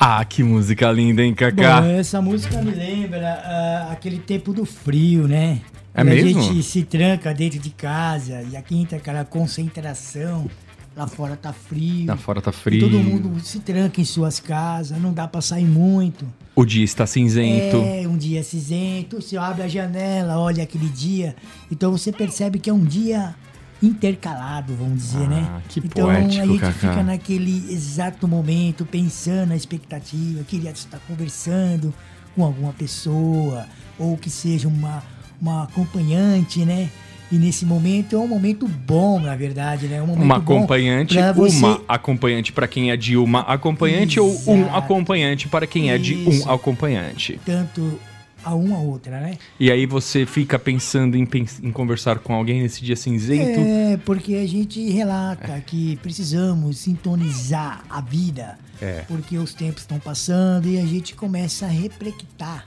Ah, 0.09 0.25
que 0.25 0.41
música 0.41 0.93
linda, 0.93 1.21
hein, 1.21 1.33
Bom, 1.33 1.37
Kaká? 1.37 1.85
essa 1.85 2.23
música 2.23 2.63
me 2.63 2.71
lembra 2.71 3.29
ah, 3.29 3.89
aquele 3.91 4.21
tempo 4.21 4.53
do 4.53 4.65
frio, 4.65 5.27
né? 5.27 5.61
É 5.93 6.05
Quando 6.05 6.11
mesmo? 6.11 6.39
A 6.39 6.43
gente 6.45 6.63
se 6.63 6.85
tranca 6.85 7.35
dentro 7.35 7.59
de 7.59 7.71
casa 7.71 8.41
e 8.49 8.57
aqui 8.57 8.77
entra 8.81 8.99
aquela 8.99 9.25
concentração. 9.25 10.49
Lá 10.97 11.09
fora 11.09 11.35
tá 11.35 11.53
frio. 11.53 12.07
Lá 12.07 12.17
fora 12.17 12.41
tá 12.41 12.53
E 12.53 12.55
frio. 12.55 12.81
todo 12.83 13.01
mundo 13.01 13.41
se 13.41 13.59
tranca 13.59 14.01
em 14.01 14.05
suas 14.05 14.39
casas, 14.39 14.97
não 15.03 15.13
dá 15.13 15.27
pra 15.27 15.41
sair 15.41 15.65
muito. 15.65 16.25
O 16.55 16.65
dia 16.65 16.85
está 16.85 17.05
cinzento. 17.05 17.79
É, 17.79 18.07
um 18.07 18.17
dia 18.17 18.45
cinzento, 18.45 19.21
você 19.21 19.37
abre 19.37 19.65
a 19.65 19.69
janela, 19.69 20.39
olha 20.39 20.63
aquele 20.63 20.89
dia. 20.89 21.35
Então 21.69 21.91
você 21.91 22.13
percebe 22.13 22.61
que 22.61 22.71
é 22.71 22.73
um 22.73 22.85
dia 22.85 23.35
intercalado, 23.83 24.75
vamos 24.75 24.99
dizer, 25.03 25.29
né? 25.29 25.47
Ah, 25.49 25.61
que 25.69 25.81
então 25.81 26.07
poético, 26.07 26.43
a 26.43 26.47
gente 26.47 26.59
Cacá. 26.61 26.73
fica 26.73 27.03
naquele 27.03 27.73
exato 27.73 28.27
momento, 28.27 28.85
pensando 28.87 29.49
na 29.51 29.57
expectativa, 29.57 30.43
queria 30.45 30.71
estar 30.71 30.99
conversando 31.07 31.93
com 32.35 32.45
alguma 32.45 32.73
pessoa, 32.73 33.67
ou 33.99 34.17
que 34.17 34.31
seja 34.31 34.69
uma, 34.69 35.03
uma 35.41 35.65
acompanhante, 35.65 36.65
né? 36.65 36.89
E 37.31 37.37
nesse 37.37 37.67
momento 37.67 38.15
é 38.15 38.19
um 38.19 38.29
momento 38.29 38.69
bom, 38.69 39.19
na 39.19 39.35
verdade, 39.35 39.89
né? 39.89 40.01
Um 40.01 40.07
momento 40.07 40.23
Uma 40.25 40.37
acompanhante, 40.37 41.17
você- 41.35 41.59
uma 41.59 41.81
acompanhante 41.89 42.53
para 42.53 42.69
quem 42.69 42.91
é 42.93 42.97
de 42.97 43.17
uma 43.17 43.41
acompanhante 43.41 44.21
ou 44.21 44.29
um 44.47 44.61
Exato. 44.63 44.77
acompanhante 44.77 45.49
para 45.49 45.67
quem 45.67 45.91
é 45.91 45.99
de 45.99 46.15
Isso. 46.15 46.49
um 46.49 46.53
acompanhante. 46.53 47.41
Tanto 47.45 47.99
a 48.47 48.55
uma 48.55 48.77
a 48.77 48.79
outra, 48.79 49.19
né? 49.21 49.37
E 49.59 49.73
aí 49.73 49.87
você 49.87 50.25
fica 50.25 50.57
pensando 50.57 51.17
em, 51.17 51.27
em 51.63 51.73
conversar 51.73 52.21
com 52.21 52.33
alguém 52.33 52.63
nesse 52.63 52.85
dia 52.85 52.95
cinzento. 52.95 53.59
É, 53.61 53.97
porque 54.05 54.37
a 54.37 54.47
gente 54.47 54.89
relata 54.91 55.61
que 55.67 55.97
precisamos 55.97 56.79
sintonizar 56.79 57.83
a 57.91 58.01
vida, 58.01 58.57
É. 58.81 59.05
porque 59.09 59.37
os 59.37 59.53
tempos 59.53 59.83
estão 59.83 59.99
passando 59.99 60.69
e 60.69 60.79
a 60.79 60.87
gente 60.87 61.15
começa 61.17 61.67
a 61.67 61.69
reflectar, 61.69 62.65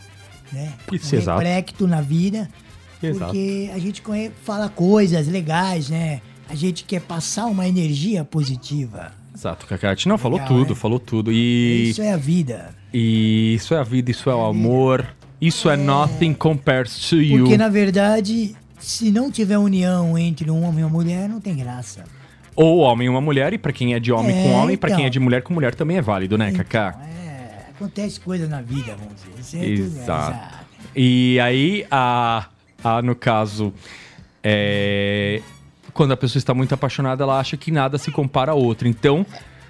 né? 0.52 0.74
Isso, 0.92 1.16
um 1.16 1.20
exato. 1.20 1.40
reflecto 1.40 1.88
na 1.88 2.02
vida, 2.02 2.50
Exato. 3.02 3.26
porque 3.32 3.70
a 3.74 3.80
gente 3.80 4.04
fala 4.44 4.68
coisas 4.68 5.28
legais, 5.30 5.90
né? 5.90 6.22
A 6.50 6.56
gente 6.56 6.84
quer 6.84 7.00
passar 7.02 7.46
uma 7.46 7.66
energia 7.68 8.26
positiva. 8.26 9.14
Exato, 9.34 9.66
Cacate. 9.68 10.10
Não, 10.10 10.18
falou 10.18 10.40
Legal, 10.40 10.58
tudo, 10.58 10.70
né? 10.72 10.76
falou 10.76 11.00
tudo. 11.00 11.32
E 11.32 11.92
Isso 11.92 12.02
é 12.02 12.12
a 12.12 12.18
vida. 12.18 12.76
E 12.94 13.54
isso 13.56 13.74
é 13.74 13.78
a 13.78 13.84
vida, 13.84 14.10
isso 14.12 14.30
é 14.30 14.36
o 14.36 14.44
amor, 14.44 15.08
isso 15.42 15.70
é, 15.70 15.78
nothing 15.78 16.34
compares 16.34 17.10
to 17.10 17.18
you. 17.22 17.40
Porque, 17.40 17.58
na 17.58 17.70
verdade, 17.70 18.56
se 18.80 19.10
não 19.12 19.32
tiver 19.32 19.58
união 19.58 20.18
entre 20.18 20.50
um 20.52 20.64
homem 20.64 20.82
e 20.82 20.84
uma 20.84 20.90
mulher, 20.90 21.28
não 21.30 21.40
tem 21.40 21.56
graça. 21.56 22.04
Ou 22.56 22.80
homem 22.80 23.06
e 23.06 23.10
uma 23.10 23.22
mulher, 23.22 23.54
e 23.54 23.58
pra 23.58 23.72
quem 23.72 23.94
é 23.94 24.00
de 24.00 24.12
homem 24.12 24.38
É, 24.38 24.44
com 24.44 24.52
homem, 24.52 24.76
pra 24.78 24.90
quem 24.90 24.98
então. 24.98 25.08
é 25.08 25.10
de 25.10 25.20
mulher 25.20 25.42
com 25.42 25.54
mulher 25.54 25.74
também 25.76 25.98
é 25.98 26.02
válido, 26.02 26.38
né, 26.38 26.52
Kaká? 26.52 27.00
É, 27.06 27.70
acontece 27.70 28.20
coisa 28.20 28.48
na 28.48 28.62
vida, 28.62 28.96
vamos 29.00 29.14
dizer. 29.38 29.60
É 29.60 29.76
tudo- 29.76 29.86
Exato. 30.02 30.60
E 30.96 31.40
aí, 31.40 31.86
a, 31.90 32.48
a, 32.84 33.02
no 33.02 33.16
caso, 33.16 33.74
é, 34.44 35.42
quando 35.94 36.12
a 36.12 36.18
pessoa 36.18 36.40
está 36.40 36.54
muito 36.54 36.74
apaixonada, 36.74 37.24
ela 37.24 37.40
acha 37.40 37.56
que 37.56 37.72
nada 37.72 37.98
se 37.98 38.12
compara 38.12 38.52
a 38.52 38.56
outro. 38.56 38.88
Então, 38.88 39.26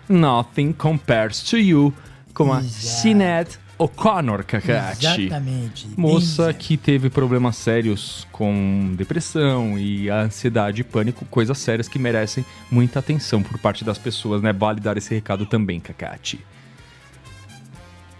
nothing 0.08 0.72
compares 0.72 1.42
to 1.44 1.58
you, 1.58 1.94
como 2.34 2.54
a 2.54 2.62
Sinead 2.64 3.50
O'Connor, 3.80 4.44
Kakati. 4.44 5.06
Exatamente. 5.26 5.88
Moça 5.96 6.54
que 6.54 6.76
teve 6.76 7.10
problemas 7.10 7.56
sérios 7.56 8.28
com 8.32 8.94
depressão 8.98 9.80
e 9.80 10.10
ansiedade 10.10 10.82
e 10.82 10.84
pânico, 10.84 11.24
coisas 11.26 11.58
sérias 11.58 11.88
que 11.88 11.98
merecem 11.98 12.46
muita 12.70 13.00
atenção 13.00 13.42
por 13.42 13.58
parte 13.58 13.86
das 13.86 13.98
pessoas, 13.98 14.42
né? 14.42 14.52
Vale 14.52 14.82
dar 14.82 14.98
esse 14.98 15.14
recado 15.16 15.46
também, 15.46 15.80
Kakati. 15.80 16.40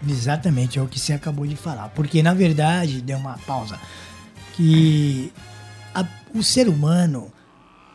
Exatamente, 0.08 0.78
é 0.78 0.82
o 0.82 0.86
que 0.86 0.98
você 0.98 1.12
acabou 1.12 1.46
de 1.46 1.56
falar. 1.56 1.88
Porque, 1.90 2.22
na 2.22 2.32
verdade, 2.32 3.02
deu 3.02 3.18
uma 3.18 3.36
pausa. 3.46 3.78
Que 4.54 5.30
a- 5.94 6.06
o 6.34 6.42
ser 6.42 6.68
humano, 6.68 7.30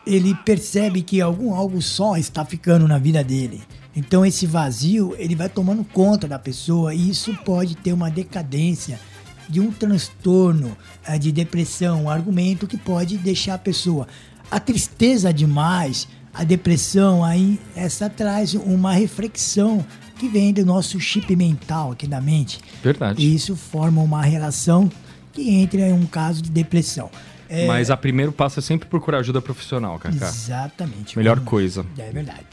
ele 0.06 0.34
percebe 0.44 1.02
que 1.02 1.20
algum 1.20 1.52
algo 1.52 1.82
só 1.82 2.16
está 2.16 2.44
ficando 2.44 2.86
na 2.86 2.96
vida 2.98 3.24
dele. 3.24 3.60
Então, 3.96 4.26
esse 4.26 4.46
vazio, 4.46 5.16
ele 5.18 5.34
vai 5.34 5.48
tomando 5.48 5.82
conta 5.82 6.28
da 6.28 6.38
pessoa 6.38 6.94
e 6.94 7.08
isso 7.08 7.34
pode 7.44 7.74
ter 7.76 7.92
uma 7.94 8.10
decadência 8.10 9.00
de 9.48 9.58
um 9.60 9.70
transtorno 9.70 10.76
eh, 11.06 11.18
de 11.18 11.32
depressão, 11.32 12.04
um 12.04 12.10
argumento 12.10 12.66
que 12.66 12.76
pode 12.76 13.16
deixar 13.16 13.54
a 13.54 13.58
pessoa. 13.58 14.06
A 14.50 14.60
tristeza 14.60 15.32
demais, 15.32 16.06
a 16.34 16.44
depressão, 16.44 17.24
aí 17.24 17.58
essa 17.74 18.10
traz 18.10 18.54
uma 18.54 18.92
reflexão 18.92 19.84
que 20.18 20.28
vem 20.28 20.52
do 20.52 20.64
nosso 20.64 20.98
chip 21.00 21.34
mental 21.34 21.92
aqui 21.92 22.06
da 22.06 22.20
mente. 22.20 22.58
Verdade. 22.82 23.22
E 23.22 23.34
isso 23.34 23.56
forma 23.56 24.02
uma 24.02 24.22
relação 24.22 24.90
que 25.32 25.50
entra 25.50 25.80
em 25.88 25.92
um 25.92 26.06
caso 26.06 26.42
de 26.42 26.50
depressão. 26.50 27.10
É, 27.48 27.66
Mas 27.66 27.90
a 27.90 27.96
primeiro 27.96 28.32
passo 28.32 28.58
é 28.58 28.62
sempre 28.62 28.88
procurar 28.88 29.18
ajuda 29.18 29.40
profissional, 29.40 29.98
Kaká. 29.98 30.26
Exatamente. 30.26 31.16
Melhor 31.16 31.36
Como- 31.36 31.50
coisa. 31.50 31.86
É 31.96 32.10
verdade. 32.10 32.44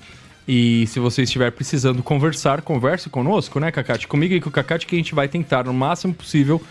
E 0.48 0.86
se 0.88 1.00
você 1.00 1.24
estiver 1.24 1.52
precisando 1.52 2.04
conversar, 2.04 2.62
converse 2.62 3.10
conosco, 3.10 3.60
né, 3.60 3.72
Cacate? 3.72 4.08
Comigo 4.08 4.34
e 4.34 4.42
com 4.42 4.50
o 4.50 4.52
Cacate 4.52 4.86
que 4.86 4.96
a 4.96 4.98
gente 4.98 5.16
vai 5.16 5.28
tentar, 5.28 5.64
no 5.64 5.74
máximo 5.74 6.14
possível, 6.14 6.62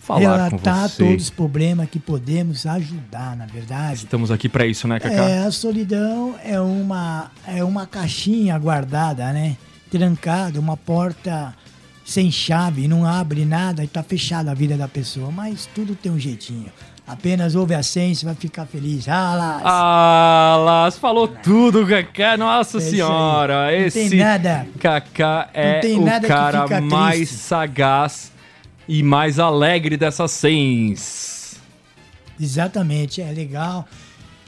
falar 0.00 0.50
com 0.50 0.56
Relatar 0.56 0.88
você. 0.88 1.04
todos 1.04 1.24
os 1.24 1.30
problemas 1.30 1.88
que 1.88 1.98
podemos 1.98 2.66
ajudar, 2.66 3.36
na 3.36 3.46
verdade. 3.46 4.04
Estamos 4.04 4.30
aqui 4.30 4.48
pra 4.48 4.66
isso, 4.66 4.88
né, 4.88 4.98
Cacá? 4.98 5.14
É, 5.14 5.44
a 5.44 5.50
solidão 5.52 6.34
é 6.44 6.60
uma, 6.60 7.30
é 7.46 7.62
uma 7.62 7.86
caixinha 7.86 8.58
guardada, 8.58 9.32
né? 9.32 9.56
Trancada, 9.90 10.58
uma 10.58 10.76
porta 10.76 11.54
sem 12.04 12.30
chave, 12.30 12.86
não 12.88 13.06
abre 13.06 13.44
nada 13.44 13.82
e 13.84 13.86
tá 13.86 14.02
fechada 14.02 14.50
a 14.50 14.54
vida 14.54 14.76
da 14.76 14.88
pessoa. 14.88 15.30
Mas 15.30 15.68
tudo 15.74 15.94
tem 15.94 16.10
um 16.10 16.18
jeitinho. 16.18 16.70
Apenas 17.06 17.54
ouve 17.54 17.74
a 17.74 17.80
e 17.80 17.82
você 18.16 18.24
vai 18.24 18.34
ficar 18.34 18.64
feliz. 18.64 19.06
Lá! 19.06 19.60
Ah, 19.62 20.56
Las, 20.64 20.96
falou 20.98 21.28
tudo, 21.28 21.86
Kaká. 21.86 22.36
Nossa 22.36 22.78
É 22.78 22.80
senhora, 22.80 23.66
Não 23.66 23.86
esse 23.86 24.08
tem 24.08 24.18
nada. 24.18 24.66
Kaká 24.80 25.50
é 25.52 25.80
o 25.96 26.04
nada 26.04 26.20
que 26.20 26.26
cara 26.28 26.80
mais 26.80 27.28
sagaz 27.28 28.32
e 28.88 29.02
mais 29.02 29.38
alegre 29.38 29.98
dessas 29.98 30.30
cens. 30.30 31.60
Exatamente, 32.40 33.20
é 33.20 33.30
legal. 33.30 33.86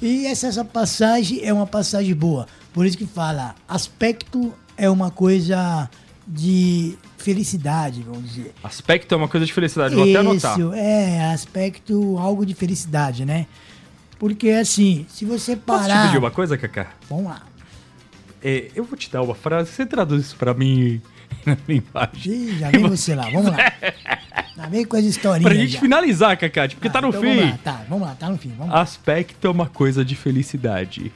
E 0.00 0.26
essa, 0.26 0.46
essa 0.46 0.64
passagem 0.64 1.40
é 1.44 1.52
uma 1.52 1.66
passagem 1.66 2.14
boa. 2.14 2.46
Por 2.72 2.86
isso 2.86 2.96
que 2.96 3.06
fala, 3.06 3.54
aspecto 3.68 4.52
é 4.76 4.88
uma 4.88 5.10
coisa 5.10 5.88
de 6.26 6.96
felicidade, 7.26 8.02
vamos 8.04 8.22
dizer. 8.32 8.54
Aspecto 8.62 9.12
é 9.12 9.16
uma 9.18 9.26
coisa 9.26 9.44
de 9.44 9.52
felicidade, 9.52 9.96
vou 9.96 10.04
até 10.04 10.16
anotar. 10.16 10.56
Isso, 10.56 10.72
é, 10.72 11.32
aspecto, 11.32 12.16
algo 12.18 12.46
de 12.46 12.54
felicidade, 12.54 13.24
né? 13.24 13.46
Porque 14.16 14.50
assim, 14.50 15.04
se 15.08 15.24
você 15.24 15.56
Posso 15.56 15.82
te 15.84 15.88
parar... 15.88 16.06
pedir 16.06 16.18
uma 16.18 16.30
coisa, 16.30 16.56
Kaká? 16.56 16.92
Vamos 17.10 17.24
lá. 17.24 17.42
É, 18.40 18.70
eu 18.76 18.84
vou 18.84 18.96
te 18.96 19.10
dar 19.10 19.22
uma 19.22 19.34
frase, 19.34 19.72
você 19.72 19.84
traduz 19.84 20.26
isso 20.26 20.36
pra 20.36 20.54
mim 20.54 21.02
na 21.44 21.56
linguagem. 21.66 22.32
Ih, 22.32 22.58
já 22.60 22.70
vem 22.70 22.82
você 22.82 23.16
lá, 23.16 23.24
vamos 23.28 23.46
lá. 23.50 23.56
Já 24.56 24.68
vem 24.68 24.86
com 24.86 24.96
as 24.96 25.04
historinhas 25.04 25.52
Pra 25.52 25.54
gente 25.54 25.72
já. 25.74 25.80
finalizar, 25.80 26.34
Kaká, 26.38 26.66
porque 26.66 26.88
tá 26.88 27.02
no 27.02 27.08
Então 27.08 27.20
fim. 27.20 27.36
Vamos 27.36 27.50
lá, 27.50 27.58
tá, 27.62 27.84
vamos 27.90 28.08
lá, 28.08 28.14
tá 28.14 28.30
no 28.30 28.38
fim. 28.38 28.54
Aspecto 28.70 29.46
é 29.46 29.50
uma 29.50 29.66
coisa 29.66 30.02
de 30.02 30.16
felicidade. 30.16 31.12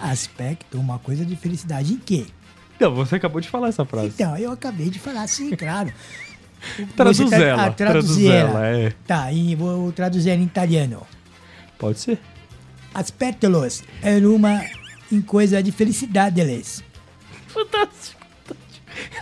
Aspecto, 0.00 0.78
uma 0.80 0.98
coisa 0.98 1.22
de 1.22 1.36
felicidade 1.36 1.92
em 1.92 1.98
quê? 1.98 2.24
Então, 2.80 2.94
você 2.94 3.16
acabou 3.16 3.42
de 3.42 3.48
falar 3.48 3.68
essa 3.68 3.84
frase. 3.84 4.08
Então, 4.14 4.34
eu 4.38 4.50
acabei 4.52 4.88
de 4.88 4.98
falar, 4.98 5.26
sim, 5.26 5.50
claro. 5.50 5.92
Traduz 6.96 7.28
tá- 7.28 7.36
ela, 7.36 7.66
ah, 7.66 7.70
traduz 7.70 8.24
ela. 8.24 8.66
é. 8.66 8.92
Tá, 9.06 9.30
e 9.30 9.54
vou 9.54 9.92
traduzir 9.92 10.30
em 10.30 10.44
italiano. 10.44 11.06
Pode 11.78 12.00
ser. 12.00 12.18
Aspettelos 12.94 13.82
é 14.02 14.16
uma 14.26 14.62
em 15.12 15.20
coisa 15.20 15.62
de 15.62 15.70
felicidade, 15.72 16.40
eles. 16.40 16.82
Fantástico. 17.48 18.18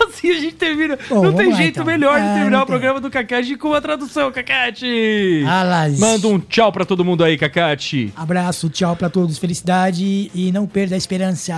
Assim 0.00 0.30
a 0.30 0.34
gente 0.34 0.54
termina. 0.54 0.98
Bom, 1.08 1.22
não 1.24 1.32
tem 1.34 1.50
lá, 1.50 1.56
jeito 1.56 1.70
então. 1.80 1.84
melhor 1.84 2.18
de 2.18 2.26
Ah, 2.26 2.34
terminar 2.34 2.58
o 2.58 2.60
tem. 2.60 2.66
programa 2.66 3.00
do 3.00 3.10
Cacate 3.10 3.56
com 3.56 3.74
a 3.74 3.80
tradução, 3.80 4.30
Cacate. 4.32 5.44
Alas. 5.46 5.98
Manda 5.98 6.26
um 6.28 6.38
tchau 6.40 6.72
pra 6.72 6.84
todo 6.84 7.04
mundo 7.04 7.22
aí, 7.22 7.36
Cacate. 7.36 8.12
Abraço, 8.16 8.68
tchau 8.70 8.96
pra 8.96 9.08
todos, 9.10 9.36
felicidade 9.38 10.30
e 10.34 10.50
não 10.52 10.66
perda 10.66 10.94
a 10.94 10.98
esperança. 10.98 11.54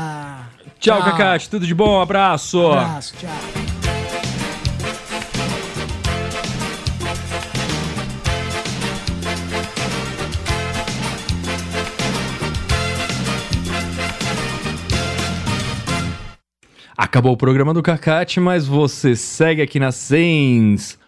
Tchau, 0.81 1.05
Cacate. 1.05 1.51
Tudo 1.51 1.67
de 1.67 1.75
bom. 1.75 2.01
Abraço. 2.01 2.67
Abraço, 2.67 3.15
tchau. 3.19 3.31
Acabou 16.97 17.33
o 17.33 17.37
programa 17.37 17.75
do 17.75 17.83
Cacate, 17.83 18.39
mas 18.41 18.67
você 18.67 19.17
segue 19.17 19.63
aqui 19.63 19.81
na 19.81 19.91
Sens. 19.91 21.00